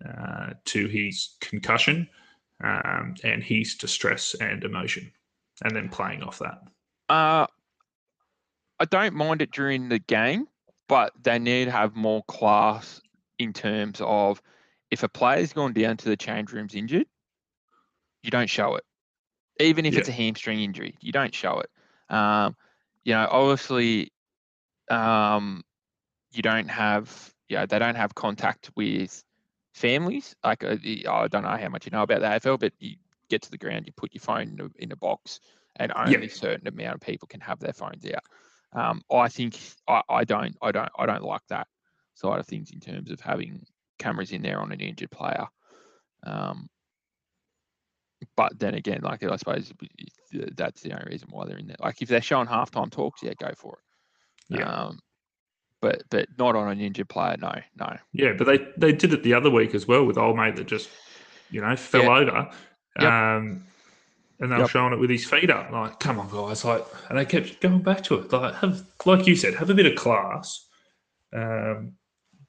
uh, 0.09 0.55
to 0.64 0.87
his 0.87 1.37
concussion 1.41 2.09
um, 2.64 3.14
and 3.22 3.45
his 3.45 3.74
distress 3.74 4.34
and 4.41 4.64
emotion, 4.64 5.12
and 5.62 5.76
then 5.76 5.89
playing 5.89 6.22
off 6.22 6.39
that? 6.39 6.59
Uh, 7.09 7.47
I 8.78 8.84
don't 8.84 9.14
mind 9.14 9.42
it 9.42 9.50
during 9.50 9.88
the 9.88 9.98
game, 9.98 10.46
but 10.88 11.12
they 11.22 11.38
need 11.38 11.66
to 11.66 11.70
have 11.70 11.96
more 11.96 12.22
class 12.24 13.00
in 13.38 13.52
terms 13.52 14.00
of 14.00 14.40
if 14.90 15.02
a 15.02 15.08
player's 15.08 15.52
gone 15.52 15.72
down 15.72 15.96
to 15.98 16.08
the 16.08 16.16
change 16.16 16.52
rooms 16.52 16.74
injured, 16.74 17.06
you 18.22 18.30
don't 18.30 18.50
show 18.50 18.76
it. 18.76 18.84
Even 19.58 19.86
if 19.86 19.94
yeah. 19.94 20.00
it's 20.00 20.08
a 20.08 20.12
hamstring 20.12 20.60
injury, 20.60 20.96
you 21.00 21.12
don't 21.12 21.34
show 21.34 21.60
it. 21.60 22.14
Um, 22.14 22.56
you 23.04 23.14
know, 23.14 23.26
obviously, 23.30 24.12
um, 24.90 25.64
you 26.32 26.42
don't 26.42 26.68
have, 26.68 27.32
you 27.48 27.56
know, 27.56 27.66
they 27.66 27.78
don't 27.78 27.94
have 27.94 28.14
contact 28.14 28.70
with 28.76 29.24
families. 29.72 30.36
Like, 30.44 30.62
uh, 30.62 30.76
I 30.84 31.28
don't 31.28 31.42
know 31.42 31.56
how 31.56 31.68
much 31.68 31.86
you 31.86 31.90
know 31.90 32.02
about 32.02 32.20
the 32.20 32.26
AFL, 32.26 32.60
but 32.60 32.72
you 32.78 32.96
get 33.28 33.42
to 33.42 33.50
the 33.50 33.58
ground, 33.58 33.86
you 33.86 33.92
put 33.92 34.14
your 34.14 34.20
phone 34.20 34.48
in 34.48 34.60
a, 34.60 34.82
in 34.82 34.92
a 34.92 34.96
box, 34.96 35.40
and 35.76 35.92
only 35.94 36.26
a 36.26 36.30
certain 36.30 36.68
amount 36.68 36.96
of 36.96 37.00
people 37.00 37.28
can 37.28 37.40
have 37.40 37.60
their 37.60 37.72
phones 37.72 38.04
out. 38.06 38.22
Um, 38.72 39.02
I 39.10 39.28
think 39.28 39.58
I, 39.88 40.02
I 40.08 40.24
don't, 40.24 40.56
I 40.60 40.72
don't, 40.72 40.88
I 40.98 41.06
don't 41.06 41.22
like 41.22 41.42
that 41.48 41.66
side 42.14 42.38
of 42.38 42.46
things 42.46 42.70
in 42.72 42.80
terms 42.80 43.10
of 43.10 43.20
having 43.20 43.64
cameras 43.98 44.32
in 44.32 44.42
there 44.42 44.60
on 44.60 44.72
an 44.72 44.80
injured 44.80 45.10
player. 45.10 45.46
Um, 46.24 46.68
but 48.36 48.58
then 48.58 48.74
again, 48.74 49.00
like 49.02 49.22
I 49.22 49.36
suppose 49.36 49.72
that's 50.56 50.82
the 50.82 50.92
only 50.92 51.12
reason 51.12 51.28
why 51.30 51.46
they're 51.46 51.58
in 51.58 51.66
there. 51.66 51.76
Like 51.80 52.00
if 52.02 52.08
they're 52.08 52.22
showing 52.22 52.46
halftime 52.46 52.90
talks, 52.90 53.22
yeah, 53.22 53.34
go 53.38 53.52
for 53.56 53.78
it. 53.78 54.58
Yeah. 54.58 54.70
Um, 54.70 54.98
but 55.80 56.02
but 56.10 56.28
not 56.38 56.56
on 56.56 56.68
an 56.68 56.80
injured 56.80 57.08
player. 57.08 57.36
No, 57.38 57.54
no. 57.78 57.96
Yeah, 58.12 58.32
but 58.32 58.46
they 58.46 58.66
they 58.76 58.92
did 58.92 59.12
it 59.12 59.22
the 59.22 59.34
other 59.34 59.50
week 59.50 59.74
as 59.74 59.86
well 59.86 60.04
with 60.04 60.18
old 60.18 60.36
mate 60.36 60.56
that 60.56 60.66
just 60.66 60.88
you 61.50 61.60
know 61.60 61.76
fell 61.76 62.04
yeah. 62.04 62.16
over. 62.16 62.50
Yep. 63.00 63.12
Um, 63.12 63.64
and 64.41 64.51
they 64.51 64.57
were 64.57 64.62
yep. 64.62 64.70
showing 64.70 64.93
it 64.93 64.99
with 64.99 65.11
his 65.11 65.24
feet 65.24 65.51
up. 65.51 65.70
Like, 65.70 65.99
come 65.99 66.18
on, 66.18 66.28
guys! 66.28 66.64
Like, 66.64 66.84
and 67.09 67.18
they 67.18 67.24
kept 67.24 67.61
going 67.61 67.80
back 67.80 68.03
to 68.05 68.16
it. 68.16 68.32
Like, 68.32 68.55
have 68.57 68.82
like 69.05 69.26
you 69.26 69.37
said, 69.37 69.55
have 69.55 69.70
a 69.70 69.74
bit 69.74 69.87
of 69.87 69.95
class. 69.95 70.66
Um, 71.32 71.93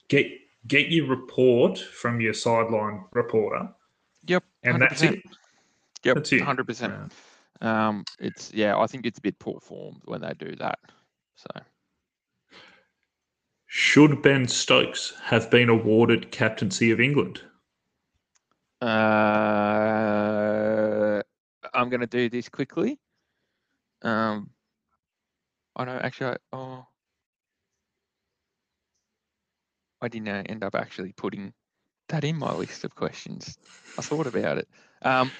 get 0.09 0.27
get 0.67 0.89
your 0.89 1.07
report 1.07 1.79
from 1.79 2.19
your 2.19 2.33
sideline 2.33 3.05
reporter. 3.11 3.69
Yep, 4.25 4.43
and 4.63 4.77
100%. 4.77 4.79
that's 4.79 5.01
it. 5.03 5.21
Yep, 6.03 6.15
that's 6.15 6.33
it. 6.33 6.41
Hundred 6.41 6.67
percent. 6.67 7.13
Um, 7.61 8.03
it's 8.19 8.51
yeah, 8.53 8.77
I 8.77 8.87
think 8.87 9.05
it's 9.05 9.19
a 9.19 9.21
bit 9.21 9.39
poor 9.39 9.59
form 9.59 10.01
when 10.05 10.21
they 10.21 10.33
do 10.37 10.55
that. 10.57 10.79
So, 11.35 11.47
should 13.67 14.21
Ben 14.21 14.47
Stokes 14.47 15.13
have 15.23 15.49
been 15.49 15.69
awarded 15.69 16.31
captaincy 16.31 16.91
of 16.91 16.99
England? 16.99 17.41
Uh, 18.81 18.87
I'm 21.77 21.89
going 21.89 22.01
to 22.01 22.07
do 22.07 22.27
this 22.27 22.49
quickly. 22.49 22.99
Um, 24.01 24.49
I 25.75 25.85
know 25.85 25.99
actually. 26.01 26.31
I, 26.31 26.37
oh, 26.53 26.87
I 30.01 30.07
didn't 30.07 30.27
uh, 30.27 30.43
end 30.47 30.63
up 30.63 30.75
actually 30.75 31.13
putting 31.13 31.53
that 32.09 32.23
in 32.23 32.35
my 32.37 32.53
list 32.53 32.83
of 32.83 32.95
questions. 32.95 33.57
I 33.97 34.01
thought 34.01 34.27
about 34.27 34.57
it. 34.57 34.67
Um, 35.03 35.31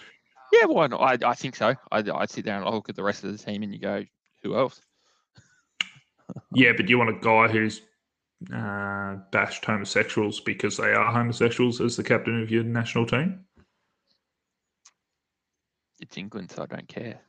yeah, 0.51 0.65
why 0.65 0.87
not? 0.87 1.01
I, 1.01 1.29
I 1.29 1.33
think 1.33 1.55
so. 1.55 1.75
I'd, 1.91 2.09
I'd 2.09 2.29
sit 2.29 2.45
down 2.45 2.63
and 2.63 2.73
look 2.73 2.89
at 2.89 2.95
the 2.95 3.03
rest 3.03 3.23
of 3.23 3.31
the 3.31 3.43
team 3.43 3.63
and 3.63 3.73
you 3.73 3.79
go, 3.79 4.03
who 4.43 4.55
else? 4.55 4.79
yeah, 6.53 6.71
but 6.75 6.89
you 6.89 6.97
want 6.97 7.09
a 7.09 7.19
guy 7.19 7.47
who's 7.47 7.81
uh, 8.53 9.17
bashed 9.31 9.65
homosexuals 9.65 10.39
because 10.39 10.77
they 10.77 10.91
are 10.91 11.11
homosexuals 11.11 11.81
as 11.81 11.97
the 11.97 12.03
captain 12.03 12.41
of 12.41 12.51
your 12.51 12.63
national 12.63 13.07
team? 13.07 13.46
It's 16.07 16.17
England, 16.17 16.51
so 16.51 16.63
I 16.63 16.65
don't 16.67 16.87
care. 16.87 17.19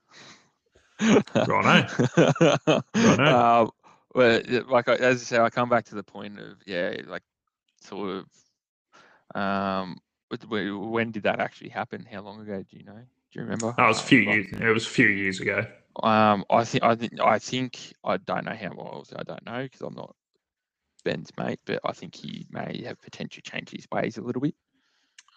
Righto. 1.01 2.07
Righto. 2.95 3.24
Um, 3.24 3.70
well, 4.14 4.41
like 4.68 4.89
as 4.89 5.20
I 5.20 5.24
say, 5.24 5.39
I 5.39 5.51
come 5.51 5.68
back 5.68 5.85
to 5.87 5.97
the 5.97 6.05
point 6.05 6.39
of 6.39 6.59
yeah, 6.64 6.97
like 7.07 7.22
sort 7.81 8.24
of. 9.35 9.41
Um, 9.41 9.99
when 10.51 11.11
did 11.11 11.24
that 11.24 11.41
actually 11.41 11.70
happen? 11.70 12.07
How 12.11 12.20
long 12.20 12.41
ago? 12.41 12.62
Do 12.70 12.76
you 12.76 12.85
know? 12.85 12.95
Do 12.95 13.33
you 13.33 13.43
remember? 13.43 13.74
That 13.76 13.89
was 13.89 14.01
a 14.01 14.05
few 14.05 14.20
years. 14.20 14.47
It 14.53 14.72
was 14.72 14.87
a 14.87 14.91
few 14.91 15.09
years 15.09 15.41
ago. 15.41 15.66
Um, 16.01 16.45
I 16.49 16.64
think 16.64 16.85
I 16.85 16.95
think 16.95 17.20
I 17.20 17.39
think 17.41 17.93
I 18.05 18.16
don't 18.18 18.45
know 18.45 18.55
how 18.55 18.72
well. 18.76 19.05
I 19.16 19.24
don't 19.24 19.45
know 19.45 19.62
because 19.64 19.81
I'm 19.81 19.95
not 19.95 20.14
Ben's 21.05 21.33
mate, 21.37 21.61
but 21.66 21.81
I 21.85 21.93
think 21.93 22.14
he 22.14 22.47
may 22.51 22.85
have 22.87 23.01
potentially 23.03 23.43
changed 23.43 23.72
his 23.72 23.89
ways 23.91 24.18
a 24.18 24.22
little 24.22 24.41
bit. 24.41 24.55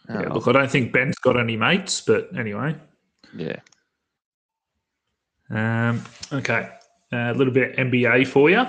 Um, 0.07 0.21
yeah, 0.21 0.29
look, 0.29 0.47
I 0.47 0.51
don't 0.51 0.69
think 0.69 0.91
Ben's 0.93 1.17
got 1.17 1.39
any 1.39 1.57
mates, 1.57 2.01
but 2.01 2.29
anyway. 2.37 2.75
Yeah. 3.35 3.59
Um, 5.49 6.03
okay. 6.31 6.69
A 7.11 7.33
little 7.33 7.53
bit 7.53 7.75
NBA 7.75 8.27
for 8.27 8.49
you. 8.49 8.65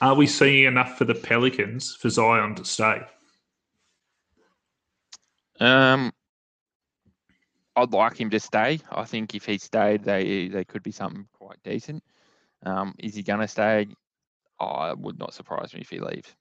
Are 0.00 0.14
we 0.14 0.26
seeing 0.26 0.64
enough 0.64 0.98
for 0.98 1.04
the 1.04 1.14
Pelicans 1.14 1.96
for 1.96 2.10
Zion 2.10 2.54
to 2.56 2.64
stay? 2.64 3.02
Um, 5.60 6.12
I'd 7.76 7.92
like 7.92 8.18
him 8.18 8.30
to 8.30 8.40
stay. 8.40 8.80
I 8.90 9.04
think 9.04 9.34
if 9.34 9.46
he 9.46 9.58
stayed, 9.58 10.04
they 10.04 10.48
they 10.48 10.64
could 10.64 10.82
be 10.82 10.92
something 10.92 11.26
quite 11.32 11.58
decent. 11.64 12.02
Um, 12.64 12.94
is 12.98 13.14
he 13.14 13.22
going 13.22 13.40
to 13.40 13.48
stay? 13.48 13.86
Oh, 14.60 14.90
it 14.90 14.98
would 14.98 15.18
not 15.18 15.34
surprise 15.34 15.74
me 15.74 15.80
if 15.80 15.90
he 15.90 15.98
leaves. 15.98 16.34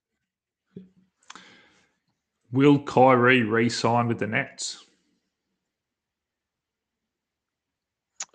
Will 2.52 2.80
Kyrie 2.80 3.42
re-sign 3.42 4.08
with 4.08 4.20
the 4.20 4.28
Nets? 4.28 4.86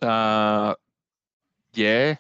Uh, 0.01 0.75
yeah, 1.75 2.17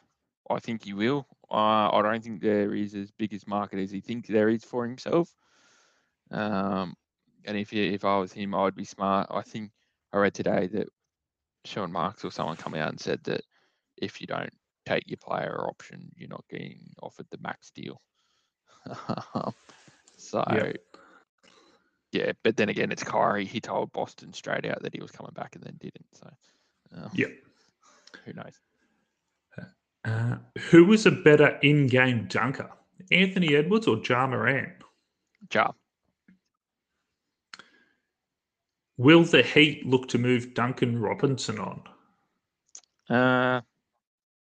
I 0.50 0.58
think 0.58 0.84
he 0.84 0.94
will. 0.94 1.26
Uh, 1.50 1.90
I 1.90 2.02
don't 2.02 2.22
think 2.22 2.42
there 2.42 2.74
is 2.74 2.94
as 2.94 3.10
big 3.10 3.32
as 3.32 3.46
market 3.46 3.78
as 3.78 3.90
he 3.90 4.00
thinks 4.00 4.28
there 4.28 4.48
is 4.48 4.64
for 4.64 4.86
himself. 4.86 5.34
Um, 6.30 6.94
and 7.44 7.56
if 7.56 7.70
he, 7.70 7.94
if 7.94 8.04
I 8.04 8.18
was 8.18 8.32
him, 8.32 8.54
I'd 8.54 8.74
be 8.74 8.84
smart. 8.84 9.28
I 9.30 9.42
think 9.42 9.70
I 10.12 10.18
read 10.18 10.34
today 10.34 10.66
that 10.72 10.88
Sean 11.64 11.90
Marks 11.92 12.24
or 12.24 12.30
someone 12.30 12.56
come 12.56 12.74
out 12.74 12.90
and 12.90 13.00
said 13.00 13.20
that 13.24 13.42
if 13.96 14.20
you 14.20 14.26
don't 14.26 14.52
take 14.86 15.08
your 15.08 15.18
player 15.18 15.66
option, 15.66 16.10
you're 16.16 16.28
not 16.28 16.44
getting 16.50 16.92
offered 17.02 17.26
the 17.30 17.38
max 17.40 17.70
deal. 17.70 18.00
so 20.16 20.44
yep. 20.52 20.76
yeah, 22.12 22.32
but 22.42 22.56
then 22.56 22.68
again, 22.68 22.92
it's 22.92 23.04
Kyrie. 23.04 23.44
He 23.44 23.60
told 23.60 23.92
Boston 23.92 24.32
straight 24.32 24.66
out 24.66 24.82
that 24.82 24.94
he 24.94 25.00
was 25.00 25.10
coming 25.10 25.32
back 25.34 25.54
and 25.54 25.64
then 25.64 25.76
didn't. 25.80 26.06
So, 26.14 26.30
um, 26.96 27.10
Yep. 27.14 27.30
Who 28.24 28.32
knows? 28.32 28.60
Uh, 30.04 30.36
who 30.70 30.84
was 30.84 31.04
a 31.06 31.10
better 31.10 31.58
in-game 31.62 32.26
dunker, 32.28 32.70
Anthony 33.10 33.54
Edwards 33.54 33.86
or 33.86 34.00
Ja 34.08 34.26
Morant? 34.26 34.72
Ja. 35.52 35.72
Will 38.96 39.24
the 39.24 39.42
Heat 39.42 39.84
look 39.86 40.08
to 40.08 40.18
move 40.18 40.54
Duncan 40.54 40.98
Robinson 40.98 41.58
on? 41.58 41.82
Uh, 43.14 43.60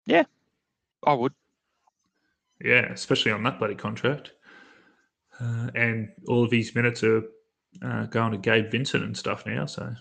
yeah, 0.05 0.23
I 1.05 1.13
would. 1.13 1.33
Yeah, 2.63 2.91
especially 2.91 3.31
on 3.31 3.43
that 3.43 3.59
bloody 3.59 3.75
contract. 3.75 4.31
Uh, 5.39 5.69
and 5.75 6.09
all 6.27 6.43
of 6.43 6.51
his 6.51 6.73
minutes 6.73 7.03
are 7.03 7.23
uh, 7.83 8.05
going 8.05 8.31
to 8.31 8.37
Gabe 8.37 8.71
Vincent 8.71 9.03
and 9.03 9.15
stuff 9.17 9.45
now. 9.45 9.65
So, 9.65 9.93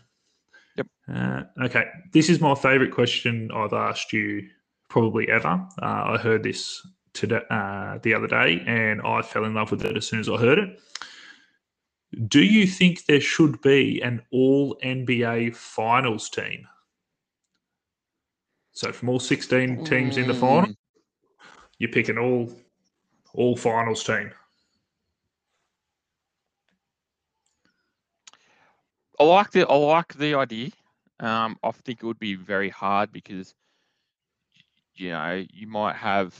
Yep. 0.76 0.86
Uh, 1.12 1.42
okay, 1.64 1.86
this 2.12 2.28
is 2.28 2.40
my 2.40 2.54
favourite 2.54 2.92
question 2.92 3.50
I've 3.52 3.72
asked 3.72 4.12
you 4.12 4.48
probably 4.88 5.28
ever. 5.28 5.66
Uh, 5.80 6.04
I 6.14 6.18
heard 6.18 6.42
this 6.42 6.86
today, 7.12 7.40
uh, 7.50 7.98
the 8.02 8.14
other 8.14 8.26
day, 8.26 8.62
and 8.66 9.00
I 9.02 9.22
fell 9.22 9.44
in 9.44 9.54
love 9.54 9.70
with 9.70 9.84
it 9.84 9.96
as 9.96 10.06
soon 10.06 10.20
as 10.20 10.28
I 10.28 10.36
heard 10.36 10.58
it. 10.58 10.80
Do 12.28 12.42
you 12.42 12.66
think 12.66 13.04
there 13.06 13.20
should 13.20 13.60
be 13.62 14.00
an 14.02 14.22
All 14.30 14.76
NBA 14.82 15.54
Finals 15.56 16.28
team? 16.28 16.66
So, 18.72 18.92
from 18.92 19.08
all 19.08 19.18
sixteen 19.18 19.82
teams 19.84 20.18
in 20.18 20.28
the 20.28 20.34
final, 20.34 20.68
Mm, 20.68 20.76
you 21.78 21.88
pick 21.88 22.08
an 22.08 22.18
all 22.18 22.52
all 23.34 23.56
finals 23.56 24.04
team. 24.04 24.30
I 29.18 29.24
like 29.24 29.50
the 29.50 29.66
I 29.66 29.74
like 29.74 30.14
the 30.14 30.34
idea. 30.34 30.70
Um, 31.20 31.58
I 31.62 31.70
think 31.70 32.02
it 32.02 32.06
would 32.06 32.18
be 32.18 32.34
very 32.34 32.68
hard 32.68 33.12
because 33.12 33.54
you 34.94 35.10
know 35.10 35.44
you 35.52 35.66
might 35.66 35.96
have 35.96 36.34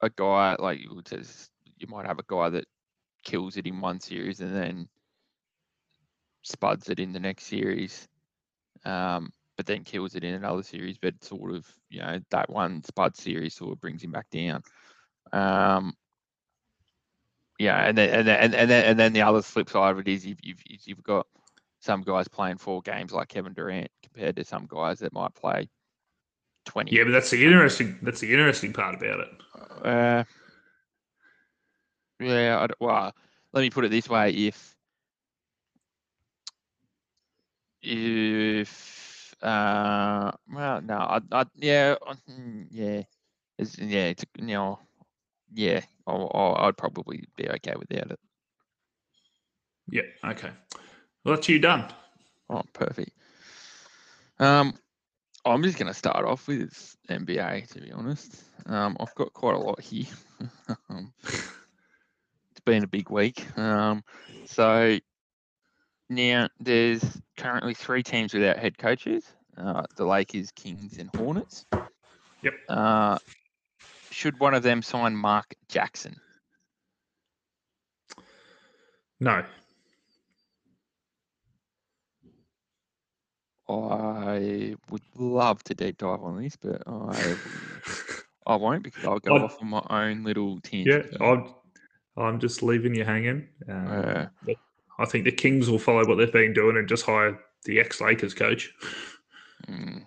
a 0.00 0.10
guy 0.10 0.56
like 0.58 0.80
you 0.80 1.02
says 1.06 1.48
you 1.78 1.86
might 1.88 2.06
have 2.06 2.18
a 2.18 2.24
guy 2.26 2.48
that 2.50 2.64
kills 3.24 3.56
it 3.56 3.66
in 3.66 3.80
one 3.80 4.00
series 4.00 4.40
and 4.40 4.54
then 4.54 4.88
spuds 6.42 6.88
it 6.88 6.98
in 6.98 7.12
the 7.12 7.20
next 7.20 7.44
series, 7.44 8.08
um, 8.84 9.30
but 9.56 9.66
then 9.66 9.84
kills 9.84 10.14
it 10.14 10.24
in 10.24 10.34
another 10.34 10.62
series. 10.62 10.98
But 10.98 11.22
sort 11.22 11.54
of 11.54 11.66
you 11.88 12.00
know 12.00 12.20
that 12.30 12.50
one 12.50 12.82
spud 12.84 13.16
series 13.16 13.54
sort 13.54 13.72
of 13.72 13.80
brings 13.80 14.02
him 14.02 14.12
back 14.12 14.28
down. 14.30 14.62
Um, 15.32 15.94
yeah, 17.58 17.84
and 17.84 17.98
then 17.98 18.10
and 18.10 18.28
then 18.28 18.40
and, 18.40 18.54
and 18.54 18.70
then 18.70 18.84
and 18.84 18.98
then 18.98 19.12
the 19.12 19.22
other 19.22 19.42
flip 19.42 19.68
side 19.68 19.90
of 19.90 19.98
it 19.98 20.08
is 20.08 20.24
you've 20.24 20.38
you've, 20.42 20.62
you've 20.84 21.02
got 21.02 21.26
some 21.80 22.02
guys 22.02 22.28
playing 22.28 22.58
four 22.58 22.82
games 22.82 23.12
like 23.12 23.28
Kevin 23.28 23.52
Durant 23.52 23.90
compared 24.02 24.36
to 24.36 24.44
some 24.44 24.66
guys 24.66 25.00
that 25.00 25.12
might 25.12 25.34
play 25.34 25.68
twenty. 26.64 26.94
Yeah, 26.94 27.04
but 27.04 27.12
that's 27.12 27.30
the 27.30 27.44
interesting. 27.44 27.98
That's 28.02 28.20
the 28.20 28.32
interesting 28.32 28.72
part 28.72 28.94
about 28.94 29.20
it. 29.20 29.28
Uh, 29.84 30.24
yeah. 32.20 32.58
I 32.58 32.66
well, 32.80 33.12
let 33.52 33.60
me 33.60 33.70
put 33.70 33.84
it 33.84 33.90
this 33.90 34.08
way: 34.08 34.30
if 34.30 34.76
if 37.82 39.34
uh, 39.42 40.32
well, 40.52 40.80
no, 40.82 40.94
I, 40.96 41.20
I 41.32 41.44
yeah, 41.56 41.96
mm, 42.30 42.66
yeah, 42.70 43.02
it's, 43.58 43.78
yeah, 43.78 44.04
it's 44.06 44.24
you 44.36 44.46
know, 44.46 44.78
yeah, 45.54 45.80
I, 46.06 46.12
I'd 46.12 46.76
probably 46.76 47.24
be 47.36 47.48
okay 47.48 47.74
without 47.78 48.10
it. 48.10 48.18
Yeah. 49.90 50.02
Okay. 50.24 50.50
Well, 51.24 51.34
that's 51.34 51.48
you 51.48 51.58
done. 51.58 51.92
Oh, 52.50 52.62
perfect. 52.72 53.10
Um, 54.38 54.74
I'm 55.44 55.62
just 55.62 55.78
going 55.78 55.92
to 55.92 55.98
start 55.98 56.24
off 56.24 56.46
with 56.46 56.96
NBA, 57.08 57.68
to 57.68 57.80
be 57.80 57.92
honest. 57.92 58.42
Um, 58.66 58.96
I've 59.00 59.14
got 59.14 59.32
quite 59.32 59.54
a 59.54 59.58
lot 59.58 59.80
here. 59.80 60.06
um, 60.90 61.12
it's 61.22 62.60
been 62.64 62.84
a 62.84 62.88
big 62.88 63.10
week. 63.10 63.46
Um, 63.58 64.04
so 64.46 64.98
now 66.08 66.48
there's 66.60 67.04
currently 67.36 67.74
three 67.74 68.02
teams 68.02 68.34
without 68.34 68.58
head 68.58 68.78
coaches: 68.78 69.24
uh, 69.56 69.84
the 69.96 70.04
Lakers, 70.04 70.50
Kings, 70.52 70.98
and 70.98 71.10
Hornets. 71.16 71.66
Yep. 72.42 72.54
Uh, 72.68 73.18
should 74.18 74.40
one 74.40 74.52
of 74.52 74.64
them 74.64 74.82
sign 74.82 75.14
Mark 75.14 75.54
Jackson? 75.68 76.16
No. 79.20 79.44
I 83.68 84.74
would 84.90 85.02
love 85.16 85.62
to 85.64 85.74
deep 85.74 85.98
dive 85.98 86.22
on 86.22 86.42
this, 86.42 86.56
but 86.56 86.82
I 86.86 87.36
I 88.46 88.56
won't 88.56 88.82
because 88.82 89.04
I'll 89.04 89.18
go 89.20 89.36
I'd- 89.36 89.44
off 89.44 89.58
on 89.60 89.68
my 89.68 89.82
own 89.90 90.24
little 90.24 90.54
yeah, 90.64 90.70
tangent. 90.70 91.16
here. 91.20 91.22
I'm. 91.28 91.54
I'm 92.16 92.40
just 92.40 92.64
leaving 92.64 92.96
you 92.96 93.04
hanging. 93.04 93.48
Um, 93.68 93.86
Uh, 93.86 94.26
I 94.98 95.04
think 95.04 95.24
the 95.24 95.30
Kings 95.30 95.70
will 95.70 95.78
follow 95.78 96.04
what 96.08 96.16
they've 96.16 96.32
been 96.32 96.52
doing 96.52 96.76
and 96.76 96.88
just 96.88 97.06
hire 97.06 97.38
the 97.64 97.78
ex 97.78 98.00
Lakers 98.00 98.34
coach. 98.34 98.72
mm. 99.68 100.04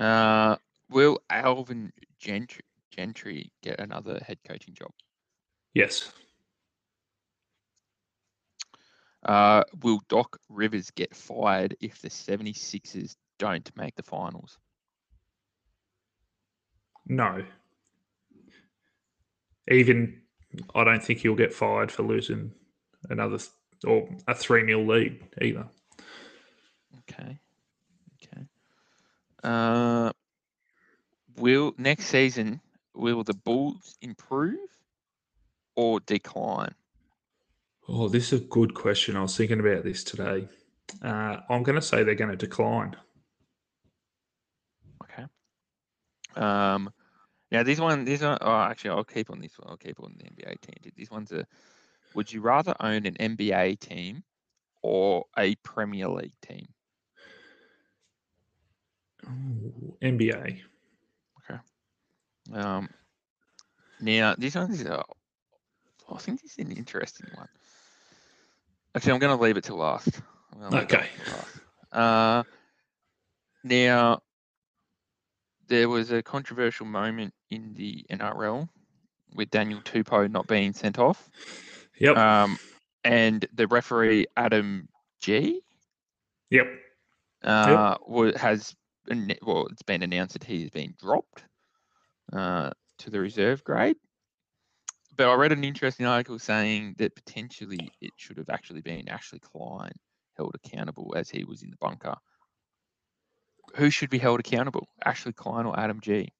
Uh, 0.00 0.56
will 0.90 1.20
Alvin 1.30 1.92
Gentry, 2.18 2.64
Gentry 2.98 3.52
get 3.62 3.78
another 3.78 4.20
head 4.26 4.38
coaching 4.44 4.74
job? 4.74 4.90
Yes. 5.72 6.10
Uh, 9.22 9.62
will 9.84 10.00
Doc 10.08 10.36
Rivers 10.48 10.90
get 10.90 11.14
fired 11.14 11.76
if 11.80 12.00
the 12.02 12.08
76ers 12.08 13.14
don't 13.38 13.70
make 13.76 13.94
the 13.94 14.02
finals? 14.02 14.58
No. 17.06 17.44
Even 19.70 20.22
I 20.74 20.82
don't 20.82 21.02
think 21.02 21.20
he'll 21.20 21.36
get 21.36 21.54
fired 21.54 21.92
for 21.92 22.02
losing 22.02 22.50
another 23.10 23.38
or 23.86 24.08
a 24.26 24.34
three 24.34 24.66
0 24.66 24.82
lead 24.82 25.20
either. 25.40 25.68
Okay. 27.08 27.38
Okay. 28.24 28.42
Uh, 29.44 30.10
will 31.36 31.72
next 31.78 32.06
season 32.06 32.60
will 32.98 33.24
the 33.24 33.34
Bulls 33.34 33.96
improve 34.02 34.58
or 35.76 36.00
decline? 36.00 36.74
Oh, 37.88 38.08
this 38.08 38.32
is 38.32 38.42
a 38.42 38.44
good 38.44 38.74
question. 38.74 39.16
I 39.16 39.22
was 39.22 39.36
thinking 39.36 39.60
about 39.60 39.84
this 39.84 40.04
today. 40.04 40.48
Uh, 41.02 41.36
I'm 41.48 41.62
going 41.62 41.76
to 41.76 41.82
say 41.82 42.02
they're 42.02 42.14
going 42.14 42.30
to 42.30 42.36
decline. 42.36 42.96
Okay. 45.04 45.24
Um, 46.36 46.90
now 47.50 47.62
these 47.62 47.80
one, 47.80 48.04
these 48.04 48.22
are. 48.22 48.36
Oh, 48.40 48.60
actually, 48.60 48.90
I'll 48.90 49.04
keep 49.04 49.30
on 49.30 49.40
this 49.40 49.58
one. 49.58 49.70
I'll 49.70 49.76
keep 49.76 50.00
on 50.00 50.14
the 50.18 50.24
NBA 50.24 50.60
team. 50.60 50.92
These 50.96 51.10
ones 51.10 51.32
are. 51.32 51.46
Would 52.14 52.32
you 52.32 52.40
rather 52.40 52.74
own 52.80 53.06
an 53.06 53.14
NBA 53.14 53.80
team 53.80 54.22
or 54.82 55.24
a 55.38 55.54
Premier 55.56 56.08
League 56.08 56.38
team? 56.42 56.68
Ooh, 59.26 59.96
NBA. 60.02 60.60
Um, 62.52 62.88
now 64.00 64.34
this 64.38 64.54
one 64.54 64.72
is. 64.72 64.84
Uh, 64.84 65.02
I 66.10 66.18
think 66.18 66.40
this 66.40 66.52
is 66.52 66.64
an 66.64 66.72
interesting 66.72 67.28
one. 67.34 67.48
Actually, 68.94 69.12
I'm 69.12 69.18
going 69.18 69.36
to 69.36 69.42
leave 69.42 69.56
it 69.56 69.64
to 69.64 69.74
last. 69.74 70.20
Okay. 70.72 71.06
last. 71.26 71.92
Uh, 71.92 72.42
now, 73.62 74.22
there 75.68 75.88
was 75.88 76.10
a 76.10 76.22
controversial 76.22 76.86
moment 76.86 77.34
in 77.50 77.74
the 77.74 78.06
NRL 78.10 78.68
with 79.34 79.50
Daniel 79.50 79.80
Tupou 79.82 80.30
not 80.30 80.46
being 80.46 80.72
sent 80.72 80.98
off. 80.98 81.28
Yep. 82.00 82.16
Um, 82.16 82.58
and 83.04 83.46
the 83.52 83.66
referee 83.66 84.26
Adam 84.36 84.88
Gee 85.20 85.60
yep. 86.50 86.66
uh, 87.42 87.96
wa- 88.06 88.36
has 88.36 88.74
well, 89.42 89.66
it's 89.66 89.82
been 89.82 90.02
announced 90.02 90.34
that 90.34 90.44
he 90.44 90.62
has 90.62 90.70
been 90.70 90.94
dropped 91.00 91.44
uh, 92.32 92.70
to 92.98 93.10
the 93.10 93.20
reserve 93.20 93.64
grade. 93.64 93.96
But 95.16 95.28
I 95.28 95.34
read 95.34 95.52
an 95.52 95.64
interesting 95.64 96.06
article 96.06 96.38
saying 96.38 96.94
that 96.98 97.16
potentially 97.16 97.90
it 98.00 98.12
should 98.16 98.38
have 98.38 98.50
actually 98.50 98.82
been 98.82 99.08
Ashley 99.08 99.40
Klein 99.40 99.92
held 100.36 100.54
accountable 100.54 101.14
as 101.16 101.28
he 101.28 101.44
was 101.44 101.62
in 101.62 101.70
the 101.70 101.76
bunker. 101.80 102.14
Who 103.74 103.90
should 103.90 104.10
be 104.10 104.18
held 104.18 104.40
accountable, 104.40 104.88
Ashley 105.04 105.32
Klein 105.32 105.66
or 105.66 105.78
Adam 105.78 106.00
Gee? 106.00 106.32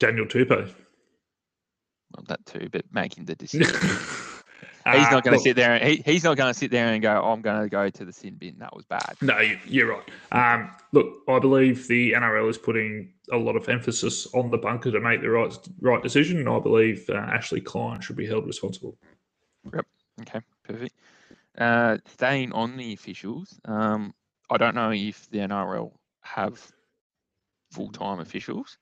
Daniel 0.00 0.26
Tupou. 0.26 0.72
Well, 2.14 2.24
that 2.28 2.44
too, 2.46 2.68
but 2.72 2.84
making 2.92 3.26
the 3.26 3.34
decision. 3.36 3.76
Uh, 4.84 4.92
he's 4.98 5.10
not 5.10 5.22
going 5.24 5.36
to 5.36 5.42
sit 5.42 5.56
there. 5.56 5.72
And, 5.74 5.84
he, 5.84 6.02
he's 6.04 6.24
not 6.24 6.36
going 6.36 6.52
to 6.52 6.58
sit 6.58 6.70
there 6.70 6.88
and 6.88 7.00
go, 7.02 7.22
"I'm 7.22 7.40
going 7.40 7.62
to 7.62 7.68
go 7.68 7.88
to 7.88 8.04
the 8.04 8.12
sin 8.12 8.34
bin." 8.34 8.58
That 8.58 8.74
was 8.74 8.84
bad. 8.84 9.14
No, 9.20 9.38
you- 9.38 9.58
you're 9.66 9.88
right. 9.96 10.08
Um, 10.54 10.70
look, 10.92 11.22
I 11.28 11.38
believe 11.38 11.86
the 11.88 12.12
NRL 12.12 12.48
is 12.50 12.58
putting 12.58 13.12
a 13.30 13.36
lot 13.36 13.54
of 13.56 13.68
emphasis 13.68 14.26
on 14.34 14.50
the 14.50 14.58
bunker 14.58 14.90
to 14.90 15.00
make 15.00 15.20
the 15.20 15.30
right 15.30 15.56
right 15.80 16.02
decision, 16.02 16.38
and 16.38 16.48
I 16.48 16.58
believe 16.58 17.08
uh, 17.08 17.14
Ashley 17.14 17.60
Klein 17.60 18.00
should 18.00 18.16
be 18.16 18.26
held 18.26 18.46
responsible. 18.46 18.96
Yep. 19.72 19.86
Okay, 20.22 20.40
perfect. 20.64 20.94
Uh, 21.58 21.98
staying 22.06 22.52
on 22.52 22.76
the 22.76 22.92
officials, 22.94 23.60
um, 23.66 24.12
I 24.50 24.56
don't 24.56 24.74
know 24.74 24.90
if 24.90 25.28
the 25.30 25.38
NRL 25.38 25.92
have 26.22 26.60
full 27.70 27.90
time 27.90 28.20
officials, 28.20 28.78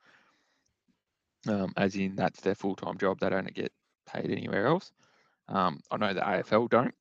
um, 1.49 1.72
as 1.76 1.97
in 1.97 2.16
that's 2.16 2.41
their 2.41 2.55
full 2.55 2.76
time 2.76 2.97
job. 2.99 3.18
They 3.20 3.28
don't 3.31 3.53
get 3.55 3.72
paid 4.11 4.31
anywhere 4.31 4.66
else. 4.66 4.93
Um, 5.51 5.80
I 5.90 5.96
know 5.96 6.14
the 6.14 6.20
AFL 6.20 6.70
don't. 6.70 6.94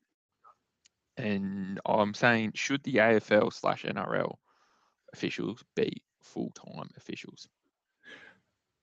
And 1.17 1.79
I'm 1.85 2.13
saying, 2.13 2.53
should 2.55 2.83
the 2.83 2.95
AFL 2.95 3.53
slash 3.53 3.83
NRL 3.83 4.35
officials 5.13 5.63
be 5.75 6.01
full 6.23 6.51
time 6.51 6.89
officials? 6.97 7.47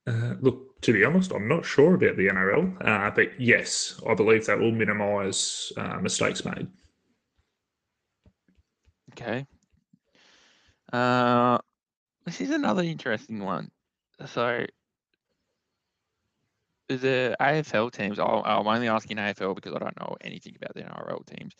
Uh, 0.06 0.34
look, 0.40 0.80
to 0.82 0.92
be 0.92 1.04
honest, 1.04 1.32
I'm 1.32 1.48
not 1.48 1.64
sure 1.64 1.94
about 1.94 2.16
the 2.16 2.28
NRL, 2.28 2.86
uh, 2.86 3.10
but 3.10 3.40
yes, 3.40 4.00
I 4.08 4.14
believe 4.14 4.46
that 4.46 4.58
will 4.58 4.70
minimise 4.70 5.72
uh, 5.76 5.98
mistakes 5.98 6.44
made. 6.44 6.68
Okay. 9.12 9.46
Uh, 10.92 11.58
this 12.24 12.40
is 12.40 12.50
another 12.50 12.82
interesting 12.82 13.42
one. 13.42 13.70
So, 14.26 14.64
the 16.88 17.36
AFL 17.40 17.92
teams, 17.92 18.18
I'm 18.18 18.66
only 18.66 18.88
asking 18.88 19.16
AFL 19.16 19.54
because 19.54 19.74
I 19.74 19.78
don't 19.78 19.98
know 20.00 20.16
anything 20.20 20.54
about 20.56 20.74
the 20.74 20.82
NRL 20.82 21.26
teams. 21.26 21.54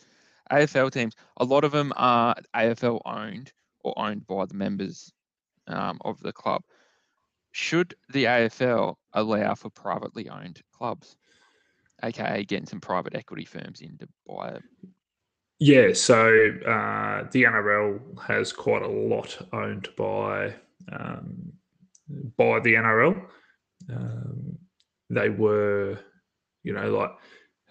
AFL 0.51 0.91
teams, 0.91 1.15
a 1.37 1.45
lot 1.45 1.63
of 1.63 1.71
them 1.71 1.91
are 1.95 2.35
AFL 2.55 3.01
owned 3.05 3.51
or 3.83 3.93
owned 3.97 4.25
by 4.27 4.45
the 4.45 4.53
members 4.53 5.11
um, 5.67 5.99
of 6.05 6.19
the 6.21 6.31
club 6.31 6.63
should 7.57 7.95
the 8.09 8.25
AFL 8.25 8.95
allow 9.13 9.55
for 9.55 9.71
privately 9.71 10.29
owned 10.29 10.61
clubs, 10.71 11.17
aka 12.03 12.43
getting 12.43 12.67
some 12.67 12.79
private 12.79 13.15
equity 13.15 13.45
firms 13.45 13.81
in 13.81 13.97
to 13.97 14.07
buy 14.27 14.49
it? 14.49 14.63
Yeah, 15.59 15.93
so 15.93 16.27
uh, 16.67 17.27
the 17.31 17.43
NRL 17.43 18.21
has 18.21 18.53
quite 18.53 18.83
a 18.83 18.87
lot 18.87 19.39
owned 19.51 19.89
by 19.97 20.53
um, 20.91 21.51
by 22.37 22.59
the 22.59 22.75
NRL. 22.75 23.25
Um, 23.91 24.57
they 25.09 25.29
were, 25.29 25.99
you 26.63 26.73
know, 26.73 26.89
like 26.91 27.11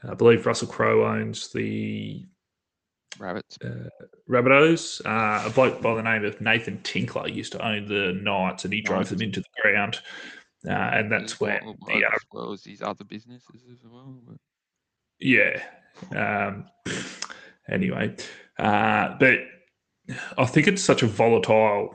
I 0.08 0.14
believe 0.14 0.46
Russell 0.46 0.68
Crowe 0.68 1.06
owns 1.06 1.52
the 1.52 2.24
Rabbits. 3.18 3.58
Uh, 3.64 3.88
Rabbitohs. 4.28 5.04
Uh, 5.04 5.46
a 5.46 5.50
bloke 5.50 5.80
by 5.80 5.94
the 5.94 6.02
name 6.02 6.24
of 6.24 6.40
Nathan 6.40 6.80
Tinkler 6.82 7.28
used 7.28 7.52
to 7.52 7.66
own 7.66 7.86
the 7.86 8.18
Knights, 8.20 8.64
and 8.64 8.72
he 8.72 8.80
drove 8.80 8.98
right. 8.98 9.08
them 9.08 9.22
into 9.22 9.40
the 9.40 9.62
ground. 9.62 10.00
Uh, 10.66 10.72
and 10.72 11.12
that's 11.12 11.40
where 11.40 11.60
the, 11.86 11.94
as 11.94 12.22
well 12.32 12.52
as 12.52 12.62
these 12.62 12.82
other 12.82 13.04
businesses 13.04 13.62
as 13.70 13.78
well. 13.84 14.20
But... 14.26 14.36
Yeah. 15.20 15.62
Um, 16.14 16.66
anyway, 17.70 18.16
uh, 18.58 19.16
but 19.18 19.38
I 20.36 20.44
think 20.44 20.66
it's 20.66 20.82
such 20.82 21.02
a 21.02 21.06
volatile 21.06 21.94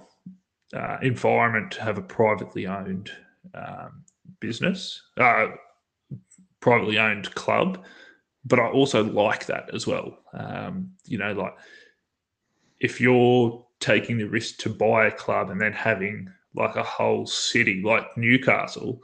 uh, 0.74 0.98
environment 1.02 1.72
to 1.74 1.82
have 1.82 1.98
a 1.98 2.02
privately 2.02 2.66
owned 2.66 3.12
um, 3.54 4.06
business, 4.42 5.02
uh, 5.18 5.48
privately 6.60 7.00
owned 7.00 7.34
club 7.36 7.84
but 8.46 8.60
I 8.60 8.70
also 8.70 9.04
like 9.04 9.46
that 9.48 9.74
as 9.74 9.86
well. 9.86 10.18
Um, 10.34 10.92
you 11.06 11.18
know, 11.18 11.34
like 11.34 11.56
if 12.80 13.00
you're 13.00 13.66
taking 13.80 14.18
the 14.18 14.28
risk 14.28 14.58
to 14.60 14.70
buy 14.70 15.08
a 15.08 15.12
club 15.12 15.50
and 15.50 15.62
then 15.62 15.74
having 15.74 16.32
like 16.56 16.76
a 16.76 16.84
whole 16.84 17.26
city 17.26 17.82
like 17.84 18.18
Newcastle 18.18 19.02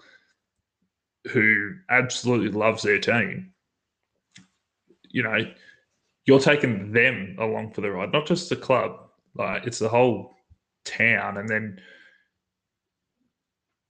who 1.32 1.74
absolutely 1.90 2.50
loves 2.50 2.84
their 2.84 3.00
team, 3.00 3.52
you 5.10 5.24
know, 5.24 5.40
you're 6.26 6.40
taking 6.40 6.92
them 6.92 7.36
along 7.40 7.72
for 7.72 7.82
the 7.82 7.92
ride, 7.92 8.12
not 8.12 8.26
just 8.26 8.50
the 8.50 8.56
club. 8.56 9.00
Like 9.36 9.68
it's 9.68 9.80
the 9.80 9.90
whole 9.90 10.34
town, 10.84 11.38
and 11.38 11.48
then 11.48 11.80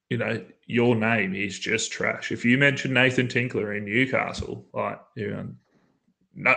you 0.10 0.18
know, 0.18 0.44
your 0.66 0.96
name 0.96 1.36
is 1.36 1.60
just 1.60 1.92
trash. 1.92 2.32
If 2.32 2.46
you 2.46 2.58
mention 2.58 2.94
Nathan 2.94 3.28
Tinkler 3.28 3.74
in 3.74 3.86
Newcastle, 3.86 4.66
like 4.74 5.00
you 5.16 5.32
know, 5.32 5.48
no, 6.36 6.56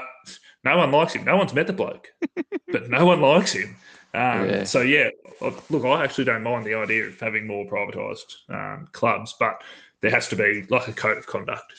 no 0.65 0.79
one 0.79 0.93
likes 0.93 1.15
him. 1.15 1.25
No 1.25 1.37
one's 1.37 1.55
met 1.55 1.67
the 1.67 1.73
bloke, 1.73 2.13
but 2.69 2.89
no 2.89 3.07
one 3.07 3.21
likes 3.21 3.53
him. 3.53 3.77
Um, 4.15 4.49
yeah. 4.49 4.65
So 4.65 4.81
yeah, 4.83 5.11
look, 5.41 5.85
I 5.85 6.05
actually 6.05 6.25
don't 6.25 6.43
mind 6.43 6.65
the 6.65 6.75
idea 6.75 7.05
of 7.05 7.19
having 7.19 7.47
more 7.47 7.67
privatised 7.67 8.35
um, 8.49 8.89
clubs, 8.93 9.35
but 9.39 9.63
there 10.01 10.11
has 10.11 10.29
to 10.29 10.37
be 10.37 10.67
like 10.69 10.89
a 10.89 10.93
code 10.93 11.19
of 11.19 11.27
conduct 11.27 11.73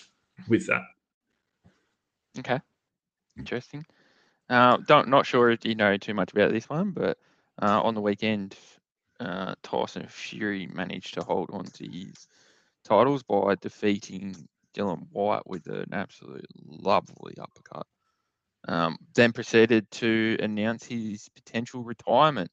with 0.47 0.67
that. 0.67 0.81
Okay, 2.39 2.59
interesting. 3.37 3.85
Uh, 4.49 4.77
don't 4.87 5.07
not 5.07 5.25
sure 5.25 5.51
if 5.51 5.65
you 5.65 5.75
know 5.75 5.95
too 5.97 6.13
much 6.13 6.31
about 6.31 6.51
this 6.51 6.67
one, 6.67 6.91
but 6.91 7.17
uh, 7.61 7.81
on 7.81 7.95
the 7.95 8.01
weekend, 8.01 8.55
uh, 9.21 9.53
Tyson 9.61 10.07
Fury 10.07 10.67
managed 10.73 11.13
to 11.13 11.23
hold 11.23 11.51
on 11.51 11.65
to 11.65 11.87
his 11.87 12.27
titles 12.83 13.23
by 13.23 13.55
defeating 13.61 14.35
Dillian 14.75 15.07
Whyte 15.11 15.45
with 15.45 15.67
an 15.67 15.89
absolute 15.93 16.47
lovely 16.65 17.35
uppercut. 17.39 17.85
Um, 18.67 18.97
then 19.15 19.31
proceeded 19.31 19.89
to 19.91 20.37
announce 20.39 20.85
his 20.85 21.29
potential 21.29 21.83
retirement. 21.83 22.51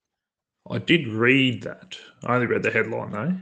I 0.70 0.78
did 0.78 1.08
read 1.08 1.62
that. 1.62 1.98
I 2.24 2.34
only 2.34 2.46
read 2.46 2.62
the 2.62 2.70
headline 2.70 3.10
though. 3.12 3.36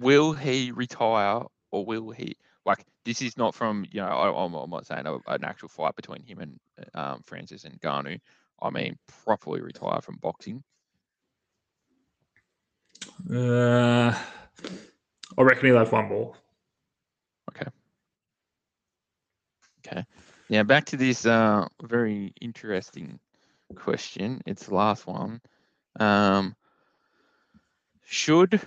Will 0.00 0.32
he 0.32 0.72
retire 0.72 1.42
or 1.70 1.84
will 1.84 2.10
he? 2.10 2.36
Like, 2.64 2.84
this 3.04 3.22
is 3.22 3.36
not 3.36 3.54
from, 3.54 3.86
you 3.90 4.00
know, 4.00 4.06
I, 4.06 4.44
am 4.44 4.70
not 4.70 4.86
saying 4.86 5.06
a, 5.06 5.14
an 5.26 5.44
actual 5.44 5.68
fight 5.68 5.96
between 5.96 6.22
him 6.22 6.38
and 6.38 6.60
um, 6.94 7.22
Francis 7.24 7.64
Ngannou. 7.64 8.20
I 8.60 8.70
mean, 8.70 8.96
properly 9.24 9.60
retire 9.60 10.00
from 10.00 10.16
boxing. 10.16 10.62
Uh, 13.30 14.14
I 15.38 15.42
reckon 15.42 15.66
he'll 15.66 15.78
have 15.78 15.92
one 15.92 16.08
more. 16.08 16.34
Okay. 17.50 17.70
Okay. 19.86 20.04
Now 20.50 20.62
back 20.62 20.84
to 20.86 20.96
this 20.96 21.26
uh, 21.26 21.66
very 21.82 22.34
interesting 22.40 23.18
question. 23.74 24.42
It's 24.46 24.66
the 24.66 24.74
last 24.74 25.06
one. 25.06 25.40
Um, 25.98 26.54
should 28.04 28.60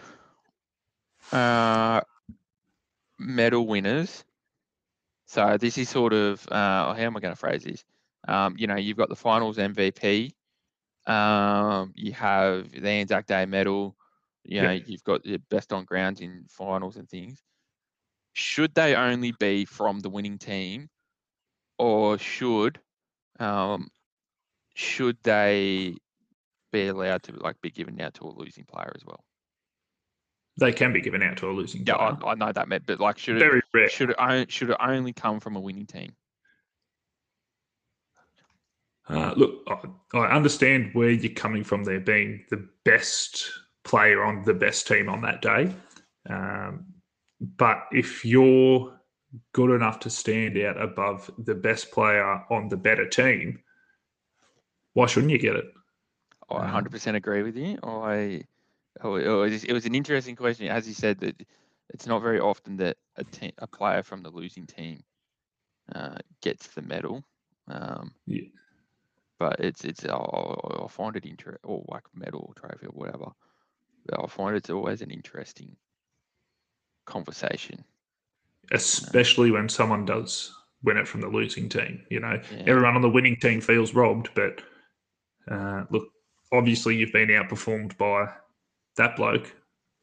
uh, 1.32 2.02
medal 3.20 3.68
winners? 3.68 4.24
So 5.28 5.58
this 5.58 5.78
is 5.78 5.90
sort 5.90 6.14
of 6.14 6.48
uh, 6.50 6.94
how 6.94 6.96
am 6.96 7.18
I 7.18 7.20
going 7.20 7.34
to 7.34 7.40
phrase 7.40 7.64
this? 7.64 7.84
Um, 8.28 8.56
you 8.58 8.68
know, 8.68 8.76
you've 8.76 8.98
got 8.98 9.10
the 9.10 9.16
finals 9.16 9.58
MVP. 9.58 10.34
Um, 11.06 11.94
you 11.96 12.14
have 12.14 12.72
the 12.72 12.90
Anzac 12.90 13.28
Day 13.28 13.46
medal 13.46 13.96
you 14.46 14.62
know, 14.62 14.72
yeah. 14.72 14.84
you've 14.86 15.04
got 15.04 15.24
the 15.24 15.38
best 15.50 15.74
on 15.74 15.86
grounds 15.86 16.22
in 16.22 16.46
finals 16.50 16.98
and 16.98 17.10
things. 17.10 17.42
Should 18.34 18.76
they 18.76 18.96
only 18.96 19.34
be 19.40 19.66
from 19.66 20.00
the 20.00 20.10
winning 20.10 20.38
team, 20.38 20.90
or 21.78 22.18
should 22.18 22.80
um, 23.40 23.90
should 24.76 25.18
they 25.24 25.96
be 26.72 26.88
allowed 26.88 27.24
to 27.24 27.34
like 27.38 27.60
be 27.62 27.72
given 27.72 28.00
out 28.02 28.14
to 28.16 28.26
a 28.26 28.34
losing 28.36 28.66
player 28.66 28.92
as 28.96 29.06
well? 29.06 29.24
They 30.58 30.72
can 30.72 30.94
be 30.94 31.02
given 31.02 31.22
out 31.24 31.38
to 31.38 31.50
a 31.50 31.52
losing 31.52 31.86
yeah, 31.86 31.96
player. 31.96 32.18
I, 32.24 32.32
I 32.32 32.36
know 32.36 32.52
that, 32.52 32.86
but 32.86 33.00
like, 33.00 33.18
should 33.18 33.40
Very 33.40 33.60
it 33.60 33.64
rare. 33.74 33.90
should 33.90 34.14
it 34.18 34.52
should 34.52 34.70
it 34.70 34.78
only 34.80 35.14
come 35.14 35.40
from 35.40 35.56
a 35.56 35.60
winning 35.60 35.86
team? 35.86 36.14
Uh, 39.08 39.34
look, 39.36 39.62
I, 39.68 40.18
I 40.18 40.36
understand 40.36 40.90
where 40.94 41.12
you're 41.12 41.34
coming 41.34 41.64
from 41.64 41.84
there, 41.84 42.00
being 42.00 42.44
the 42.50 42.68
best 42.84 43.52
player 43.86 44.24
on 44.24 44.44
the 44.44 44.54
best 44.54 44.88
team 44.88 45.08
on 45.08 45.22
that 45.22 45.42
day. 45.42 45.74
Um, 46.30 46.86
but 47.40 47.86
if 47.92 48.26
you're 48.26 49.00
good 49.54 49.72
enough 49.72 50.00
to 50.02 50.10
stand 50.10 50.58
out 50.58 50.82
above 50.82 51.30
the 51.38 51.56
best 51.56 51.92
player 51.92 52.44
on 52.50 52.68
the 52.70 52.78
better 52.78 53.08
team, 53.08 53.60
why 54.94 55.06
shouldn't 55.06 55.32
you 55.32 55.40
get 55.40 55.56
it? 55.56 55.66
I 56.50 56.68
100% 56.68 57.08
um, 57.08 57.16
agree 57.16 57.44
with 57.44 57.58
you. 57.58 57.78
I 57.84 58.44
oh, 59.02 59.16
it 59.16 59.72
was, 59.72 59.86
an 59.86 59.96
interesting 59.96 60.36
question. 60.36 60.68
As 60.68 60.88
you 60.88 60.94
said, 60.94 61.20
that 61.20 61.42
it's 61.90 62.08
not 62.08 62.22
very 62.22 62.40
often 62.40 62.78
that 62.78 62.98
a, 63.18 63.24
te- 63.24 63.54
a 63.58 63.68
player 63.68 64.04
from 64.04 64.22
the 64.22 64.30
losing 64.30 64.66
team 64.66 65.04
uh, 65.94 66.18
gets 66.42 66.68
the 66.68 66.82
medal. 66.82 67.24
Um, 67.68 68.14
yeah. 68.26 68.44
But 69.38 69.60
it's 69.60 69.84
it's 69.84 70.06
I'll, 70.06 70.78
I'll 70.80 70.88
find 70.88 71.16
it 71.16 71.26
interesting, 71.26 71.60
or 71.64 71.84
like 71.90 72.04
medal 72.14 72.46
or 72.48 72.54
trophy 72.54 72.86
or 72.86 72.92
whatever. 72.92 73.32
I 74.14 74.28
find 74.28 74.56
it's 74.56 74.70
always 74.70 75.02
an 75.02 75.12
interesting 75.12 75.76
conversation. 77.06 77.84
Especially 78.72 79.52
when 79.52 79.70
someone 79.70 80.06
does 80.06 80.54
win 80.84 80.98
it 80.98 81.08
from 81.08 81.22
the 81.22 81.28
losing 81.28 81.70
team. 81.70 82.04
You 82.10 82.20
know, 82.20 82.40
yeah. 82.52 82.64
everyone 82.68 82.96
on 82.96 83.02
the 83.02 83.10
winning 83.10 83.36
team 83.38 83.62
feels 83.62 83.94
robbed, 83.94 84.30
but 84.36 84.62
uh, 85.50 85.86
look, 85.90 86.10
obviously 86.52 86.96
you've 86.96 87.14
been 87.14 87.30
outperformed 87.30 87.98
by 87.98 88.28
that 88.98 89.16
bloke. 89.16 89.54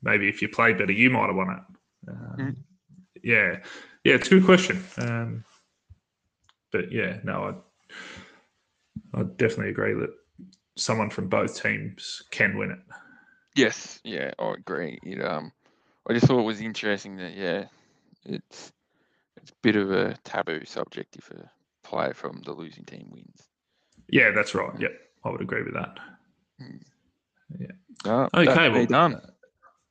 Maybe 0.02 0.28
if 0.28 0.42
you 0.42 0.48
played 0.48 0.78
better, 0.78 0.92
you 0.92 1.10
might 1.10 1.26
have 1.26 1.36
won 1.36 1.50
it. 1.50 2.08
Um, 2.08 2.36
mm. 2.38 2.56
Yeah, 3.22 3.58
yeah, 4.04 4.14
it's 4.14 4.26
a 4.26 4.30
good 4.30 4.44
question. 4.44 4.84
Um, 4.98 5.44
but 6.72 6.90
yeah, 6.90 7.18
no, 7.22 7.62
I 9.14 9.22
definitely 9.36 9.70
agree 9.70 9.94
that 9.94 10.10
someone 10.76 11.10
from 11.10 11.28
both 11.28 11.62
teams 11.62 12.22
can 12.30 12.56
win 12.56 12.72
it. 12.72 12.78
Yes, 13.54 14.00
yeah, 14.04 14.32
I 14.38 14.52
agree. 14.52 14.98
It 15.02 15.22
um, 15.24 15.52
I 16.08 16.14
just 16.14 16.26
thought 16.26 16.40
it 16.40 16.44
was 16.44 16.60
interesting 16.60 17.16
that 17.16 17.34
yeah, 17.34 17.66
it's 18.24 18.72
it's 19.36 19.50
a 19.50 19.54
bit 19.62 19.76
of 19.76 19.90
a 19.90 20.16
taboo 20.24 20.64
subject 20.64 21.16
if 21.16 21.30
a 21.30 21.50
player 21.82 22.14
from 22.14 22.42
the 22.44 22.52
losing 22.52 22.84
team 22.84 23.08
wins. 23.10 23.48
Yeah, 24.08 24.30
that's 24.30 24.54
right. 24.54 24.72
Yep, 24.78 24.92
I 25.24 25.30
would 25.30 25.40
agree 25.40 25.62
with 25.62 25.74
that. 25.74 25.98
Oh, 28.04 28.28
Okay, 28.34 28.44
that's 28.46 28.58
me 28.72 28.78
well, 28.80 28.86
done. 28.86 29.20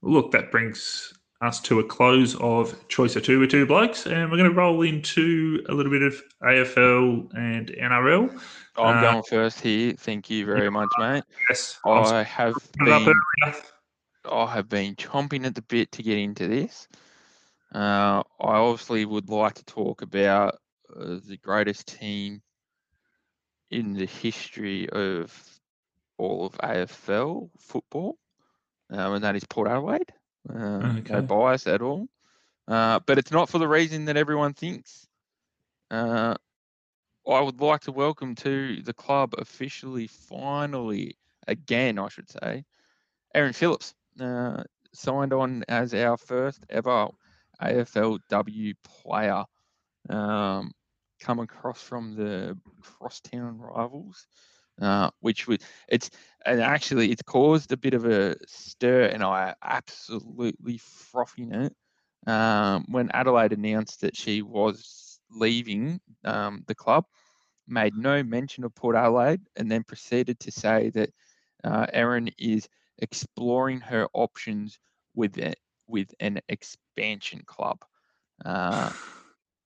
Look, 0.02 0.32
that 0.32 0.52
brings 0.52 1.14
us 1.42 1.60
to 1.62 1.80
a 1.80 1.84
close 1.84 2.36
of 2.36 2.88
Choice 2.88 3.16
of 3.16 3.24
Two 3.24 3.40
with 3.40 3.52
Two 3.52 3.66
Blokes, 3.66 4.06
and 4.06 4.30
we're 4.32 4.38
going 4.38 4.50
to 4.50 4.56
roll 4.56 4.82
into 4.82 5.64
a 5.70 5.74
little 5.74 5.92
bit 5.92 6.02
of 6.02 6.22
AFL 6.44 7.34
and 7.36 7.70
NRL. 7.70 8.42
I'm 8.78 8.98
uh, 8.98 9.02
going 9.02 9.24
first 9.24 9.60
here. 9.60 9.94
Thank 9.94 10.30
you 10.30 10.46
very 10.46 10.70
much, 10.70 10.90
mate. 10.98 11.24
Yes, 11.50 11.80
I'm 11.86 12.26
have 12.26 12.56
been. 12.80 13.14
I 14.24 14.46
have 14.54 14.70
been 14.70 14.96
chomping 14.96 15.46
at 15.46 15.56
the 15.56 15.64
bit 15.64 15.92
to 15.94 16.04
get 16.04 16.18
into 16.18 16.48
this. 16.48 16.88
Uh, 17.74 18.22
I 18.40 18.58
obviously 18.58 19.06
would 19.06 19.30
like 19.30 19.56
to 19.56 19.66
talk 19.66 20.02
about 20.02 20.60
uh, 20.96 21.18
the 21.28 21.38
greatest 21.42 21.88
team 21.88 22.42
in 23.70 23.94
the 23.94 24.06
history 24.06 24.90
of 24.90 25.34
all 26.18 26.46
of 26.46 26.54
AFL 26.58 27.50
football, 27.60 28.18
um, 28.90 29.14
and 29.14 29.24
that 29.24 29.36
is 29.36 29.46
Port 29.46 29.70
Adelaide. 29.70 30.12
Uh, 30.50 30.98
Okay. 31.00 31.14
No 31.14 31.22
bias 31.22 31.68
at 31.68 31.82
all. 31.82 32.08
Uh, 32.68 33.00
but 33.06 33.18
it's 33.18 33.32
not 33.32 33.50
for 33.50 33.58
the 33.58 33.68
reason 33.68 34.06
that 34.06 34.18
everyone 34.18 34.54
thinks. 34.54 35.08
Uh, 35.90 36.36
I 37.32 37.42
would 37.42 37.62
like 37.62 37.82
to 37.82 37.92
welcome 37.92 38.36
to 38.36 38.82
the 38.82 38.94
club 38.94 39.34
officially, 39.38 40.08
finally, 40.08 41.18
again, 41.48 41.98
I 42.00 42.10
should 42.10 42.30
say, 42.30 42.66
Erin 43.34 43.54
Phillips 43.54 43.94
uh, 44.20 44.64
signed 44.94 45.34
on 45.34 45.64
as 45.68 45.94
our 45.94 46.18
first 46.18 46.66
ever 46.70 47.08
AFLW 47.62 48.74
player. 48.84 49.46
Um, 50.10 50.72
come 51.22 51.40
across 51.40 51.82
from 51.82 52.16
the 52.16 52.58
crosstown 52.82 53.60
rivals, 53.60 54.26
uh, 54.82 55.12
which 55.20 55.48
was 55.48 55.60
it's 55.88 56.10
and 56.46 56.60
actually 56.60 57.12
it's 57.12 57.22
caused 57.22 57.72
a 57.72 57.78
bit 57.78 57.94
of 57.94 58.06
a 58.06 58.36
stir, 58.48 59.04
and 59.04 59.24
I 59.24 59.54
absolutely 59.64 60.80
frothing 60.80 61.54
it 61.54 61.76
um, 62.28 62.86
when 62.90 63.12
Adelaide 63.12 63.54
announced 63.54 64.02
that 64.02 64.18
she 64.18 64.42
was 64.42 65.20
leaving 65.30 66.02
um, 66.26 66.64
the 66.68 66.76
club. 66.76 67.06
Made 67.72 67.96
no 67.96 68.22
mention 68.22 68.66
of 68.66 68.76
Port 68.76 68.98
Adelaide, 68.98 69.42
and 69.56 69.72
then 69.72 69.84
proceeded 69.84 70.40
to 70.42 70.52
say 70.52 70.90
that 70.90 71.10
uh, 71.64 71.88
Erin 71.94 72.30
is 72.38 72.68
exploring 72.98 73.80
her 73.80 74.08
options 74.14 74.78
with 75.16 75.38
it, 75.38 75.58
with 75.88 76.14
an 76.20 76.42
expansion 76.50 77.44
club. 77.46 77.80
Uh, 78.44 78.92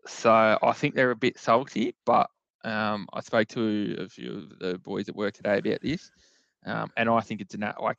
so 0.05 0.31
I 0.61 0.71
think 0.73 0.93
they're 0.93 1.09
a 1.09 1.15
bit 1.15 1.39
salty, 1.39 1.95
but 2.05 2.29
um, 2.63 3.07
I 3.11 3.21
spoke 3.21 3.47
to 3.49 3.97
a 3.99 4.07
few 4.07 4.37
of 4.37 4.59
the 4.59 4.77
boys 4.77 5.09
at 5.09 5.15
work 5.15 5.33
today 5.33 5.57
about 5.57 5.81
this, 5.81 6.11
um, 6.65 6.91
and 6.95 7.09
I 7.09 7.21
think 7.21 7.41
it's 7.41 7.55
an 7.55 7.63
a- 7.63 7.75
like 7.81 7.97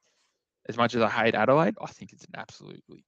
as 0.68 0.76
much 0.76 0.94
as 0.94 1.02
I 1.02 1.08
hate 1.08 1.34
Adelaide, 1.34 1.76
I 1.80 1.86
think 1.86 2.12
it's 2.12 2.24
an 2.24 2.34
absolutely 2.36 3.04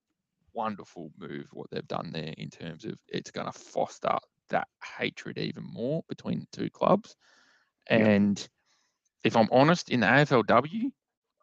wonderful 0.53 1.13
move 1.17 1.47
what 1.53 1.71
they've 1.71 1.87
done 1.87 2.11
there 2.13 2.35
in 2.37 2.51
terms 2.51 2.85
of 2.85 2.99
it's 3.09 3.31
going 3.31 3.47
to 3.47 3.53
foster 3.53 4.19
that 4.51 4.69
hatred 4.99 5.39
even 5.39 5.65
more 5.65 6.03
between 6.09 6.41
the 6.41 6.47
two 6.53 6.71
clubs. 6.71 7.17
And 7.87 8.47
if 9.25 9.37
I'm 9.37 9.49
honest, 9.51 9.91
in 9.91 10.01
the 10.01 10.07
AFLW, 10.07 10.93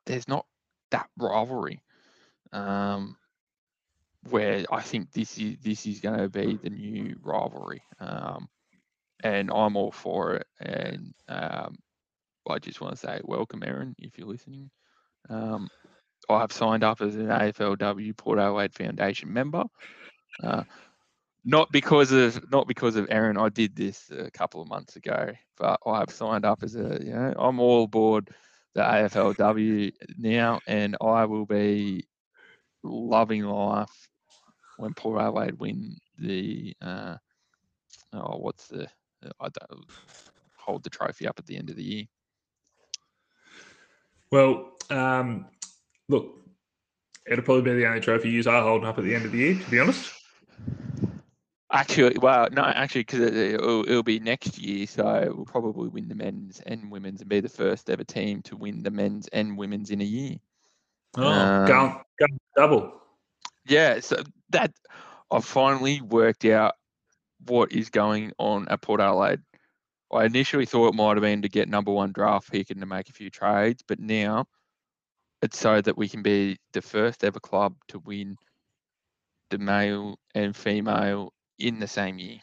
there's 0.05 0.27
not 0.27 0.45
that 0.91 1.09
rivalry. 1.17 1.81
Um, 2.51 3.17
where 4.29 4.65
I 4.71 4.81
think 4.81 5.11
this 5.11 5.37
is 5.37 5.57
this 5.61 5.85
is 5.85 5.99
going 5.99 6.17
to 6.17 6.29
be 6.29 6.57
the 6.61 6.69
new 6.69 7.15
rivalry, 7.21 7.83
um, 7.99 8.47
and 9.23 9.51
I'm 9.51 9.75
all 9.75 9.91
for 9.91 10.35
it. 10.35 10.47
And 10.59 11.13
um, 11.27 11.77
I 12.49 12.59
just 12.59 12.81
want 12.81 12.93
to 12.93 12.99
say 12.99 13.21
welcome, 13.23 13.63
Erin, 13.63 13.95
if 13.99 14.17
you're 14.17 14.27
listening. 14.27 14.69
Um, 15.29 15.69
I 16.29 16.39
have 16.39 16.51
signed 16.51 16.83
up 16.83 17.01
as 17.01 17.15
an 17.15 17.27
AFLW 17.27 18.17
Port 18.17 18.39
Adelaide 18.39 18.73
Foundation 18.73 19.31
member. 19.31 19.65
Uh, 20.41 20.63
not 21.45 21.71
because 21.71 22.11
of 22.11 22.51
not 22.51 22.67
because 22.67 22.95
of 22.95 23.07
Erin. 23.09 23.37
I 23.37 23.49
did 23.49 23.75
this 23.75 24.09
a 24.11 24.31
couple 24.31 24.61
of 24.61 24.67
months 24.67 24.95
ago, 24.95 25.31
but 25.57 25.79
I 25.85 25.99
have 25.99 26.09
signed 26.09 26.43
up 26.43 26.63
as 26.63 26.75
a 26.75 26.99
you 27.01 27.13
know 27.13 27.33
I'm 27.37 27.59
all 27.59 27.83
aboard 27.83 28.31
the 28.73 28.81
AFLW 28.81 29.93
now, 30.17 30.59
and 30.67 30.97
I 30.99 31.25
will 31.25 31.45
be 31.45 32.05
loving 32.83 33.43
life 33.43 34.09
when 34.77 34.93
Port 34.95 35.21
Adelaide 35.21 35.59
win 35.59 35.95
the 36.17 36.75
uh, 36.81 37.15
oh 38.13 38.37
what's 38.37 38.67
the 38.67 38.87
I 39.39 39.47
don't 39.47 39.85
hold 40.57 40.83
the 40.83 40.89
trophy 40.89 41.27
up 41.27 41.37
at 41.37 41.45
the 41.45 41.57
end 41.57 41.69
of 41.69 41.75
the 41.75 41.83
year. 41.83 42.05
Well, 44.31 44.71
um, 44.89 45.45
look, 46.09 46.41
it'll 47.29 47.45
probably 47.45 47.61
be 47.61 47.79
the 47.79 47.87
only 47.87 48.01
trophy 48.01 48.29
you 48.29 48.43
are 48.47 48.63
holding 48.63 48.87
up 48.87 48.97
at 48.97 49.03
the 49.03 49.13
end 49.13 49.25
of 49.25 49.31
the 49.31 49.37
year, 49.37 49.59
to 49.59 49.71
be 49.71 49.79
honest. 49.79 50.11
Actually, 51.75 52.17
well, 52.19 52.47
no, 52.53 52.63
actually, 52.63 53.01
because 53.01 53.19
it, 53.19 53.35
it'll, 53.35 53.81
it'll 53.81 54.01
be 54.01 54.19
next 54.19 54.57
year, 54.57 54.87
so 54.87 55.33
we'll 55.35 55.45
probably 55.45 55.89
win 55.89 56.07
the 56.07 56.15
men's 56.15 56.61
and 56.65 56.89
women's 56.89 57.19
and 57.19 57.29
be 57.29 57.41
the 57.41 57.49
first 57.49 57.89
ever 57.89 58.05
team 58.05 58.41
to 58.43 58.55
win 58.55 58.81
the 58.81 58.91
men's 58.91 59.27
and 59.27 59.57
women's 59.57 59.91
in 59.91 59.99
a 59.99 60.05
year. 60.05 60.37
Oh, 61.17 61.27
Um, 61.27 61.67
go, 61.67 62.01
going 62.17 62.39
double. 62.55 63.01
Yeah, 63.67 63.99
so 63.99 64.23
that 64.51 64.71
I've 65.29 65.43
finally 65.43 65.99
worked 65.99 66.45
out 66.45 66.75
what 67.45 67.73
is 67.73 67.89
going 67.89 68.31
on 68.37 68.69
at 68.69 68.81
Port 68.81 69.01
Adelaide. 69.01 69.41
I 70.13 70.23
initially 70.23 70.65
thought 70.65 70.87
it 70.87 70.95
might 70.95 71.17
have 71.17 71.23
been 71.23 71.41
to 71.41 71.49
get 71.49 71.67
number 71.67 71.91
one 71.91 72.13
draft 72.13 72.49
pick 72.49 72.69
and 72.69 72.79
to 72.79 72.85
make 72.85 73.09
a 73.09 73.13
few 73.13 73.29
trades, 73.29 73.83
but 73.85 73.99
now 73.99 74.45
it's 75.41 75.59
so 75.59 75.81
that 75.81 75.97
we 75.97 76.07
can 76.07 76.21
be 76.21 76.57
the 76.71 76.81
first 76.81 77.25
ever 77.25 77.41
club 77.41 77.75
to 77.89 77.99
win 77.99 78.37
the 79.49 79.57
male 79.57 80.17
and 80.33 80.55
female 80.55 81.33
in 81.59 81.79
the 81.79 81.87
same 81.87 82.19
year. 82.19 82.39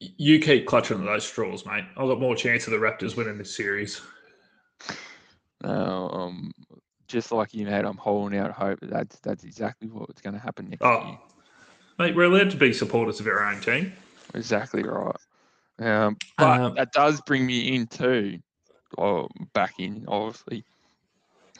You 0.00 0.38
keep 0.38 0.66
clutching 0.66 1.00
at 1.00 1.04
those 1.04 1.24
straws, 1.24 1.66
mate. 1.66 1.84
I've 1.96 2.08
got 2.08 2.20
more 2.20 2.36
chance 2.36 2.66
of 2.66 2.72
the 2.72 2.78
Raptors 2.78 3.16
winning 3.16 3.36
this 3.38 3.54
series. 3.54 4.00
Uh, 5.64 6.06
um, 6.06 6.52
just 7.08 7.32
like 7.32 7.52
you, 7.52 7.66
mate, 7.66 7.84
I'm 7.84 7.96
holding 7.96 8.38
out 8.38 8.52
hope 8.52 8.78
that 8.80 8.90
that's 8.90 9.18
that's 9.20 9.44
exactly 9.44 9.88
what's 9.88 10.20
going 10.20 10.34
to 10.34 10.40
happen 10.40 10.68
next 10.68 10.84
Oh, 10.84 11.04
year. 11.04 11.18
mate, 11.98 12.14
we're 12.14 12.24
allowed 12.24 12.50
to 12.50 12.56
be 12.56 12.72
supporters 12.72 13.18
of 13.18 13.26
our 13.26 13.44
own 13.44 13.60
team. 13.60 13.92
Exactly 14.34 14.84
right. 14.84 15.16
Um, 15.80 16.16
but 16.36 16.60
Um, 16.60 16.74
that 16.74 16.92
does 16.92 17.20
bring 17.22 17.44
me 17.46 17.74
into, 17.74 18.38
oh, 18.98 19.28
back 19.52 19.74
in 19.78 20.04
obviously, 20.06 20.64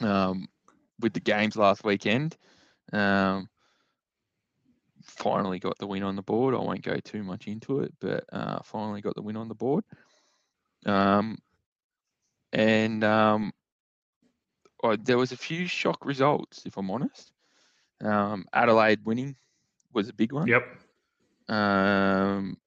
um, 0.01 0.47
with 0.99 1.13
the 1.13 1.19
games 1.19 1.57
last 1.57 1.83
weekend. 1.83 2.37
Um, 2.93 3.49
finally 5.19 5.59
got 5.59 5.77
the 5.77 5.87
win 5.87 6.03
on 6.03 6.15
the 6.15 6.21
board. 6.21 6.55
I 6.55 6.57
won't 6.57 6.81
go 6.81 6.97
too 6.97 7.23
much 7.23 7.47
into 7.47 7.81
it, 7.81 7.93
but 7.99 8.23
uh, 8.31 8.59
finally 8.63 9.01
got 9.01 9.15
the 9.15 9.21
win 9.21 9.35
on 9.35 9.49
the 9.49 9.55
board. 9.55 9.83
Um, 10.85 11.37
and 12.53 13.03
um, 13.03 13.53
I, 14.83 14.95
there 14.95 15.17
was 15.17 15.31
a 15.31 15.37
few 15.37 15.67
shock 15.67 16.05
results, 16.05 16.63
if 16.65 16.77
I'm 16.77 16.89
honest. 16.89 17.31
Um, 18.01 18.45
Adelaide 18.53 19.05
winning 19.05 19.35
was 19.93 20.07
a 20.07 20.13
big 20.13 20.31
one. 20.31 20.47
Yep. 20.47 20.65
Um, 21.49 22.57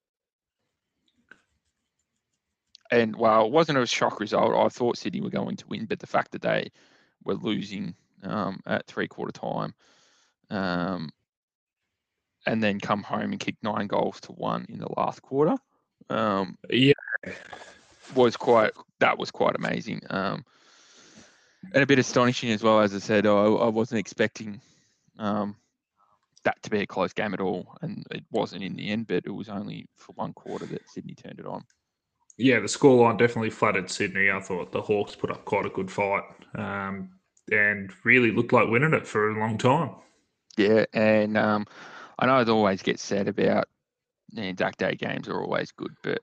and 2.91 3.17
while 3.17 3.47
it 3.47 3.53
wasn't 3.53 3.79
a 3.79 3.87
shock 3.87 4.21
result. 4.21 4.55
I 4.55 4.69
thought 4.69 4.99
Sydney 4.99 5.23
were 5.23 5.31
going 5.31 5.57
to 5.57 5.67
win, 5.69 5.87
but 5.87 5.99
the 5.99 6.07
fact 6.07 6.33
that 6.33 6.43
they 6.43 6.71
were 7.25 7.35
losing 7.35 7.95
um, 8.23 8.61
at 8.67 8.87
three 8.87 9.09
quarter 9.09 9.33
time, 9.33 9.75
um, 10.51 11.11
and 12.47 12.63
then 12.63 12.81
come 12.81 13.03
home 13.03 13.33
and 13.33 13.41
kick 13.41 13.57
nine 13.63 13.87
goals 13.87 14.21
to 14.23 14.33
one 14.33 14.67
in 14.69 14.79
the 14.79 14.89
last 14.97 15.23
quarter, 15.23 15.57
um, 16.11 16.59
Yeah. 16.71 16.93
was 18.15 18.37
quite 18.37 18.73
that 18.99 19.19
was 19.19 19.31
quite 19.31 19.57
amazing. 19.57 20.01
Um, 20.11 20.45
and 21.75 21.83
a 21.83 21.87
bit 21.87 21.99
astonishing 21.99 22.51
as 22.51 22.63
well. 22.63 22.81
As 22.81 22.95
I 22.95 22.99
said, 22.99 23.27
I, 23.27 23.31
I 23.33 23.69
wasn't 23.69 24.01
expecting 24.01 24.61
um, 25.19 25.57
that 26.45 26.63
to 26.63 26.71
be 26.71 26.81
a 26.81 26.87
close 26.87 27.13
game 27.13 27.35
at 27.35 27.41
all, 27.41 27.77
and 27.83 28.05
it 28.11 28.25
wasn't 28.31 28.65
in 28.65 28.75
the 28.77 28.91
end. 28.91 29.07
But 29.07 29.25
it 29.27 29.31
was 29.31 29.49
only 29.49 29.87
for 29.97 30.13
one 30.13 30.33
quarter 30.33 30.67
that 30.67 30.89
Sydney 30.89 31.15
turned 31.15 31.39
it 31.41 31.47
on. 31.47 31.65
Yeah, 32.39 32.61
the 32.61 32.67
scoreline 32.67 33.19
definitely 33.19 33.51
flattered 33.51 33.91
Sydney. 33.91 34.31
I 34.31 34.41
thought 34.41 34.73
the 34.73 34.83
Hawks 34.83 35.15
put 35.15 35.31
up 35.31 35.45
quite 35.45 35.67
a 35.67 35.71
good 35.71 35.91
fight 35.91 36.25
um, 36.55 37.11
and 37.51 37.93
really 38.05 38.33
looked 38.33 38.53
like 38.53 38.69
winning 38.69 38.95
it 38.95 39.07
for 39.07 39.31
a 39.31 39.39
long 39.39 39.59
time. 39.59 39.91
Yeah, 40.57 40.85
and 40.93 41.37
um, 41.37 41.67
I 42.19 42.27
know 42.27 42.41
it 42.41 42.49
always 42.49 42.83
gets 42.83 43.03
said 43.03 43.29
about 43.29 43.69
DAC 44.35 44.77
day 44.77 44.95
games 44.95 45.29
are 45.29 45.41
always 45.41 45.71
good, 45.73 45.95
but 46.03 46.21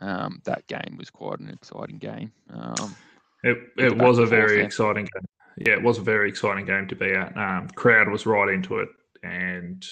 um, 0.00 0.40
that 0.44 0.66
game 0.66 0.96
was 0.98 1.10
quite 1.10 1.40
an 1.40 1.50
exciting 1.50 1.98
game. 1.98 2.32
Um, 2.52 2.96
it 3.42 3.58
it 3.76 3.96
was 3.96 4.18
a 4.18 4.26
very 4.26 4.56
there. 4.56 4.64
exciting 4.64 5.04
game. 5.04 5.26
Yeah, 5.66 5.74
it 5.74 5.82
was 5.82 5.98
a 5.98 6.02
very 6.02 6.28
exciting 6.28 6.64
game 6.64 6.86
to 6.88 6.96
be 6.96 7.12
at. 7.12 7.36
Um, 7.36 7.68
crowd 7.68 8.08
was 8.08 8.26
right 8.26 8.48
into 8.48 8.78
it, 8.78 8.88
and 9.22 9.84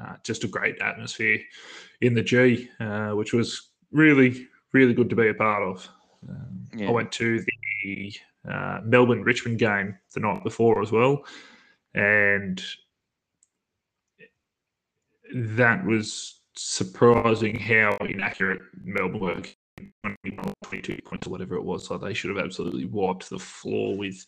uh, 0.00 0.16
just 0.22 0.44
a 0.44 0.48
great 0.48 0.80
atmosphere 0.82 1.40
in 2.00 2.14
the 2.14 2.22
G, 2.22 2.68
uh, 2.80 3.10
which 3.10 3.32
was 3.32 3.70
really 3.92 4.48
really 4.72 4.94
good 4.94 5.08
to 5.10 5.16
be 5.16 5.28
a 5.28 5.34
part 5.34 5.62
of. 5.62 5.88
Um, 6.28 6.66
Yeah. 6.74 6.88
I 6.88 6.90
went 6.90 7.12
to 7.12 7.42
the 7.82 8.14
uh, 8.46 8.80
Melbourne 8.84 9.22
Richmond 9.22 9.58
game 9.58 9.96
the 10.12 10.20
night 10.20 10.42
before 10.42 10.82
as 10.82 10.92
well, 10.92 11.24
and 11.94 12.62
that 15.34 15.84
was 15.84 16.40
surprising 16.56 17.58
how 17.58 17.96
inaccurate 18.00 18.62
Melbourne 18.82 19.20
were. 19.20 19.42
22 20.64 20.98
points 21.04 21.26
or 21.26 21.30
whatever 21.30 21.56
it 21.56 21.64
was. 21.64 21.90
Like 21.90 22.00
they 22.00 22.14
should 22.14 22.34
have 22.34 22.44
absolutely 22.44 22.86
wiped 22.86 23.28
the 23.28 23.38
floor 23.38 23.96
with 23.96 24.24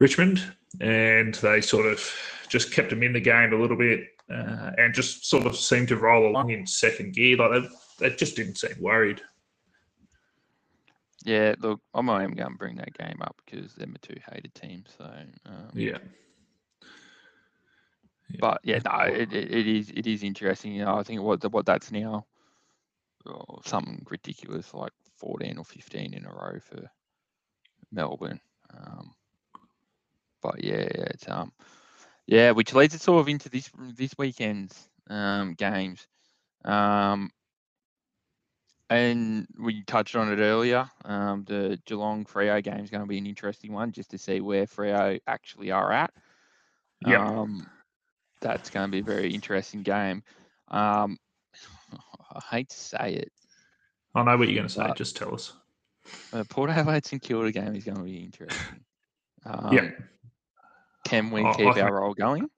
Richmond, 0.00 0.42
and 0.80 1.34
they 1.36 1.60
sort 1.60 1.86
of 1.86 2.02
just 2.48 2.72
kept 2.72 2.90
them 2.90 3.02
in 3.02 3.12
the 3.12 3.20
game 3.20 3.52
a 3.52 3.56
little 3.56 3.76
bit, 3.76 4.00
uh, 4.30 4.70
and 4.78 4.94
just 4.94 5.26
sort 5.28 5.46
of 5.46 5.56
seemed 5.56 5.88
to 5.88 5.96
roll 5.96 6.26
along 6.28 6.50
in 6.50 6.66
second 6.66 7.14
gear. 7.14 7.36
Like 7.36 7.62
they, 7.62 7.68
they 8.08 8.16
just 8.16 8.36
didn't 8.36 8.56
seem 8.56 8.74
worried. 8.80 9.20
yeah, 11.24 11.54
look, 11.60 11.80
I'm 11.94 12.06
not 12.06 12.22
even 12.22 12.34
going 12.34 12.52
to 12.52 12.58
bring 12.58 12.76
that 12.76 12.96
game 12.96 13.18
up 13.20 13.40
because 13.44 13.74
they're 13.74 13.86
my 13.86 13.96
two 14.02 14.16
hated 14.32 14.54
teams. 14.54 14.88
So, 14.96 15.04
um, 15.46 15.70
Yeah. 15.74 15.98
Yeah. 18.30 18.38
but 18.40 18.60
yeah, 18.64 18.78
no, 18.84 19.12
it, 19.12 19.32
it, 19.32 19.66
is 19.66 19.90
it 19.90 20.06
is 20.06 20.22
interesting. 20.22 20.72
You 20.72 20.84
know, 20.84 20.96
I 20.96 21.02
think 21.02 21.20
what 21.22 21.44
what 21.52 21.66
that's 21.66 21.90
now 21.90 22.26
oh, 23.26 23.60
something 23.64 24.06
ridiculous 24.10 24.72
like 24.74 24.92
14 25.16 25.58
or 25.58 25.64
15 25.64 26.14
in 26.14 26.24
a 26.24 26.30
row 26.30 26.58
for 26.60 26.90
Melbourne. 27.92 28.40
Um, 28.72 29.12
but 30.42 30.62
yeah, 30.62 30.86
it's 30.86 31.28
um, 31.28 31.52
yeah, 32.26 32.52
which 32.52 32.74
leads 32.74 32.94
us 32.94 33.02
sort 33.02 33.20
of 33.20 33.28
into 33.28 33.48
this 33.48 33.70
this 33.96 34.14
weekend's 34.16 34.88
um, 35.08 35.54
games. 35.54 36.06
Um, 36.64 37.30
and 38.88 39.46
we 39.58 39.84
touched 39.84 40.16
on 40.16 40.32
it 40.32 40.42
earlier. 40.42 40.90
Um, 41.04 41.44
the 41.46 41.78
Geelong 41.86 42.24
Freo 42.24 42.62
game 42.62 42.80
is 42.80 42.90
going 42.90 43.02
to 43.02 43.06
be 43.06 43.18
an 43.18 43.26
interesting 43.26 43.72
one, 43.72 43.92
just 43.92 44.10
to 44.10 44.18
see 44.18 44.40
where 44.40 44.66
Freo 44.66 45.20
actually 45.28 45.70
are 45.70 45.92
at. 45.92 46.12
Yep. 47.06 47.20
Um, 47.20 47.66
that's 48.40 48.70
going 48.70 48.88
to 48.88 48.92
be 48.92 48.98
a 49.00 49.02
very 49.02 49.32
interesting 49.34 49.82
game. 49.82 50.22
Um, 50.68 51.18
I 52.32 52.40
hate 52.56 52.70
to 52.70 52.76
say 52.76 53.14
it, 53.14 53.32
I 54.14 54.22
know 54.22 54.36
what 54.36 54.48
you're 54.48 54.56
going 54.56 54.68
to 54.68 54.72
say. 54.72 54.92
Just 54.96 55.16
tell 55.16 55.34
us. 55.34 55.52
the 56.32 56.44
Port 56.44 56.70
Adelaide 56.70 57.04
St 57.06 57.22
Kilda 57.22 57.52
game 57.52 57.74
is 57.74 57.84
going 57.84 57.98
to 57.98 58.02
be 58.04 58.16
interesting. 58.18 58.80
Um, 59.44 59.72
yeah. 59.72 59.90
Can 61.04 61.30
we 61.30 61.42
I- 61.42 61.50
I 61.50 61.54
keep 61.54 61.74
can- 61.74 61.82
our 61.84 61.94
role 62.00 62.14
going? 62.14 62.48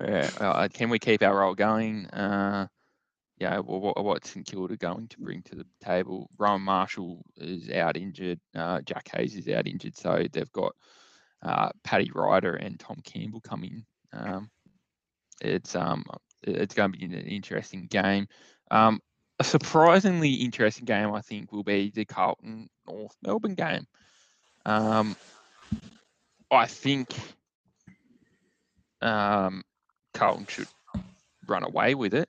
Yeah. 0.00 0.30
Uh, 0.40 0.68
can 0.68 0.88
we 0.90 0.98
keep 0.98 1.22
our 1.22 1.36
role 1.38 1.54
going? 1.54 2.06
Uh, 2.06 2.66
yeah. 3.38 3.58
Well, 3.58 3.80
what, 3.80 4.02
what's 4.04 4.30
St 4.30 4.46
Kilda 4.46 4.76
going 4.76 5.08
to 5.08 5.20
bring 5.20 5.42
to 5.42 5.54
the 5.54 5.66
table? 5.82 6.30
Rowan 6.38 6.62
Marshall 6.62 7.22
is 7.36 7.70
out 7.70 7.96
injured. 7.96 8.40
Uh, 8.54 8.80
Jack 8.82 9.08
Hayes 9.14 9.36
is 9.36 9.48
out 9.48 9.66
injured. 9.66 9.96
So 9.96 10.24
they've 10.32 10.52
got 10.52 10.72
uh, 11.42 11.70
Paddy 11.84 12.10
Ryder 12.14 12.54
and 12.56 12.78
Tom 12.80 13.00
Campbell 13.04 13.40
coming. 13.40 13.84
Um, 14.12 14.50
it's 15.40 15.74
um, 15.74 16.04
it's 16.42 16.74
going 16.74 16.92
to 16.92 16.98
be 16.98 17.04
an 17.04 17.12
interesting 17.12 17.86
game. 17.86 18.28
Um, 18.70 19.00
a 19.38 19.44
surprisingly 19.44 20.34
interesting 20.34 20.84
game, 20.84 21.12
I 21.12 21.22
think, 21.22 21.52
will 21.52 21.64
be 21.64 21.90
the 21.90 22.04
Carlton 22.04 22.68
North 22.86 23.16
Melbourne 23.22 23.54
game. 23.54 23.86
Um, 24.66 25.16
I 26.50 26.66
think 26.66 27.14
um, 29.00 29.62
Carlton 30.12 30.46
should 30.48 30.68
run 31.46 31.64
away 31.64 31.94
with 31.94 32.14
it. 32.14 32.28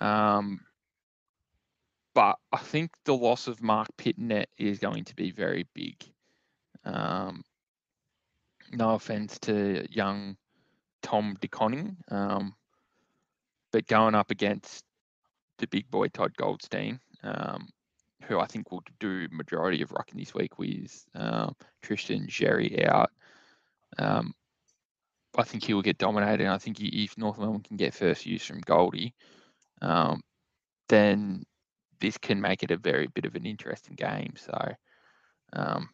Um, 0.00 0.60
but 2.14 2.38
I 2.52 2.58
think 2.58 2.90
the 3.04 3.14
loss 3.14 3.46
of 3.46 3.62
Marc 3.62 3.88
Pittonet 3.96 4.46
is 4.58 4.78
going 4.78 5.04
to 5.04 5.14
be 5.14 5.30
very 5.30 5.66
big. 5.74 5.96
Um, 6.84 7.44
no 8.72 8.94
offense 8.94 9.38
to 9.40 9.86
young 9.90 10.36
Tom 11.02 11.36
De 11.40 11.48
Koning, 11.48 11.96
um, 12.08 12.54
but 13.72 13.86
going 13.86 14.14
up 14.14 14.30
against 14.30 14.84
the 15.58 15.66
big 15.68 15.90
boy 15.90 16.08
Todd 16.08 16.36
Goldstein, 16.36 17.00
um, 17.22 17.68
who 18.24 18.38
I 18.38 18.46
think 18.46 18.70
will 18.70 18.82
do 18.98 19.28
majority 19.30 19.82
of 19.82 19.90
rucking 19.90 20.18
this 20.18 20.34
week 20.34 20.58
with 20.58 21.04
um, 21.14 21.54
Tristan 21.82 22.26
Xerri 22.26 22.86
out. 22.86 23.10
Um, 23.98 24.34
I 25.36 25.44
think 25.44 25.64
he 25.64 25.74
will 25.74 25.82
get 25.82 25.98
dominated. 25.98 26.44
And 26.44 26.52
I 26.52 26.58
think 26.58 26.80
i- 26.80 26.84
if 26.84 27.16
North 27.16 27.38
Melbourne 27.38 27.62
can 27.62 27.76
get 27.76 27.94
first 27.94 28.26
use 28.26 28.44
from 28.44 28.60
Goldie, 28.60 29.14
um, 29.82 30.22
then 30.88 31.44
this 32.00 32.18
can 32.18 32.40
make 32.40 32.62
it 32.62 32.70
a 32.70 32.76
very 32.76 33.06
bit 33.08 33.26
of 33.26 33.36
an 33.36 33.46
interesting 33.46 33.94
game. 33.94 34.34
So, 34.36 34.74
um, 35.52 35.90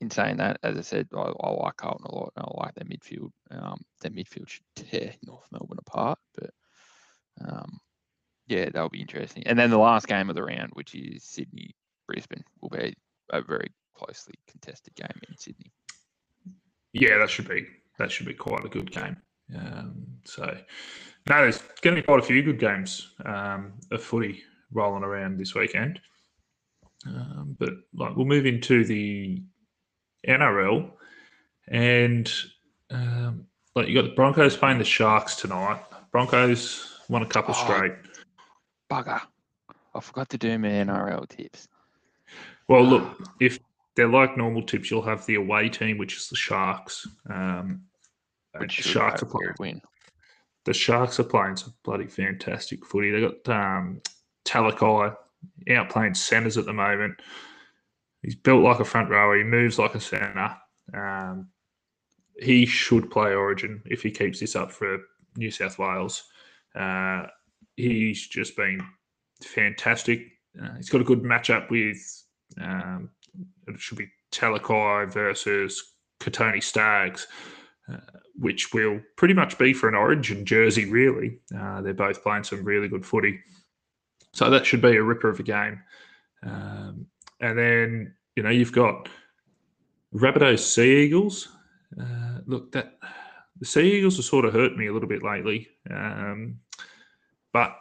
in 0.00 0.10
saying 0.10 0.38
that, 0.38 0.58
as 0.62 0.78
I 0.78 0.80
said, 0.80 1.08
I, 1.14 1.32
I 1.40 1.50
like 1.50 1.76
Carlton 1.76 2.06
a 2.06 2.14
lot. 2.14 2.32
and 2.36 2.46
I 2.46 2.64
like 2.64 2.74
their 2.74 2.84
midfield. 2.84 3.30
Um, 3.50 3.80
their 4.00 4.10
midfield 4.10 4.48
should 4.48 4.64
tear 4.74 5.14
North 5.26 5.46
Melbourne 5.52 5.78
apart. 5.78 6.18
But 6.34 6.50
um, 7.46 7.78
yeah, 8.46 8.66
that'll 8.66 8.88
be 8.88 9.00
interesting. 9.00 9.42
And 9.46 9.58
then 9.58 9.70
the 9.70 9.78
last 9.78 10.08
game 10.08 10.30
of 10.30 10.36
the 10.36 10.42
round, 10.42 10.70
which 10.72 10.94
is 10.94 11.24
Sydney 11.24 11.74
Brisbane, 12.06 12.44
will 12.60 12.70
be 12.70 12.94
a 13.32 13.42
very 13.42 13.70
closely 13.94 14.34
contested 14.48 14.94
game 14.94 15.20
in 15.28 15.36
Sydney. 15.36 15.70
Yeah, 16.92 17.18
that 17.18 17.30
should 17.30 17.48
be 17.48 17.66
that 17.98 18.10
should 18.10 18.26
be 18.26 18.34
quite 18.34 18.64
a 18.64 18.68
good 18.68 18.90
game. 18.90 19.16
Um, 19.56 20.06
so, 20.24 20.44
no, 21.28 21.40
there's 21.42 21.58
going 21.82 21.96
to 21.96 22.02
be 22.02 22.06
quite 22.06 22.20
a 22.20 22.26
few 22.26 22.42
good 22.42 22.58
games 22.58 23.12
um, 23.24 23.74
of 23.90 24.02
footy 24.02 24.42
rolling 24.72 25.04
around 25.04 25.38
this 25.38 25.54
weekend. 25.54 26.00
Um, 27.06 27.56
but 27.58 27.70
like, 27.94 28.16
we'll 28.16 28.26
move 28.26 28.46
into 28.46 28.84
the 28.84 29.42
NRL, 30.26 30.90
and 31.68 32.32
um, 32.90 33.46
like 33.74 33.88
you 33.88 33.94
got 33.94 34.08
the 34.08 34.14
Broncos 34.14 34.56
playing 34.56 34.78
the 34.78 34.84
Sharks 34.84 35.36
tonight. 35.36 35.80
Broncos 36.12 36.98
won 37.08 37.22
a 37.22 37.26
couple 37.26 37.54
Oh. 37.56 37.64
straight. 37.64 37.92
Bugger. 38.90 39.20
I 39.94 40.00
forgot 40.00 40.28
to 40.30 40.38
do 40.38 40.58
my 40.58 40.68
NRL 40.68 41.28
tips. 41.28 41.68
Well, 42.68 42.84
look, 42.84 43.20
if 43.40 43.58
they're 43.96 44.08
like 44.08 44.36
normal 44.36 44.62
tips, 44.62 44.90
you'll 44.90 45.02
have 45.02 45.26
the 45.26 45.34
away 45.36 45.68
team, 45.68 45.98
which 45.98 46.16
is 46.16 46.28
the 46.28 46.36
Sharks. 46.36 47.06
Um, 47.28 47.82
Which 48.58 48.76
the 48.78 48.82
Sharks 48.84 49.22
are 49.22 49.26
playing. 49.26 49.54
win. 49.58 49.80
The 50.64 50.74
Sharks 50.74 51.18
are 51.18 51.24
playing 51.24 51.56
some 51.56 51.74
bloody 51.84 52.06
fantastic 52.06 52.84
footy. 52.84 53.10
They 53.10 53.20
got 53.20 53.48
um, 53.48 54.00
Talakai 54.44 55.16
out 55.70 55.88
playing 55.90 56.14
centres 56.14 56.58
at 56.58 56.66
the 56.66 56.72
moment. 56.72 57.20
He's 58.22 58.34
built 58.34 58.62
like 58.62 58.80
a 58.80 58.84
front 58.84 59.10
rower. 59.10 59.36
He 59.36 59.44
moves 59.44 59.78
like 59.78 59.94
a 59.94 60.00
centre. 60.00 60.56
Um, 60.92 61.48
he 62.36 62.66
should 62.66 63.10
play 63.10 63.34
Origin 63.34 63.82
if 63.86 64.02
he 64.02 64.10
keeps 64.10 64.40
this 64.40 64.56
up 64.56 64.72
for 64.72 64.98
New 65.36 65.50
South 65.50 65.78
Wales. 65.78 66.24
Uh, 66.74 67.26
he's 67.76 68.26
just 68.28 68.56
been 68.56 68.80
fantastic. 69.42 70.26
Uh, 70.60 70.74
he's 70.76 70.90
got 70.90 71.00
a 71.00 71.04
good 71.04 71.22
matchup 71.22 71.70
with 71.70 71.98
um, 72.60 73.10
it 73.66 73.80
should 73.80 73.98
be 73.98 74.08
Talakai 74.32 75.12
versus 75.12 75.94
Kotoni 76.20 76.62
Staggs, 76.62 77.26
uh, 77.92 77.98
which 78.34 78.72
will 78.72 79.00
pretty 79.16 79.34
much 79.34 79.58
be 79.58 79.72
for 79.72 79.88
an 79.88 79.94
Origin 79.94 80.44
jersey. 80.44 80.90
Really, 80.90 81.38
uh, 81.56 81.80
they're 81.82 81.94
both 81.94 82.22
playing 82.22 82.44
some 82.44 82.64
really 82.64 82.88
good 82.88 83.06
footy, 83.06 83.40
so 84.32 84.50
that 84.50 84.66
should 84.66 84.82
be 84.82 84.96
a 84.96 85.02
ripper 85.02 85.28
of 85.28 85.40
a 85.40 85.44
game. 85.44 85.80
Um, 86.42 87.06
and 87.40 87.58
then 87.58 88.14
you 88.36 88.42
know 88.42 88.50
you've 88.50 88.72
got 88.72 89.08
Rabbitohs 90.14 90.60
Sea 90.60 91.04
Eagles. 91.04 91.48
Uh, 92.00 92.38
look, 92.46 92.72
that 92.72 92.98
the 93.58 93.66
Sea 93.66 93.98
Eagles 93.98 94.16
have 94.16 94.24
sort 94.24 94.44
of 94.44 94.52
hurt 94.52 94.76
me 94.76 94.86
a 94.86 94.92
little 94.92 95.08
bit 95.08 95.22
lately, 95.22 95.68
um, 95.90 96.58
but 97.52 97.76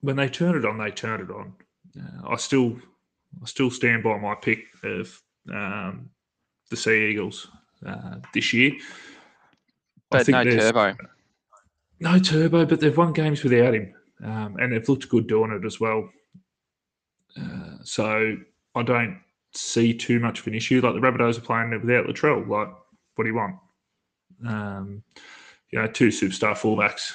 when 0.00 0.16
they 0.16 0.28
turn 0.28 0.56
it 0.56 0.64
on, 0.64 0.78
they 0.78 0.90
turn 0.90 1.20
it 1.20 1.30
on. 1.30 1.52
Uh, 1.98 2.28
I 2.32 2.36
still, 2.36 2.76
I 3.42 3.46
still 3.46 3.70
stand 3.70 4.02
by 4.02 4.18
my 4.18 4.34
pick 4.34 4.64
of 4.84 5.20
um, 5.52 6.10
the 6.70 6.76
Sea 6.76 7.10
Eagles 7.10 7.48
uh, 7.86 8.16
this 8.32 8.52
year. 8.52 8.72
But 10.10 10.28
no 10.28 10.44
turbo. 10.44 10.96
no 12.00 12.18
turbo, 12.18 12.64
but 12.64 12.80
they've 12.80 12.96
won 12.96 13.12
games 13.12 13.42
without 13.42 13.74
him, 13.74 13.94
um, 14.24 14.56
and 14.58 14.72
they've 14.72 14.88
looked 14.88 15.08
good 15.08 15.26
doing 15.26 15.52
it 15.52 15.66
as 15.66 15.78
well. 15.78 16.08
Uh, 17.38 17.76
so 17.82 18.36
I 18.78 18.82
don't 18.82 19.20
see 19.54 19.94
too 19.94 20.20
much 20.20 20.40
of 20.40 20.46
an 20.46 20.54
issue. 20.54 20.80
Like 20.80 20.94
the 20.94 21.00
Rabbitohs 21.00 21.38
are 21.38 21.42
playing 21.42 21.70
without 21.70 22.06
Latrell. 22.06 22.46
Like, 22.46 22.68
what 23.14 23.24
do 23.24 23.30
you 23.30 23.34
want? 23.34 23.56
Um, 24.46 25.02
you 25.70 25.80
know, 25.80 25.86
two 25.88 26.08
superstar 26.08 26.56
fullbacks 26.56 27.12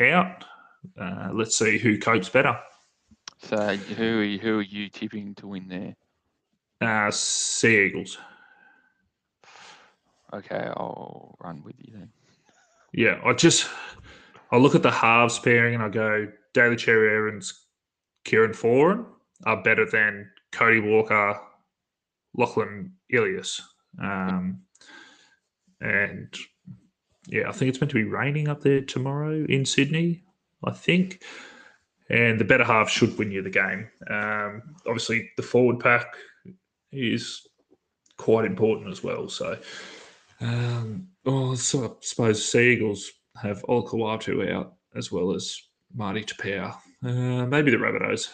out. 0.00 0.44
Uh, 1.00 1.30
let's 1.32 1.58
see 1.58 1.78
who 1.78 1.98
copes 1.98 2.28
better. 2.28 2.58
So 3.38 3.76
who 3.76 4.20
are 4.20 4.24
you, 4.24 4.38
who 4.38 4.58
are 4.58 4.62
you 4.62 4.88
tipping 4.88 5.34
to 5.36 5.46
win 5.46 5.68
there? 5.68 5.96
Uh, 6.80 7.10
sea 7.10 7.86
Eagles. 7.86 8.18
Okay, 10.32 10.70
I'll 10.76 11.36
run 11.42 11.62
with 11.64 11.76
you 11.78 11.92
then. 11.92 12.10
Yeah, 12.92 13.20
I 13.24 13.32
just 13.32 13.68
I 14.50 14.56
look 14.58 14.74
at 14.74 14.82
the 14.82 14.90
halves 14.90 15.38
pairing 15.38 15.74
and 15.74 15.82
I 15.82 15.88
go 15.88 16.28
Daly 16.52 16.76
Cherry-Evans, 16.76 17.66
Kieran 18.24 18.52
Foran 18.52 19.06
are 19.46 19.62
better 19.62 19.86
than 19.88 20.30
Cody 20.52 20.80
Walker, 20.80 21.38
Lachlan 22.34 22.94
Ilias. 23.10 23.60
Um, 24.02 24.62
and 25.80 26.34
yeah, 27.28 27.48
I 27.48 27.52
think 27.52 27.68
it's 27.68 27.80
meant 27.80 27.90
to 27.90 28.02
be 28.02 28.04
raining 28.04 28.48
up 28.48 28.62
there 28.62 28.80
tomorrow 28.80 29.44
in 29.48 29.64
Sydney, 29.64 30.22
I 30.64 30.72
think. 30.72 31.22
And 32.10 32.40
the 32.40 32.44
better 32.44 32.64
half 32.64 32.88
should 32.88 33.18
win 33.18 33.30
you 33.30 33.42
the 33.42 33.50
game. 33.50 33.88
Um, 34.08 34.62
obviously, 34.86 35.30
the 35.36 35.42
forward 35.42 35.78
pack 35.80 36.14
is 36.90 37.46
quite 38.16 38.46
important 38.46 38.90
as 38.90 39.04
well. 39.04 39.28
So, 39.28 39.58
um, 40.40 41.08
oh, 41.26 41.54
so 41.54 41.84
I 41.84 41.90
suppose 42.00 42.50
Sea 42.50 42.72
Eagles 42.72 43.10
have 43.42 43.62
Olakau'atu 43.68 44.50
out 44.50 44.74
as 44.96 45.12
well 45.12 45.34
as 45.34 45.60
Marty 45.94 46.24
Taupau. 46.24 46.74
Uh, 47.04 47.46
maybe 47.46 47.70
the 47.70 47.76
Rabbitohs. 47.76 48.30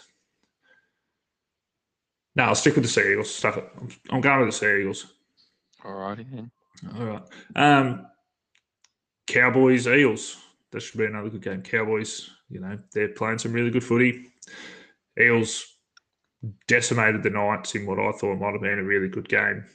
No, 2.35 2.43
I'll 2.43 2.55
stick 2.55 2.75
with 2.75 2.83
the 2.83 2.89
Sea 2.89 3.11
Eagles. 3.11 3.33
Stuff 3.33 3.57
it. 3.57 3.69
I'm, 3.79 3.89
I'm 4.11 4.21
going 4.21 4.39
with 4.39 4.49
the 4.49 4.57
Sea 4.57 4.81
Eagles. 4.81 5.05
Alrighty 5.83 6.25
then. 6.29 6.51
All 6.97 7.05
right. 7.05 7.23
Um, 7.55 8.07
Cowboys, 9.27 9.87
Eels. 9.87 10.37
That 10.71 10.81
should 10.81 10.97
be 10.97 11.05
another 11.05 11.29
good 11.29 11.41
game. 11.43 11.61
Cowboys, 11.61 12.29
you 12.49 12.59
know, 12.59 12.77
they're 12.93 13.09
playing 13.09 13.37
some 13.37 13.53
really 13.53 13.69
good 13.69 13.83
footy. 13.83 14.25
Eels 15.19 15.65
decimated 16.67 17.23
the 17.23 17.29
Knights 17.29 17.75
in 17.75 17.85
what 17.85 17.99
I 17.99 18.11
thought 18.11 18.35
might 18.35 18.51
have 18.51 18.61
been 18.61 18.79
a 18.79 18.83
really 18.83 19.07
good 19.07 19.29
game 19.29 19.65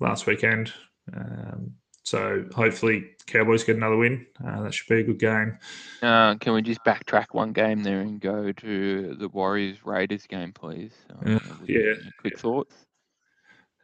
last 0.00 0.26
weekend. 0.26 0.72
Um, 1.14 1.72
so 2.06 2.44
hopefully 2.54 3.04
Cowboys 3.26 3.64
get 3.64 3.76
another 3.76 3.96
win. 3.96 4.24
Uh, 4.46 4.62
that 4.62 4.72
should 4.72 4.86
be 4.88 5.00
a 5.00 5.02
good 5.02 5.18
game. 5.18 5.58
Uh, 6.02 6.36
can 6.36 6.52
we 6.54 6.62
just 6.62 6.82
backtrack 6.84 7.26
one 7.32 7.52
game 7.52 7.82
there 7.82 8.00
and 8.00 8.20
go 8.20 8.52
to 8.52 9.16
the 9.18 9.28
Warriors 9.28 9.84
Raiders 9.84 10.24
game, 10.28 10.52
please? 10.52 10.92
Uh, 11.10 11.32
Uh, 11.34 11.38
yeah. 11.66 11.94
Quick 12.20 12.38
thoughts. 12.38 12.74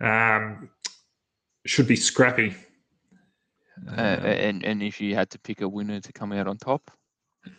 Um, 0.01 0.71
should 1.67 1.89
be 1.89 1.97
scrappy. 1.97 2.55
Uh, 3.89 3.91
Um, 3.91 3.97
and 3.97 4.65
and 4.65 4.83
if 4.83 5.01
you 5.01 5.17
had 5.17 5.29
to 5.31 5.39
pick 5.41 5.61
a 5.61 5.69
winner 5.69 5.99
to 6.01 6.13
come 6.13 6.33
out 6.33 6.47
on 6.47 6.57
top, 6.59 6.91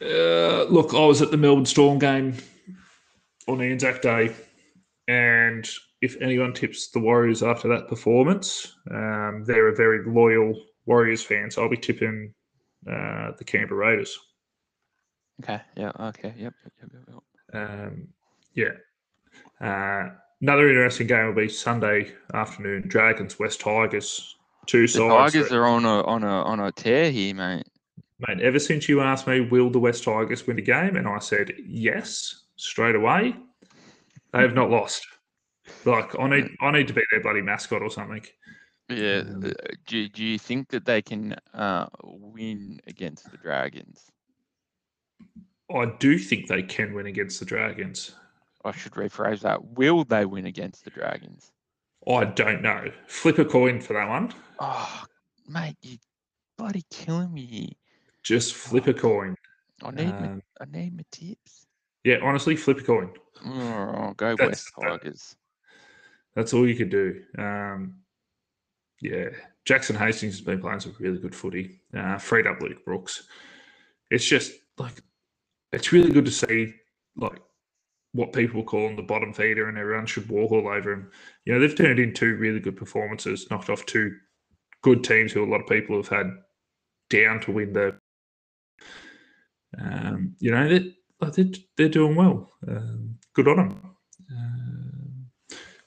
Uh, 0.01 0.63
look, 0.69 0.93
I 0.93 1.05
was 1.05 1.21
at 1.21 1.31
the 1.31 1.37
Melbourne 1.37 1.65
Storm 1.65 1.99
game 1.99 2.37
on 3.49 3.59
Anzac 3.61 4.01
Day, 4.01 4.33
and 5.09 5.67
if 6.03 6.17
anyone 6.21 6.53
tips 6.53 6.89
the 6.89 6.99
Warriors 6.99 7.41
after 7.43 7.67
that 7.69 7.87
performance, 7.87 8.75
um, 8.91 9.43
they're 9.47 9.69
a 9.69 9.75
very 9.75 9.99
loyal 10.05 10.53
Warriors 10.85 11.23
fan, 11.23 11.49
so 11.49 11.63
I'll 11.63 11.69
be 11.69 11.77
tipping 11.77 12.33
uh, 12.85 13.31
the 13.37 13.45
Canberra 13.45 13.87
Raiders. 13.87 14.19
okay, 15.41 15.61
yeah, 15.77 15.91
okay, 15.99 16.33
yep, 16.37 16.53
yep, 16.63 16.73
yep, 16.81 16.91
yep. 17.07 17.21
Um, 17.61 18.07
yeah. 18.53 18.73
Uh, 19.65 20.09
another 20.41 20.67
interesting 20.67 21.07
game 21.07 21.27
will 21.27 21.33
be 21.35 21.47
Sunday 21.47 22.11
afternoon. 22.33 22.83
Dragons, 22.87 23.39
West 23.39 23.61
Tigers, 23.61 24.35
two 24.65 24.81
The 24.81 24.87
sides. 24.89 25.33
Tigers 25.33 25.49
that- 25.49 25.55
are 25.57 25.65
on 25.65 25.85
a 25.85 26.01
on 26.03 26.23
a 26.23 26.43
on 26.43 26.59
a 26.59 26.71
tear 26.73 27.11
here, 27.11 27.33
mate. 27.33 27.63
Mate, 28.27 28.41
ever 28.41 28.59
since 28.59 28.89
you 28.89 28.99
asked 29.01 29.25
me, 29.27 29.39
will 29.41 29.69
the 29.69 29.79
West 29.79 30.03
Tigers 30.03 30.45
win 30.45 30.57
the 30.57 30.61
game? 30.61 30.95
And 30.97 31.07
I 31.07 31.19
said, 31.19 31.53
yes, 31.65 32.43
straight 32.57 32.95
away. 32.95 33.35
They 34.31 34.39
have 34.41 34.53
not 34.53 34.69
lost. 34.69 35.05
Like, 35.85 36.17
I 36.19 36.27
need, 36.29 36.49
I 36.61 36.71
need 36.71 36.87
to 36.87 36.93
be 36.93 37.01
their 37.11 37.21
bloody 37.21 37.41
mascot 37.41 37.81
or 37.81 37.89
something. 37.89 38.25
Yeah. 38.89 39.23
Uh, 39.43 39.51
do 39.87 40.09
do 40.09 40.23
you 40.23 40.37
think 40.37 40.69
that 40.69 40.85
they 40.85 41.01
can 41.01 41.35
uh, 41.53 41.87
win 42.03 42.81
against 42.85 43.31
the 43.31 43.37
Dragons? 43.37 44.11
I 45.73 45.85
do 45.99 46.17
think 46.19 46.47
they 46.47 46.63
can 46.63 46.93
win 46.93 47.05
against 47.07 47.39
the 47.39 47.45
Dragons. 47.45 48.11
I 48.65 48.71
should 48.71 48.91
rephrase 48.93 49.39
that. 49.41 49.63
Will 49.63 50.03
they 50.03 50.25
win 50.25 50.45
against 50.45 50.83
the 50.83 50.89
Dragons? 50.91 51.51
I 52.07 52.25
don't 52.25 52.61
know. 52.61 52.91
Flip 53.07 53.39
a 53.39 53.45
coin 53.45 53.79
for 53.79 53.93
that 53.93 54.09
one. 54.09 54.33
Oh, 54.59 55.03
mate, 55.47 55.77
you 55.81 55.97
bloody 56.57 56.83
killing 56.91 57.33
me 57.33 57.45
here. 57.45 57.69
Just 58.21 58.53
flip 58.55 58.87
a 58.87 58.93
coin. 58.93 59.35
I 59.81 59.91
need 59.91 60.09
my, 60.09 60.27
Um, 60.27 60.41
I 60.61 60.65
need 60.65 60.95
my 60.95 61.03
tips. 61.11 61.65
yeah, 62.03 62.17
honestly, 62.21 62.55
flip 62.57 62.79
a 62.79 62.83
coin. 62.83 63.11
Oh, 63.45 64.13
go 64.17 64.35
That's- 64.35 64.49
West 64.49 64.71
that- 64.77 64.87
Tigers. 65.01 65.35
That's 66.35 66.53
all 66.53 66.67
you 66.67 66.75
could 66.75 66.89
do. 66.89 67.21
Um, 67.37 67.99
yeah, 69.01 69.29
Jackson 69.65 69.95
Hastings 69.95 70.33
has 70.35 70.41
been 70.41 70.61
playing 70.61 70.79
some 70.79 70.95
really 70.99 71.19
good 71.19 71.35
footy. 71.35 71.81
Uh, 71.95 72.17
freed 72.17 72.47
up 72.47 72.61
Luke 72.61 72.83
Brooks. 72.85 73.23
It's 74.09 74.25
just 74.25 74.53
like 74.77 74.93
it's 75.71 75.91
really 75.91 76.11
good 76.11 76.25
to 76.25 76.31
see 76.31 76.73
like 77.15 77.39
what 78.13 78.33
people 78.33 78.63
call 78.63 78.95
the 78.95 79.01
bottom 79.01 79.33
feeder, 79.33 79.67
and 79.67 79.77
everyone 79.77 80.05
should 80.05 80.29
walk 80.29 80.51
all 80.51 80.67
over 80.67 80.93
him. 80.93 81.11
You 81.45 81.53
know, 81.53 81.59
they've 81.59 81.75
turned 81.75 81.99
in 81.99 82.13
two 82.13 82.35
really 82.35 82.59
good 82.59 82.77
performances, 82.77 83.47
knocked 83.49 83.69
off 83.69 83.85
two 83.85 84.15
good 84.81 85.03
teams 85.03 85.31
who 85.31 85.43
a 85.43 85.49
lot 85.49 85.61
of 85.61 85.67
people 85.67 85.95
have 85.97 86.07
had 86.07 86.31
down 87.09 87.39
to 87.41 87.51
win 87.51 87.73
the. 87.73 87.97
Um, 89.79 90.35
you 90.39 90.51
know, 90.51 90.69
they, 90.69 90.93
they're, 91.31 91.45
they're 91.77 91.89
doing 91.89 92.15
well. 92.15 92.51
Um, 92.67 93.17
good 93.33 93.47
on 93.47 93.57
them. 93.57 93.95
Um, 94.31 94.72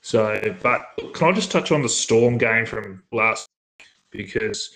so, 0.06 0.40
but 0.62 0.86
can 1.14 1.30
I 1.30 1.32
just 1.32 1.50
touch 1.50 1.72
on 1.72 1.82
the 1.82 1.88
Storm 1.88 2.38
game 2.38 2.64
from 2.64 3.02
last 3.10 3.48
because 4.12 4.70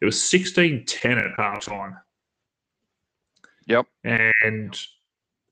it 0.00 0.04
was 0.04 0.28
16 0.28 0.86
10 0.86 1.18
at 1.18 1.36
halftime 1.38 2.00
Yep. 3.66 3.86
and 4.02 4.76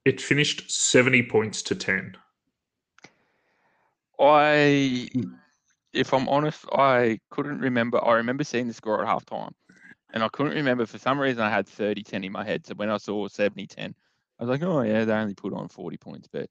it 0.05 0.21
finished 0.21 0.73
70 0.73 1.23
points 1.29 1.63
to 1.63 1.77
10. 1.77 2.17
I, 4.19 5.09
if 5.93 6.13
I'm 6.13 6.29
honest, 6.29 6.65
I 6.73 7.21
couldn't 7.31 7.61
remember. 7.61 8.05
I 8.05 8.15
remember 8.15 8.43
seeing 8.43 8.67
the 8.67 8.75
score 8.75 9.01
at 9.01 9.09
halftime, 9.09 9.53
and 10.13 10.25
I 10.25 10.29
couldn't 10.31 10.55
remember 10.55 10.87
for 10.87 10.99
some 10.99 11.21
reason. 11.21 11.41
I 11.41 11.51
had 11.51 11.69
30 11.69 12.03
10 12.03 12.25
in 12.25 12.33
my 12.33 12.43
head. 12.43 12.67
So 12.67 12.75
when 12.75 12.91
I 12.91 12.97
saw 12.97 13.29
70 13.29 13.69
10, 13.69 13.95
I 14.41 14.43
was 14.43 14.51
like, 14.51 14.69
oh, 14.69 14.83
yeah, 14.83 15.05
they 15.05 15.13
only 15.13 15.35
put 15.35 15.53
on 15.53 15.69
40 15.69 15.97
points, 15.99 16.27
but 16.33 16.49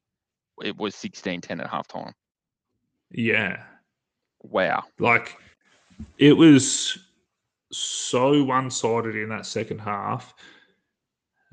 it 0.63 0.77
was 0.77 0.95
16 0.95 1.41
10 1.41 1.59
at 1.59 1.69
halftime. 1.69 2.13
Yeah. 3.11 3.63
Wow. 4.41 4.83
Like 4.99 5.37
it 6.17 6.33
was 6.33 6.97
so 7.71 8.43
one 8.43 8.69
sided 8.71 9.15
in 9.15 9.29
that 9.29 9.45
second 9.45 9.79
half. 9.79 10.33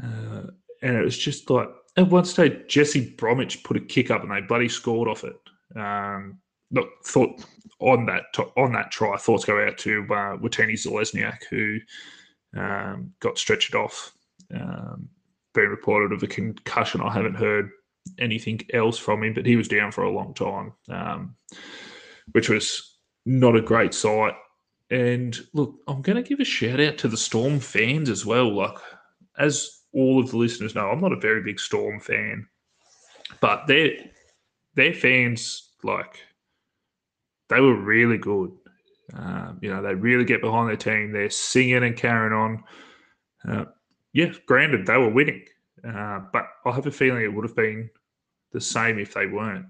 Uh, 0.02 0.42
and 0.82 0.96
it 0.96 1.02
was 1.02 1.16
just 1.16 1.50
like 1.50 1.68
at 1.96 2.08
one 2.08 2.24
stage, 2.24 2.68
Jesse 2.68 3.14
Bromwich 3.16 3.64
put 3.64 3.76
a 3.76 3.80
kick 3.80 4.10
up 4.10 4.22
and 4.22 4.30
they 4.30 4.40
bloody 4.42 4.68
scored 4.68 5.08
off 5.08 5.24
it. 5.24 5.36
Um, 5.78 6.38
look, 6.70 6.88
thought 7.04 7.44
on 7.80 8.06
that 8.06 8.24
on 8.56 8.72
that 8.72 8.90
try, 8.90 9.16
thoughts 9.16 9.44
go 9.44 9.64
out 9.64 9.78
to 9.78 10.02
uh, 10.10 10.36
Watene-Zelezniak, 10.36 11.38
who 11.50 11.78
um, 12.56 13.12
got 13.20 13.38
stretched 13.38 13.74
off. 13.74 14.12
Um, 14.54 15.08
been 15.54 15.68
reported 15.68 16.12
of 16.12 16.22
a 16.22 16.26
concussion. 16.26 17.00
I 17.00 17.12
haven't 17.12 17.34
heard 17.34 17.70
anything 18.18 18.60
else 18.72 18.98
from 18.98 19.22
him, 19.22 19.34
but 19.34 19.46
he 19.46 19.56
was 19.56 19.68
down 19.68 19.92
for 19.92 20.04
a 20.04 20.10
long 20.10 20.34
time, 20.34 20.72
um, 20.88 21.36
which 22.32 22.48
was 22.48 22.98
not 23.24 23.56
a 23.56 23.60
great 23.62 23.94
sight. 23.94 24.34
And 24.90 25.36
look, 25.52 25.74
I'm 25.88 26.02
going 26.02 26.22
to 26.22 26.28
give 26.28 26.40
a 26.40 26.44
shout 26.44 26.80
out 26.80 26.98
to 26.98 27.08
the 27.08 27.16
Storm 27.16 27.58
fans 27.58 28.08
as 28.08 28.24
well. 28.24 28.54
Like, 28.54 28.78
as 29.38 29.82
all 29.92 30.20
of 30.20 30.30
the 30.30 30.36
listeners 30.36 30.74
know, 30.74 30.88
I'm 30.88 31.00
not 31.00 31.12
a 31.12 31.20
very 31.20 31.42
big 31.42 31.58
Storm 31.58 32.00
fan, 32.00 32.46
but 33.40 33.66
their 33.66 33.92
their 34.74 34.94
fans 34.94 35.70
like 35.82 36.20
they 37.48 37.60
were 37.60 37.76
really 37.76 38.18
good. 38.18 38.52
Um, 39.14 39.58
you 39.62 39.72
know, 39.72 39.82
they 39.82 39.94
really 39.94 40.24
get 40.24 40.40
behind 40.40 40.68
their 40.68 40.76
team. 40.76 41.12
They're 41.12 41.30
singing 41.30 41.84
and 41.84 41.96
carrying 41.96 42.32
on. 42.32 42.64
Uh, 43.48 43.64
yeah, 44.12 44.32
granted, 44.46 44.86
they 44.86 44.96
were 44.96 45.10
winning, 45.10 45.44
uh, 45.84 46.20
but 46.32 46.46
I 46.64 46.72
have 46.72 46.86
a 46.86 46.90
feeling 46.90 47.22
it 47.22 47.32
would 47.32 47.44
have 47.44 47.56
been 47.56 47.90
the 48.52 48.60
same 48.60 48.98
if 48.98 49.14
they 49.14 49.26
weren't. 49.26 49.66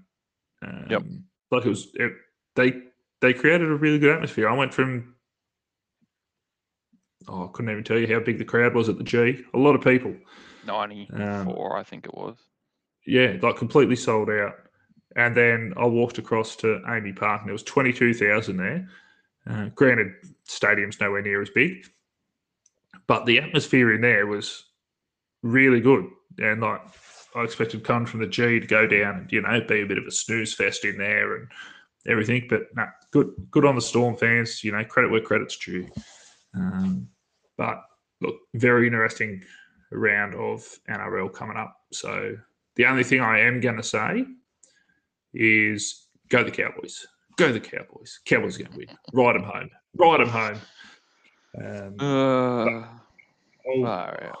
Um, 0.61 0.87
Yep. 0.89 1.03
Like 1.51 1.65
it 1.65 1.69
was, 1.69 1.87
it, 1.95 2.13
they 2.55 2.81
they 3.21 3.33
created 3.33 3.69
a 3.69 3.75
really 3.75 3.99
good 3.99 4.13
atmosphere. 4.13 4.49
I 4.49 4.53
went 4.53 4.73
from, 4.73 5.15
oh, 7.27 7.45
I 7.45 7.47
couldn't 7.53 7.71
even 7.71 7.83
tell 7.83 7.97
you 7.97 8.13
how 8.13 8.19
big 8.19 8.37
the 8.37 8.45
crowd 8.45 8.75
was 8.75 8.89
at 8.89 8.97
the 8.97 9.03
G. 9.03 9.43
A 9.53 9.57
lot 9.57 9.75
of 9.75 9.81
people. 9.81 10.15
94, 10.65 11.77
I 11.77 11.83
think 11.83 12.05
it 12.05 12.13
was. 12.13 12.35
Yeah, 13.05 13.37
like 13.41 13.55
completely 13.55 13.95
sold 13.95 14.29
out. 14.29 14.55
And 15.15 15.35
then 15.35 15.73
I 15.77 15.85
walked 15.85 16.17
across 16.17 16.55
to 16.57 16.81
AAMI 16.87 17.15
Park, 17.15 17.41
and 17.41 17.47
there 17.49 17.53
was 17.53 17.63
twenty 17.63 17.93
two 17.93 18.13
thousand 18.13 18.57
there. 18.57 18.87
Uh, 19.49 19.69
granted, 19.73 20.13
stadium's 20.43 20.99
nowhere 20.99 21.21
near 21.21 21.41
as 21.41 21.49
big, 21.49 21.87
but 23.07 23.25
the 23.25 23.39
atmosphere 23.39 23.93
in 23.93 24.01
there 24.01 24.27
was 24.27 24.65
really 25.43 25.79
good. 25.79 26.05
And 26.39 26.61
like, 26.61 26.81
I 27.35 27.43
expected 27.43 27.83
coming 27.83 28.07
from 28.07 28.19
the 28.19 28.27
G 28.27 28.59
to 28.59 28.67
go 28.67 28.87
down, 28.87 29.27
you 29.31 29.41
know, 29.41 29.61
be 29.61 29.81
a 29.81 29.85
bit 29.85 29.97
of 29.97 30.05
a 30.05 30.11
snooze 30.11 30.53
fest 30.53 30.85
in 30.85 30.97
there 30.97 31.35
and 31.35 31.47
everything. 32.07 32.47
But 32.49 32.63
no, 32.75 32.85
good, 33.11 33.31
good 33.51 33.65
on 33.65 33.75
the 33.75 33.81
Storm 33.81 34.15
fans. 34.15 34.63
You 34.63 34.71
know, 34.71 34.83
credit 34.83 35.11
where 35.11 35.21
credit's 35.21 35.57
due. 35.57 35.87
Um, 36.55 37.07
but 37.57 37.83
look, 38.21 38.35
very 38.55 38.87
interesting 38.87 39.43
round 39.91 40.35
of 40.35 40.67
NRL 40.89 41.33
coming 41.33 41.57
up. 41.57 41.75
So 41.91 42.35
the 42.75 42.85
only 42.85 43.03
thing 43.03 43.21
I 43.21 43.39
am 43.41 43.59
going 43.59 43.77
to 43.77 43.83
say 43.83 44.25
is 45.33 46.07
go 46.29 46.43
the 46.43 46.51
Cowboys. 46.51 47.05
Go 47.37 47.51
the 47.51 47.59
Cowboys. 47.59 48.19
Cowboys 48.25 48.59
are 48.59 48.63
going 48.63 48.71
to 48.71 48.77
win. 48.77 48.97
Ride 49.13 49.35
them 49.35 49.43
home. 49.43 49.69
Ride 49.95 50.21
them 50.21 50.29
home. 50.29 50.59
Um, 51.59 51.95
Uh, 51.99 52.87
I'll, 53.69 53.85
out. 53.85 54.37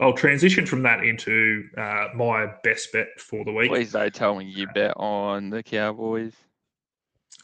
I'll 0.00 0.12
transition 0.12 0.66
from 0.66 0.82
that 0.82 1.02
into 1.04 1.64
uh, 1.76 2.08
my 2.14 2.46
best 2.62 2.92
bet 2.92 3.18
for 3.18 3.44
the 3.44 3.52
week. 3.52 3.70
Please 3.70 3.92
don't 3.92 4.14
tell 4.14 4.36
me 4.36 4.44
you 4.44 4.66
bet 4.74 4.92
on 4.96 5.50
the 5.50 5.62
Cowboys. 5.62 6.34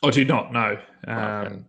I 0.02 0.10
do 0.10 0.24
not 0.24 0.52
No, 0.52 0.78
Um, 1.06 1.16
Okay. 1.16 1.62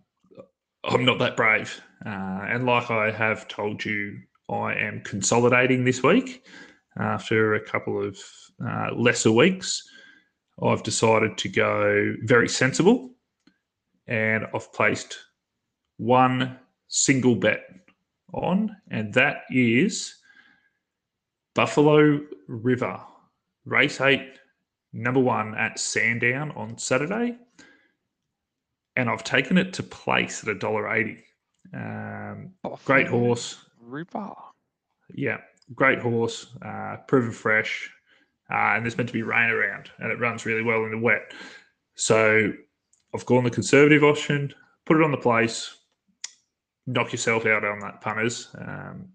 I'm 0.86 1.06
not 1.06 1.20
that 1.20 1.38
brave. 1.38 1.80
Uh, 2.06 2.10
and 2.50 2.66
like 2.66 2.92
I 2.92 3.10
have 3.10 3.48
told 3.48 3.86
you, 3.86 4.20
I 4.50 4.74
am 4.74 5.02
consolidating 5.06 5.86
this 5.86 6.04
week 6.04 6.46
after 7.00 7.54
a 7.54 7.64
couple 7.64 8.06
of 8.06 8.20
uh, 8.66 8.90
lesser 8.94 9.32
weeks. 9.32 9.82
I've 10.62 10.84
decided 10.84 11.38
to 11.38 11.50
go 11.50 12.16
very 12.24 12.50
sensible 12.50 13.12
and 14.08 14.46
I've 14.54 14.72
placed 14.74 15.18
one 15.98 16.60
single 16.90 17.36
bet 17.36 17.62
on, 18.34 18.76
and 18.92 19.14
that 19.14 19.44
is 19.50 20.16
Buffalo 21.56 22.22
River, 22.48 23.00
race 23.66 24.02
eight, 24.02 24.40
number 24.92 25.20
one 25.20 25.56
at 25.56 25.80
Sandown 25.80 26.52
on 26.52 26.78
Saturday 26.78 27.38
and 28.96 29.10
I've 29.10 29.24
taken 29.24 29.58
it 29.58 29.74
to 29.74 29.84
place 29.84 30.44
at 30.44 30.50
a 30.50 30.56
dollar 30.56 30.94
eighty. 30.94 31.24
Um, 31.74 32.52
great 32.86 33.08
horse, 33.08 33.66
River. 33.82 34.34
yeah, 35.14 35.38
great 35.74 36.00
horse, 36.00 36.48
uh, 36.64 36.98
proven 37.08 37.32
fresh, 37.32 37.90
uh, 38.52 38.76
and 38.76 38.86
there's 38.86 38.98
meant 38.98 39.10
to 39.10 39.14
be 39.14 39.24
rain 39.24 39.50
around, 39.50 39.90
and 40.00 40.12
it 40.12 40.20
runs 40.20 40.46
really 40.46 40.62
well 40.62 40.84
in 40.86 40.92
the 40.92 40.98
wet. 40.98 41.34
So 41.96 42.52
I've 43.16 43.26
gone 43.26 43.44
the 43.44 43.50
conservative 43.50 44.04
option, 44.04 44.54
put 44.86 44.98
it 44.98 45.04
on 45.04 45.12
the 45.12 45.18
place, 45.18 45.76
knock 46.86 47.12
yourself 47.12 47.46
out 47.46 47.64
on 47.64 47.80
that 47.80 48.02
punters. 48.02 48.50
Um, 48.60 49.10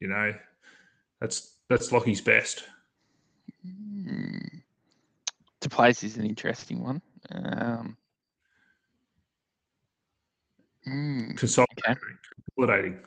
you 0.00 0.08
know, 0.08 0.32
that's 1.20 1.56
that's 1.68 1.92
Lockie's 1.92 2.20
best. 2.20 2.64
Hmm. 3.62 4.38
To 5.60 5.68
place 5.68 6.04
is 6.04 6.16
an 6.16 6.24
interesting 6.24 6.82
one. 6.82 7.02
Um, 7.30 7.96
hmm, 10.84 11.32
Consolidating. 11.32 11.96
consolidating. 12.56 12.98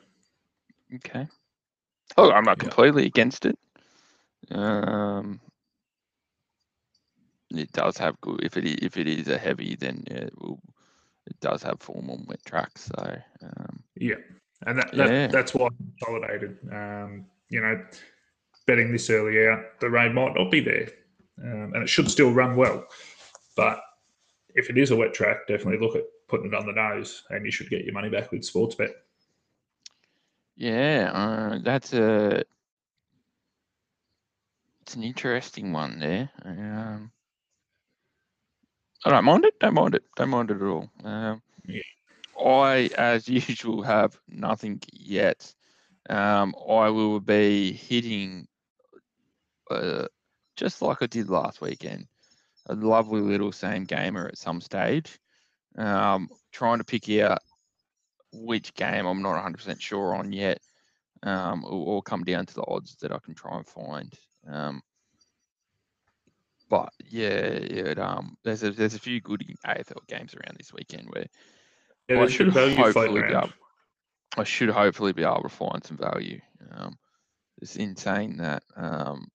okay. 0.95 1.27
Oh, 2.17 2.31
I'm 2.31 2.43
not 2.43 2.57
Yeah. 2.57 2.63
completely 2.69 3.05
against 3.05 3.45
it. 3.45 3.57
Um, 4.51 5.39
it 7.51 7.71
does 7.71 7.97
have 7.97 8.19
good. 8.21 8.43
If 8.43 8.57
it 8.57 8.65
if 8.83 8.97
it 8.97 9.07
is 9.07 9.29
a 9.29 9.37
heavy, 9.37 9.75
then 9.75 10.03
yeah, 10.11 10.17
it, 10.17 10.33
will, 10.41 10.59
it 11.27 11.39
does 11.39 11.63
have 11.63 11.79
form 11.79 12.09
on 12.09 12.25
wet 12.27 12.43
tracks. 12.45 12.89
So 12.95 13.17
um, 13.43 13.83
Yeah, 13.95 14.15
and 14.65 14.77
that, 14.77 14.91
that 14.97 15.09
Yeah. 15.09 15.27
that's 15.27 15.53
why 15.53 15.69
consolidated. 15.77 16.57
Um, 16.71 17.25
you 17.51 17.61
know, 17.61 17.83
betting 18.65 18.91
this 18.91 19.09
early 19.09 19.47
out, 19.47 19.79
the 19.81 19.89
rain 19.89 20.13
might 20.13 20.33
not 20.35 20.49
be 20.49 20.61
there, 20.61 20.89
um, 21.43 21.73
and 21.73 21.83
it 21.83 21.89
should 21.89 22.09
still 22.09 22.31
run 22.31 22.55
well. 22.55 22.85
But 23.55 23.81
if 24.55 24.69
it 24.69 24.77
is 24.77 24.91
a 24.91 24.95
wet 24.95 25.13
track, 25.13 25.47
definitely 25.47 25.85
look 25.85 25.95
at 25.95 26.05
putting 26.29 26.47
it 26.47 26.55
on 26.55 26.65
the 26.65 26.71
nose, 26.71 27.23
and 27.29 27.45
you 27.45 27.51
should 27.51 27.69
get 27.69 27.83
your 27.83 27.93
money 27.93 28.09
back 28.09 28.31
with 28.31 28.41
Sportsbet. 28.41 28.93
yeah, 30.55 31.11
uh, 31.13 31.59
that's 31.61 31.93
a. 31.93 32.43
It's 34.81 34.95
an 34.95 35.03
interesting 35.03 35.73
one 35.73 35.99
there. 35.99 36.29
Um, 36.43 37.11
I 39.05 39.09
don't 39.09 39.25
mind 39.25 39.45
it. 39.45 39.59
Don't 39.59 39.73
mind 39.73 39.95
it. 39.95 40.03
Don't 40.15 40.29
mind 40.29 40.51
it 40.51 40.57
at 40.61 40.63
all. 40.63 40.89
Um, 41.03 41.41
Yeah. 41.65 41.81
I, 42.43 42.89
as 42.97 43.27
usual, 43.49 43.81
have 43.83 44.17
nothing 44.27 44.81
yet. 44.91 45.53
Um, 46.09 46.55
I 46.69 46.89
will 46.89 47.19
be 47.19 47.73
hitting, 47.73 48.47
uh, 49.69 50.07
just 50.55 50.81
like 50.81 51.01
I 51.01 51.05
did 51.07 51.29
last 51.29 51.61
weekend, 51.61 52.07
a 52.67 52.75
lovely 52.75 53.21
little 53.21 53.51
same 53.51 53.85
gamer 53.85 54.27
at 54.27 54.37
some 54.37 54.61
stage. 54.61 55.19
Um, 55.77 56.29
trying 56.51 56.79
to 56.79 56.83
pick 56.83 57.09
out 57.21 57.39
which 58.33 58.73
game 58.73 59.05
I'm 59.05 59.21
not 59.21 59.43
100% 59.43 59.79
sure 59.79 60.15
on 60.15 60.33
yet. 60.33 60.59
Um, 61.23 61.61
will 61.61 61.83
all 61.85 62.01
come 62.01 62.23
down 62.23 62.45
to 62.47 62.53
the 62.55 62.65
odds 62.67 62.95
that 63.01 63.11
I 63.11 63.19
can 63.19 63.35
try 63.35 63.55
and 63.55 63.67
find. 63.67 64.13
Um, 64.47 64.81
but 66.69 66.89
yeah, 67.09 67.59
yeah, 67.59 67.83
it, 67.83 67.99
um, 67.99 68.37
there's 68.43 68.63
a, 68.63 68.71
there's 68.71 68.95
a 68.95 68.99
few 68.99 69.19
good 69.21 69.43
AFL 69.67 70.07
games 70.07 70.33
around 70.33 70.57
this 70.57 70.73
weekend 70.73 71.09
where 71.09 71.27
Yeah, 72.07 72.21
I 72.21 72.27
should 72.27 72.53
bit 72.53 72.63
of 72.63 72.75
value 72.75 72.91
floating 72.91 73.15
hopefully 73.15 73.21
be 73.21 73.37
able, 73.37 73.49
I 74.37 74.43
should 74.43 74.69
hopefully 74.69 75.13
be 75.13 75.23
able 75.23 75.43
to 75.43 75.49
find 75.49 75.83
some 75.83 75.97
value. 75.97 76.39
Um, 76.71 76.97
it's 77.61 77.75
insane 77.75 78.37
that 78.37 78.63
um, 78.75 79.27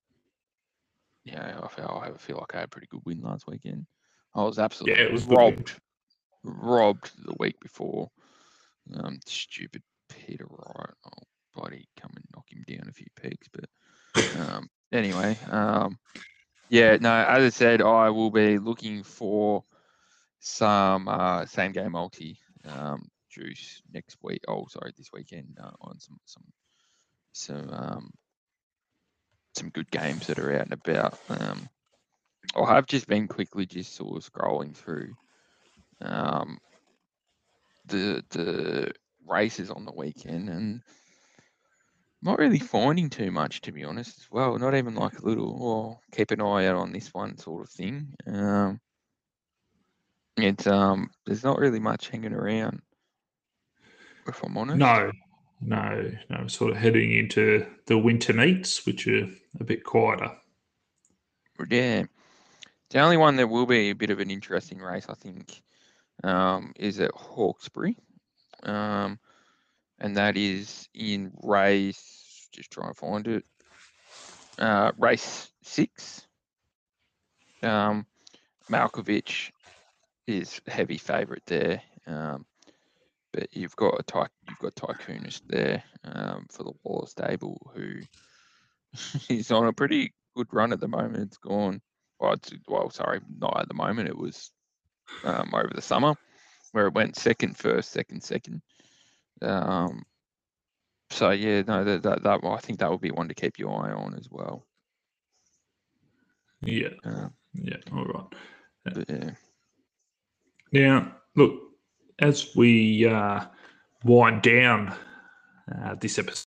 yeah, 1.25 1.59
I 1.63 1.69
feel 1.69 2.03
I 2.03 2.17
feel 2.17 2.37
like 2.39 2.55
I 2.55 2.61
had 2.61 2.67
a 2.67 2.69
pretty 2.69 2.89
good 2.89 3.03
win 3.05 3.21
last 3.21 3.47
weekend. 3.47 3.87
I 4.35 4.43
was 4.43 4.59
absolutely 4.59 5.03
yeah, 5.03 5.09
it 5.09 5.13
was 5.13 5.25
robbed, 5.25 5.73
robbed 6.45 7.11
the 7.25 7.35
week 7.39 7.59
before. 7.61 8.11
Um, 8.95 9.19
stupid 9.27 9.83
Peter 10.09 10.47
Wright. 10.49 10.95
Oh, 11.05 11.25
bloody 11.55 11.89
come 12.01 12.13
and 12.15 12.25
knock 12.35 12.47
him 12.51 12.65
down 12.67 12.89
a 12.89 12.93
few 12.93 13.07
pegs. 13.21 13.49
But 13.53 13.69
um, 14.39 14.69
anyway, 14.93 15.39
um, 15.51 15.99
yeah, 16.69 16.97
no. 17.01 17.13
As 17.13 17.45
I 17.45 17.49
said, 17.49 17.83
I 17.83 18.11
will 18.11 18.31
be 18.31 18.59
looking 18.59 19.03
for 19.03 19.65
some 20.39 21.09
uh, 21.09 21.47
same 21.47 21.73
game 21.73 21.93
multi 21.93 22.39
um, 22.65 23.09
juice 23.37 23.83
next 23.93 24.17
week. 24.23 24.43
Oh, 24.49 24.67
sorry, 24.69 24.93
this 24.97 25.11
weekend 25.13 25.59
uh, 25.63 25.71
on 25.81 25.99
some 26.01 26.19
some 26.25 26.45
some 27.33 27.71
um, 27.71 28.11
some 29.55 29.71
good 29.71 29.91
games 29.91 30.27
that 30.27 30.39
are 30.39 30.55
out 30.55 30.63
and 30.63 30.73
about. 30.73 31.19
Um, 31.29 31.69
I 32.55 32.75
have 32.75 32.87
just 32.87 33.07
been 33.07 33.29
quickly 33.29 33.67
just 33.67 33.95
sort 33.95 34.17
of 34.17 34.33
scrolling 34.33 34.75
through 34.75 35.15
um, 36.01 36.59
the 37.87 38.23
the 38.31 38.93
races 39.27 39.71
on 39.71 39.85
the 39.85 39.93
weekend 39.93 40.49
and 40.49 40.81
not 42.23 42.39
really 42.39 42.59
finding 42.59 43.11
too 43.11 43.31
much 43.31 43.61
to 43.63 43.73
be 43.73 43.85
honest 43.85 44.19
as 44.19 44.31
well. 44.31 44.59
Not 44.59 44.75
even 44.75 44.95
like 44.95 45.19
a 45.19 45.25
little, 45.25 45.59
well, 45.59 46.01
keep 46.13 46.31
an 46.31 46.41
eye 46.41 46.67
out 46.67 46.77
on 46.77 46.93
this 46.93 47.13
one 47.13 47.37
sort 47.39 47.63
of 47.63 47.71
thing. 47.71 48.15
Um, 48.27 48.81
it's 50.37 50.67
um, 50.67 51.11
there's 51.25 51.45
not 51.45 51.59
really 51.59 51.81
much 51.81 52.09
hanging 52.09 52.33
around. 52.33 52.83
If 54.29 54.43
I'm 54.43 54.57
honest. 54.57 54.79
No, 54.79 55.11
no, 55.61 56.13
no. 56.29 56.47
Sort 56.49 56.73
of 56.73 56.77
heading 56.77 57.13
into 57.13 57.67
the 57.87 57.99
winter 57.99 58.33
meets, 58.33 58.85
which 58.87 59.07
are 59.07 59.29
a 59.61 59.65
bit 59.65 59.85
quieter. 59.85 60.33
Yeah. 61.69 62.05
The 62.91 63.01
only 63.01 63.17
one 63.17 63.37
that 63.37 63.49
will 63.49 63.67
be 63.67 63.91
a 63.91 63.95
bit 63.95 64.11
of 64.11 64.21
an 64.21 64.31
interesting 64.31 64.79
race, 64.79 65.07
I 65.09 65.15
think, 65.15 65.63
um, 66.23 66.73
is 66.77 67.01
at 67.01 67.11
Hawkesbury. 67.13 67.97
Um, 68.63 69.19
and 69.99 70.17
that 70.17 70.37
is 70.37 70.89
in 70.95 71.33
race, 71.43 72.49
just 72.53 72.71
trying 72.71 72.93
to 72.93 72.95
find 72.95 73.27
it, 73.27 73.45
uh, 74.59 74.93
race 74.99 75.51
six. 75.63 76.27
Um, 77.63 78.07
Malkovich 78.71 79.51
is 80.27 80.61
heavy 80.67 80.99
favourite 80.99 81.45
there. 81.47 81.83
Um, 82.07 82.47
but 83.37 83.55
you've 83.55 83.77
got 83.77 84.01
a 84.01 84.03
ty- 84.03 84.29
you've 84.49 84.59
got 84.59 84.75
Tycoonist 84.75 85.43
there 85.47 85.85
um, 86.05 86.47
for 86.51 86.65
the 86.65 86.73
Waller 86.83 87.07
stable 87.07 87.71
who 87.75 87.97
is 89.29 89.51
on 89.51 89.67
a 89.67 89.73
pretty 89.75 90.15
good 90.35 90.49
run 90.53 90.73
at 90.73 90.81
the 90.81 90.89
moment. 90.89 91.19
It's 91.19 91.37
gone 91.37 91.83
well, 92.19 92.33
it's, 92.33 92.51
well, 92.67 92.89
sorry, 92.89 93.21
not 93.39 93.61
at 93.61 93.69
the 93.69 93.75
moment. 93.75 94.09
It 94.09 94.17
was 94.17 94.51
um, 95.23 95.51
over 95.53 95.71
the 95.75 95.83
summer 95.83 96.15
where 96.73 96.87
it 96.87 96.95
went 96.95 97.17
second, 97.17 97.59
first, 97.59 97.91
second, 97.91 98.23
second. 98.23 98.63
Um, 99.43 100.05
so 101.11 101.31
yeah, 101.31 101.61
no, 101.67 101.85
that, 101.85 102.03
that 102.05 102.23
that 102.23 102.41
I 102.43 102.57
think 102.57 102.79
that 102.79 102.91
would 102.91 103.03
be 103.03 103.11
one 103.11 103.29
to 103.29 103.35
keep 103.35 103.59
your 103.59 103.71
eye 103.85 103.93
on 103.93 104.15
as 104.15 104.29
well. 104.31 104.67
Yeah, 106.63 106.89
Uh, 107.05 107.29
yeah. 107.53 107.77
All 107.93 108.07
right. 108.07 108.95
but, 108.95 109.11
yeah. 109.11 109.31
Now, 110.73 111.17
look, 111.37 111.66
as 112.19 112.55
we 112.57 113.07
uh, 113.07 113.45
wind 114.05 114.43
down 114.43 114.95
uh, 115.75 115.95
this 116.01 116.19
episode, 116.19 116.47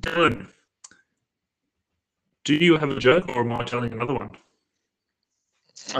Dylan, 0.00 0.46
do 2.44 2.54
you 2.54 2.76
have 2.76 2.90
a 2.90 2.98
joke, 2.98 3.28
or 3.28 3.40
am 3.40 3.52
I 3.52 3.64
telling 3.64 3.92
another 3.92 4.14
one? 4.14 4.30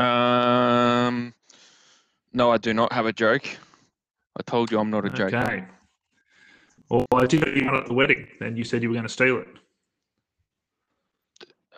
Um, 0.00 1.34
no, 2.32 2.50
I 2.50 2.58
do 2.58 2.72
not 2.74 2.92
have 2.92 3.06
a 3.06 3.12
joke. 3.12 3.46
I 4.36 4.42
told 4.42 4.70
you 4.70 4.78
I'm 4.78 4.90
not 4.90 5.04
a 5.04 5.10
joker. 5.10 5.38
Okay. 5.38 5.64
Well, 6.90 7.06
I 7.12 7.26
did 7.26 7.46
you 7.56 7.64
one 7.64 7.76
at 7.76 7.86
the 7.86 7.94
wedding, 7.94 8.26
and 8.40 8.58
you 8.58 8.64
said 8.64 8.82
you 8.82 8.88
were 8.88 8.94
going 8.94 9.06
to 9.06 9.12
steal 9.12 9.38
it. 9.38 9.48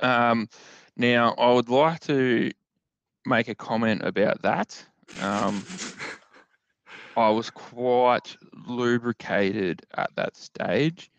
Um, 0.02 0.48
now, 0.96 1.34
I 1.34 1.52
would 1.52 1.68
like 1.68 2.00
to 2.00 2.50
make 3.24 3.48
a 3.48 3.54
comment 3.54 4.02
about 4.02 4.42
that. 4.42 4.84
Um, 5.20 5.64
I 7.16 7.30
was 7.30 7.48
quite 7.50 8.36
lubricated 8.66 9.84
at 9.96 10.10
that 10.16 10.36
stage. 10.36 11.10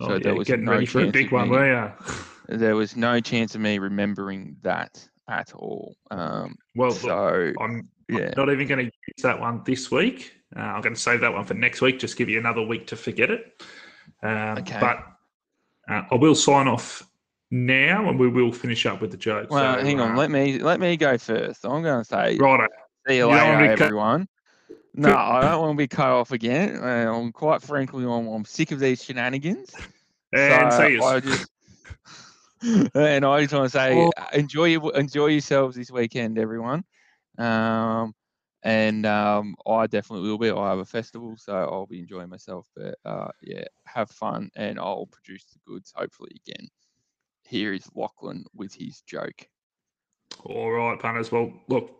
Oh, 0.00 0.06
So 0.06 0.12
yeah, 0.14 0.18
there 0.18 0.34
was 0.34 0.48
getting 0.48 0.64
no 0.64 0.72
ready 0.72 0.86
for 0.86 1.02
a 1.02 1.06
big 1.06 1.30
one, 1.30 1.48
me- 1.48 1.56
were 1.56 1.66
you? 1.86 1.92
There 2.46 2.76
was 2.76 2.94
no 2.94 3.20
chance 3.20 3.54
of 3.54 3.62
me 3.62 3.78
remembering 3.78 4.56
that 4.62 5.08
at 5.28 5.54
all. 5.54 5.96
Um, 6.10 6.56
Well, 6.74 6.90
look, 6.90 6.98
so 7.00 7.52
I'm 7.58 7.88
yeah, 8.10 8.34
not 8.36 8.50
even 8.50 8.66
going 8.68 8.80
to 8.80 8.84
use 8.84 9.22
that 9.22 9.40
one 9.40 9.62
this 9.64 9.90
week. 9.90 10.34
Uh, 10.54 10.60
I'm 10.60 10.82
going 10.82 10.94
to 10.94 11.00
save 11.00 11.20
that 11.22 11.32
one 11.32 11.44
for 11.46 11.54
next 11.54 11.80
week. 11.80 11.98
Just 11.98 12.18
give 12.18 12.28
you 12.28 12.38
another 12.38 12.60
week 12.60 12.86
to 12.88 12.96
forget 12.96 13.30
it. 13.30 13.62
Um, 14.22 14.58
Okay. 14.58 14.78
But 14.78 14.98
uh, 15.88 16.02
I 16.10 16.14
will 16.16 16.34
sign 16.34 16.68
off 16.68 17.02
now, 17.50 18.10
and 18.10 18.18
we 18.18 18.28
will 18.28 18.52
finish 18.52 18.84
up 18.84 19.00
with 19.00 19.10
the 19.10 19.16
joke. 19.16 19.50
well, 19.50 19.78
So, 19.78 19.84
hang 19.84 20.00
on. 20.00 20.12
uh, 20.12 20.16
Let 20.18 20.30
me 20.30 20.58
let 20.58 20.80
me 20.80 20.98
go 20.98 21.16
first. 21.16 21.64
I'm 21.64 21.82
going 21.82 22.00
to 22.00 22.04
say 22.04 22.36
Righto. 22.36 22.66
see 23.08 23.16
you 23.16 23.26
You 23.26 23.32
later, 23.32 23.58
me 23.58 23.68
to 23.68 23.76
cut- 23.76 23.80
everyone. 23.86 24.28
No, 24.96 25.14
I 25.14 25.42
don't 25.42 25.60
want 25.60 25.72
to 25.72 25.76
be 25.76 25.88
cut 25.88 26.08
off 26.08 26.30
again. 26.30 26.78
I'm 26.82 27.32
quite 27.32 27.62
frankly, 27.62 28.04
I'm, 28.04 28.28
I'm 28.28 28.44
sick 28.44 28.70
of 28.70 28.78
these 28.78 29.02
shenanigans. 29.02 29.72
And 30.32 30.72
so 30.72 30.84
see 30.84 30.92
you. 30.92 31.02
I 31.02 31.20
just 31.20 31.50
and 32.94 33.24
I 33.24 33.42
just 33.42 33.52
want 33.52 33.70
to 33.70 33.70
say 33.70 34.08
uh, 34.16 34.26
enjoy 34.32 34.66
your, 34.66 34.96
enjoy 34.96 35.26
yourselves 35.26 35.76
this 35.76 35.90
weekend, 35.90 36.38
everyone. 36.38 36.84
Um, 37.38 38.14
and 38.62 39.04
um, 39.04 39.56
I 39.66 39.86
definitely 39.86 40.28
will 40.28 40.38
be. 40.38 40.50
I 40.50 40.70
have 40.70 40.78
a 40.78 40.84
festival, 40.84 41.36
so 41.36 41.54
I'll 41.54 41.86
be 41.86 42.00
enjoying 42.00 42.30
myself. 42.30 42.66
But 42.74 42.96
uh, 43.04 43.28
yeah, 43.42 43.64
have 43.84 44.10
fun, 44.10 44.50
and 44.56 44.78
I'll 44.78 45.06
produce 45.06 45.44
the 45.44 45.58
goods 45.66 45.92
hopefully 45.94 46.40
again. 46.46 46.68
Here 47.42 47.74
is 47.74 47.86
Lachlan 47.94 48.44
with 48.54 48.72
his 48.74 49.02
joke. 49.02 49.46
All 50.44 50.70
right, 50.70 50.98
punters. 50.98 51.30
Well, 51.30 51.52
look, 51.68 51.90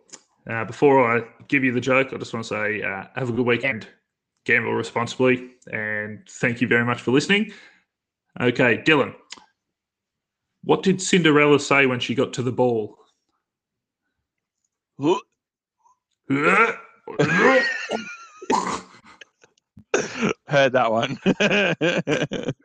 uh, 0.49 0.65
before 0.65 1.17
I 1.17 1.23
give 1.47 1.63
you 1.63 1.71
the 1.71 1.81
joke, 1.81 2.13
I 2.13 2.17
just 2.17 2.33
want 2.33 2.45
to 2.45 2.49
say 2.49 2.81
uh, 2.81 3.05
have 3.15 3.29
a 3.29 3.33
good 3.33 3.45
weekend, 3.45 3.87
gamble 4.45 4.73
responsibly, 4.73 5.51
and 5.71 6.19
thank 6.29 6.61
you 6.61 6.67
very 6.67 6.85
much 6.85 7.01
for 7.01 7.11
listening. 7.11 7.51
Okay, 8.39 8.83
Dylan, 8.85 9.15
what 10.63 10.83
did 10.83 11.01
Cinderella 11.01 11.59
say 11.59 11.85
when 11.85 11.99
she 11.99 12.15
got 12.15 12.33
to 12.33 12.41
the 12.41 12.51
ball? 12.51 12.97
Heard 20.47 20.73
that 20.73 20.91
one. 20.91 21.17